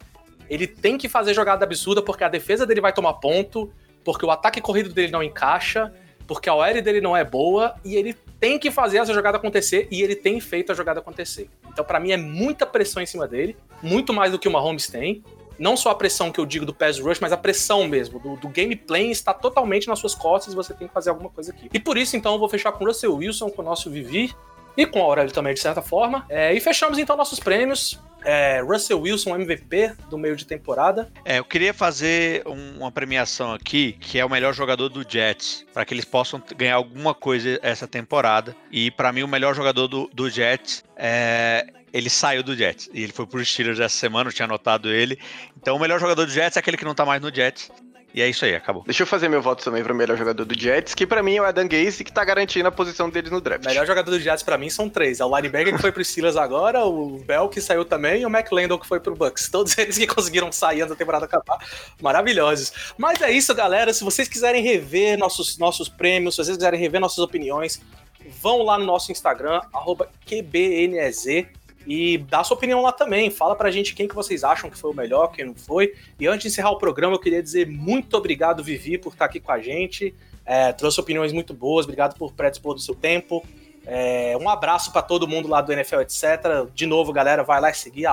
Ele 0.49 0.66
tem 0.66 0.99
que 0.99 1.09
fazer 1.09 1.35
jogada 1.35 1.64
absurda 1.64 2.03
porque 2.03 2.25
a 2.25 2.29
defesa 2.29 2.66
dele 2.66 2.81
vai 2.81 2.93
tomar 2.93 3.14
ponto, 3.14 3.72
porque 4.05 4.25
o 4.25 4.31
ataque 4.31 4.61
corrido 4.61 4.93
dele 4.93 5.11
não 5.11 5.22
encaixa, 5.22 5.93
porque 6.27 6.49
a 6.49 6.55
OL 6.55 6.83
dele 6.83 7.01
não 7.01 7.16
é 7.16 7.25
boa 7.25 7.75
e 7.85 7.97
ele 7.97 8.14
tem 8.39 8.59
que 8.59 8.70
fazer 8.70 8.99
essa 8.99 9.14
jogada 9.14 9.39
acontecer 9.39 9.89
e 9.91 10.03
ele 10.03 10.14
tem 10.14 10.39
feito 10.41 10.70
a 10.70 10.75
jogada 10.75 11.01
acontecer. 11.01 11.49
Então, 11.72 11.85
para 11.85 11.99
mim, 11.99 12.12
é 12.12 12.16
muita 12.16 12.66
pressão 12.66 13.03
em 13.03 13.07
cima 13.07 13.27
dele, 13.27 13.57
muito 13.83 14.12
mais 14.12 14.33
do 14.33 14.39
que 14.39 14.47
o 14.47 14.51
Mahomes 14.51 14.87
tem. 14.87 15.22
Não 15.59 15.77
só 15.77 15.91
a 15.91 15.95
pressão 15.95 16.33
que 16.33 16.41
eu 16.41 16.45
digo 16.45 16.66
do 16.66 16.75
pass 16.75 16.99
rush, 16.99 17.20
mas 17.20 17.33
a 17.33 17.37
pressão 17.37 17.87
mesmo, 17.87 18.18
do, 18.18 18.37
do 18.37 18.49
gameplay 18.49 19.11
está 19.11 19.33
totalmente 19.33 19.87
nas 19.87 19.99
suas 19.99 20.14
costas 20.14 20.53
e 20.53 20.57
você 20.57 20.75
tem 20.75 20.89
que 20.89 20.93
fazer 20.93 21.11
alguma 21.11 21.31
coisa 21.31 21.53
aqui. 21.53 21.70
E 21.72 21.79
por 21.79 21.97
isso, 21.97 22.16
então, 22.16 22.33
eu 22.33 22.39
vou 22.39 22.49
fechar 22.49 22.72
com 22.72 22.85
o 22.85 22.89
Russell 22.89 23.14
Wilson, 23.14 23.51
com 23.51 23.62
o 23.62 23.64
nosso 23.64 23.89
Vivi, 23.89 24.35
e 24.77 24.87
com 24.87 25.01
o 25.01 25.03
Aurélio 25.03 25.33
também, 25.33 25.55
de 25.55 25.61
certa 25.61 25.83
forma. 25.83 26.25
É, 26.29 26.53
e 26.55 26.61
fechamos 26.61 26.99
então 26.99 27.16
nossos 27.16 27.41
prêmios. 27.41 28.01
É, 28.25 28.62
Russell 28.62 29.01
Wilson, 29.01 29.35
MVP 29.37 29.93
do 30.09 30.16
meio 30.16 30.35
de 30.35 30.47
temporada. 30.47 31.11
É, 31.27 31.39
eu 31.39 31.45
queria 31.45 31.75
fazer 31.75 32.43
um, 32.47 32.79
uma 32.79 32.91
premiação 32.91 33.53
aqui, 33.53 33.93
que 34.01 34.18
é 34.18 34.25
o 34.25 34.31
melhor 34.31 34.55
jogador 34.55 34.89
do 34.89 35.05
Jets, 35.07 35.66
para 35.75 35.85
que 35.85 35.93
eles 35.93 36.07
possam 36.07 36.43
ganhar 36.57 36.77
alguma 36.77 37.14
coisa 37.14 37.59
essa 37.62 37.87
temporada. 37.87 38.57
E 38.72 38.91
para 38.91 39.12
mim, 39.12 39.22
o 39.22 39.29
melhor 39.29 39.55
jogador 39.55 39.87
do, 39.89 40.09
do 40.12 40.31
Jets 40.31 40.83
é, 40.97 41.66
ele 41.95 42.11
saiu 42.11 42.43
do 42.43 42.57
Jets. 42.57 42.91
E 42.93 43.05
ele 43.05 43.12
foi 43.12 43.25
pro 43.25 43.45
Steelers 43.45 43.79
essa 43.79 43.97
semana, 43.97 44.29
eu 44.29 44.35
tinha 44.35 44.47
anotado 44.47 44.91
ele. 44.91 45.16
Então 45.57 45.77
o 45.77 45.79
melhor 45.79 46.01
jogador 46.01 46.27
do 46.27 46.33
Jets 46.33 46.57
é 46.57 46.61
aquele 46.61 46.77
que 46.77 46.85
não 46.85 46.93
tá 46.93 47.07
mais 47.07 47.22
no 47.22 47.33
Jets. 47.33 47.70
E 48.14 48.22
é 48.22 48.28
isso 48.28 48.44
aí, 48.44 48.54
acabou. 48.54 48.84
Deixa 48.84 49.02
eu 49.02 49.06
fazer 49.08 49.28
meu 49.28 49.42
voto 49.42 49.64
também 49.64 49.82
para 49.82 49.92
o 49.92 49.96
melhor 49.96 50.16
jogador 50.16 50.44
do 50.44 50.56
Jets, 50.56 50.94
que 50.94 51.04
para 51.04 51.20
mim 51.20 51.34
é 51.34 51.42
o 51.42 51.44
Adam 51.44 51.66
Gaze, 51.66 52.04
que 52.04 52.12
tá 52.12 52.24
garantindo 52.24 52.68
a 52.68 52.70
posição 52.70 53.10
deles 53.10 53.28
no 53.28 53.40
draft. 53.40 53.64
O 53.64 53.68
melhor 53.68 53.84
jogador 53.84 54.08
do 54.08 54.20
Jets 54.20 54.44
para 54.44 54.56
mim 54.56 54.70
são 54.70 54.88
três. 54.88 55.18
É 55.18 55.24
o 55.24 55.36
linebacker 55.36 55.74
que 55.74 55.80
foi 55.80 55.90
pro 55.90 56.04
Steelers 56.04 56.36
agora, 56.36 56.84
o 56.84 57.18
Bell 57.18 57.48
que 57.48 57.60
saiu 57.60 57.84
também 57.84 58.22
e 58.22 58.26
o 58.26 58.28
McLendon 58.28 58.78
que 58.78 58.86
foi 58.86 59.00
pro 59.00 59.16
Bucks. 59.16 59.48
Todos 59.50 59.76
eles 59.76 59.98
que 59.98 60.06
conseguiram 60.06 60.52
sair 60.52 60.82
antes 60.82 60.90
da 60.90 60.96
temporada 60.96 61.24
acabar. 61.24 61.58
Maravilhosos. 62.00 62.94
Mas 62.96 63.20
é 63.20 63.32
isso, 63.32 63.52
galera. 63.52 63.92
Se 63.92 64.04
vocês 64.04 64.28
quiserem 64.28 64.62
rever 64.62 65.18
nossos, 65.18 65.58
nossos 65.58 65.88
prêmios, 65.88 66.36
se 66.36 66.44
vocês 66.44 66.56
quiserem 66.56 66.78
rever 66.78 67.00
nossas 67.00 67.18
opiniões, 67.18 67.80
vão 68.40 68.62
lá 68.62 68.78
no 68.78 68.84
nosso 68.84 69.10
Instagram, 69.10 69.60
QBNEZ 70.24 71.48
e 71.87 72.18
dá 72.18 72.43
sua 72.43 72.57
opinião 72.57 72.80
lá 72.80 72.93
também. 72.93 73.30
Fala 73.30 73.55
pra 73.55 73.70
gente 73.70 73.95
quem 73.95 74.09
que 74.09 74.14
vocês 74.14 74.45
acham 74.45 74.70
que 74.70 74.78
foi 74.78 74.91
o 74.91 74.95
melhor, 74.95 75.28
quem 75.28 75.45
não 75.45 75.55
foi. 75.55 75.95
E 76.18 76.26
antes 76.26 76.43
de 76.43 76.49
encerrar 76.49 76.70
o 76.70 76.78
programa, 76.78 77.14
eu 77.14 77.20
queria 77.20 77.43
dizer 77.43 77.66
muito 77.66 78.16
obrigado, 78.16 78.62
Vivi, 78.62 78.99
por 78.99 79.12
estar 79.12 79.26
aqui 79.26 79.41
com 79.41 79.53
a 79.53 79.61
gente. 79.61 80.14
É, 80.45 80.72
trouxe 80.72 81.01
opiniões 81.01 81.32
muito 81.32 81.55
boas, 81.55 81.85
obrigado 81.85 82.16
por 82.18 82.32
predispor 82.32 82.74
do 82.74 82.80
seu 82.80 82.95
tempo. 82.95 83.45
É, 83.87 84.37
um 84.41 84.49
abraço 84.49 84.93
para 84.93 85.03
todo 85.03 85.28
mundo 85.28 85.49
lá 85.49 85.61
do 85.61 85.72
NFL, 85.72 86.01
etc. 86.01 86.68
De 86.74 86.87
novo, 86.87 87.12
galera, 87.12 87.43
vai 87.43 87.61
lá 87.61 87.72
seguir, 87.72 88.07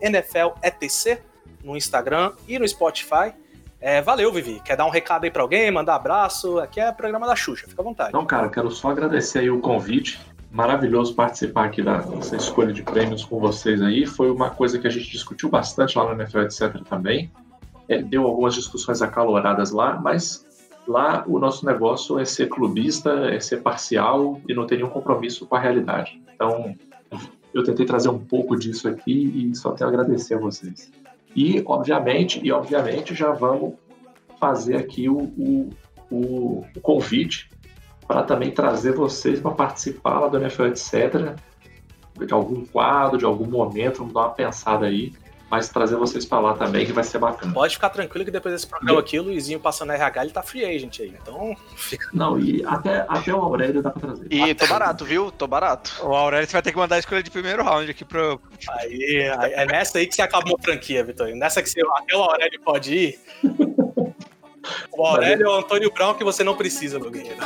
NFLETC 0.00 1.20
no 1.62 1.76
Instagram 1.76 2.32
e 2.46 2.58
no 2.58 2.66
Spotify. 2.66 3.32
É, 3.80 4.02
valeu, 4.02 4.32
Vivi. 4.32 4.60
Quer 4.64 4.76
dar 4.76 4.86
um 4.86 4.90
recado 4.90 5.24
aí 5.24 5.30
para 5.30 5.42
alguém, 5.42 5.70
mandar 5.70 5.94
abraço? 5.94 6.58
Aqui 6.58 6.80
é 6.80 6.90
programa 6.90 7.26
da 7.26 7.36
Xuxa, 7.36 7.66
fica 7.68 7.80
à 7.80 7.84
vontade. 7.84 8.12
Não, 8.12 8.26
cara, 8.26 8.48
quero 8.48 8.70
só 8.70 8.90
agradecer 8.90 9.40
aí 9.40 9.50
o 9.50 9.60
convite 9.60 10.18
maravilhoso 10.50 11.14
participar 11.14 11.66
aqui 11.66 11.82
da, 11.82 11.98
dessa 11.98 12.36
escolha 12.36 12.72
de 12.72 12.82
prêmios 12.82 13.24
com 13.24 13.38
vocês 13.38 13.82
aí. 13.82 14.06
Foi 14.06 14.30
uma 14.30 14.50
coisa 14.50 14.78
que 14.78 14.86
a 14.86 14.90
gente 14.90 15.10
discutiu 15.10 15.48
bastante 15.48 15.98
lá 15.98 16.04
no 16.04 16.20
NFL, 16.20 16.40
etc. 16.40 16.82
também. 16.88 17.30
É, 17.88 18.02
deu 18.02 18.24
algumas 18.24 18.54
discussões 18.54 19.00
acaloradas 19.00 19.70
lá, 19.70 19.98
mas 19.98 20.46
lá 20.86 21.24
o 21.26 21.38
nosso 21.38 21.66
negócio 21.66 22.18
é 22.18 22.24
ser 22.24 22.48
clubista, 22.48 23.10
é 23.30 23.40
ser 23.40 23.62
parcial 23.62 24.40
e 24.48 24.54
não 24.54 24.66
ter 24.66 24.76
nenhum 24.76 24.90
compromisso 24.90 25.46
com 25.46 25.56
a 25.56 25.60
realidade. 25.60 26.20
Então, 26.34 26.74
eu 27.52 27.62
tentei 27.62 27.84
trazer 27.84 28.08
um 28.08 28.18
pouco 28.18 28.56
disso 28.56 28.88
aqui 28.88 29.50
e 29.50 29.56
só 29.56 29.72
tenho 29.72 29.88
a 29.88 29.92
agradecer 29.92 30.34
a 30.34 30.38
vocês. 30.38 30.90
E, 31.34 31.62
obviamente, 31.66 32.40
e 32.42 32.50
obviamente 32.50 33.14
já 33.14 33.32
vamos 33.32 33.74
fazer 34.38 34.76
aqui 34.76 35.08
o, 35.08 35.18
o, 35.18 35.70
o, 36.10 36.64
o 36.74 36.80
convite 36.80 37.50
para 38.08 38.22
também 38.22 38.50
trazer 38.50 38.92
vocês 38.92 39.38
para 39.38 39.50
participar 39.50 40.20
lá 40.20 40.28
do 40.28 40.38
NFL, 40.38 40.68
etc. 40.68 41.36
De 42.16 42.32
algum 42.32 42.64
quadro, 42.64 43.18
de 43.18 43.26
algum 43.26 43.46
momento, 43.46 43.98
vamos 43.98 44.14
dar 44.14 44.20
uma 44.20 44.30
pensada 44.30 44.86
aí. 44.86 45.12
Mas 45.50 45.70
trazer 45.70 45.96
vocês 45.96 46.26
para 46.26 46.40
lá 46.40 46.54
também, 46.54 46.84
que 46.84 46.92
vai 46.92 47.02
ser 47.02 47.18
bacana. 47.18 47.54
Pode 47.54 47.72
ficar 47.74 47.88
tranquilo 47.88 48.22
que 48.22 48.30
depois 48.30 48.54
desse 48.54 48.66
programa 48.66 49.00
aqui, 49.00 49.18
o 49.18 49.22
Luizinho 49.22 49.58
passando 49.58 49.92
RH, 49.92 50.22
ele 50.22 50.30
tá 50.30 50.42
free 50.42 50.62
agent 50.62 51.00
aí. 51.00 51.14
Então, 51.22 51.56
fica. 51.74 52.06
Não, 52.12 52.38
e 52.38 52.62
até, 52.66 53.06
até 53.08 53.32
o 53.32 53.40
Aurélio 53.40 53.82
dá 53.82 53.90
pra 53.90 54.00
trazer. 54.00 54.26
E 54.30 54.42
até 54.42 54.54
tô 54.54 54.66
barato, 54.66 55.06
viu? 55.06 55.30
Tô 55.30 55.46
barato. 55.46 55.90
O 56.02 56.14
Aurélio 56.14 56.46
você 56.46 56.52
vai 56.52 56.60
ter 56.60 56.72
que 56.72 56.76
mandar 56.76 56.96
a 56.96 56.98
escolha 56.98 57.22
de 57.22 57.30
primeiro 57.30 57.64
round 57.64 57.90
aqui 57.90 58.04
pro. 58.04 58.38
Aí, 58.68 59.22
é 59.22 59.64
nessa 59.64 59.96
aí 59.96 60.06
que 60.06 60.14
você 60.14 60.20
acabou 60.20 60.58
a 60.58 60.62
franquia, 60.62 61.02
Vitor. 61.02 61.28
Nessa 61.28 61.62
que 61.62 61.70
você, 61.70 61.80
até 61.80 62.14
o 62.14 62.22
Aurélio 62.22 62.60
pode 62.60 62.94
ir. 62.94 63.18
O 64.92 65.06
Aurélio 65.06 65.46
é 65.46 65.48
o 65.48 65.58
Antônio 65.58 65.92
Brown 65.92 66.14
que 66.14 66.24
você 66.24 66.42
não 66.42 66.56
precisa, 66.56 66.98
meu 66.98 67.10
guerreiro. 67.10 67.36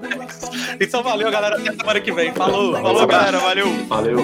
então 0.80 1.02
valeu, 1.02 1.30
galera. 1.30 1.56
Até 1.56 1.72
semana 1.72 2.00
que 2.00 2.12
vem. 2.12 2.32
Falou, 2.32 2.72
falou, 2.72 3.06
galera. 3.06 3.38
Valeu. 3.38 3.68
Valeu. 3.86 4.18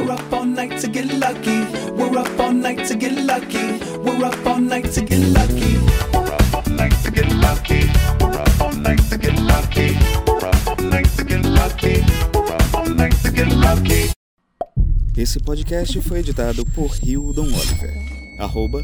Esse 15.16 15.40
podcast 15.40 16.00
foi 16.00 16.20
editado 16.20 16.64
por 16.66 16.96
Hildon 17.02 17.42
Oliver. 17.42 17.92
Arroba 18.38 18.82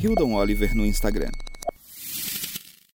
Hildon 0.00 0.32
Oliver 0.32 0.74
no 0.74 0.86
Instagram. 0.86 1.30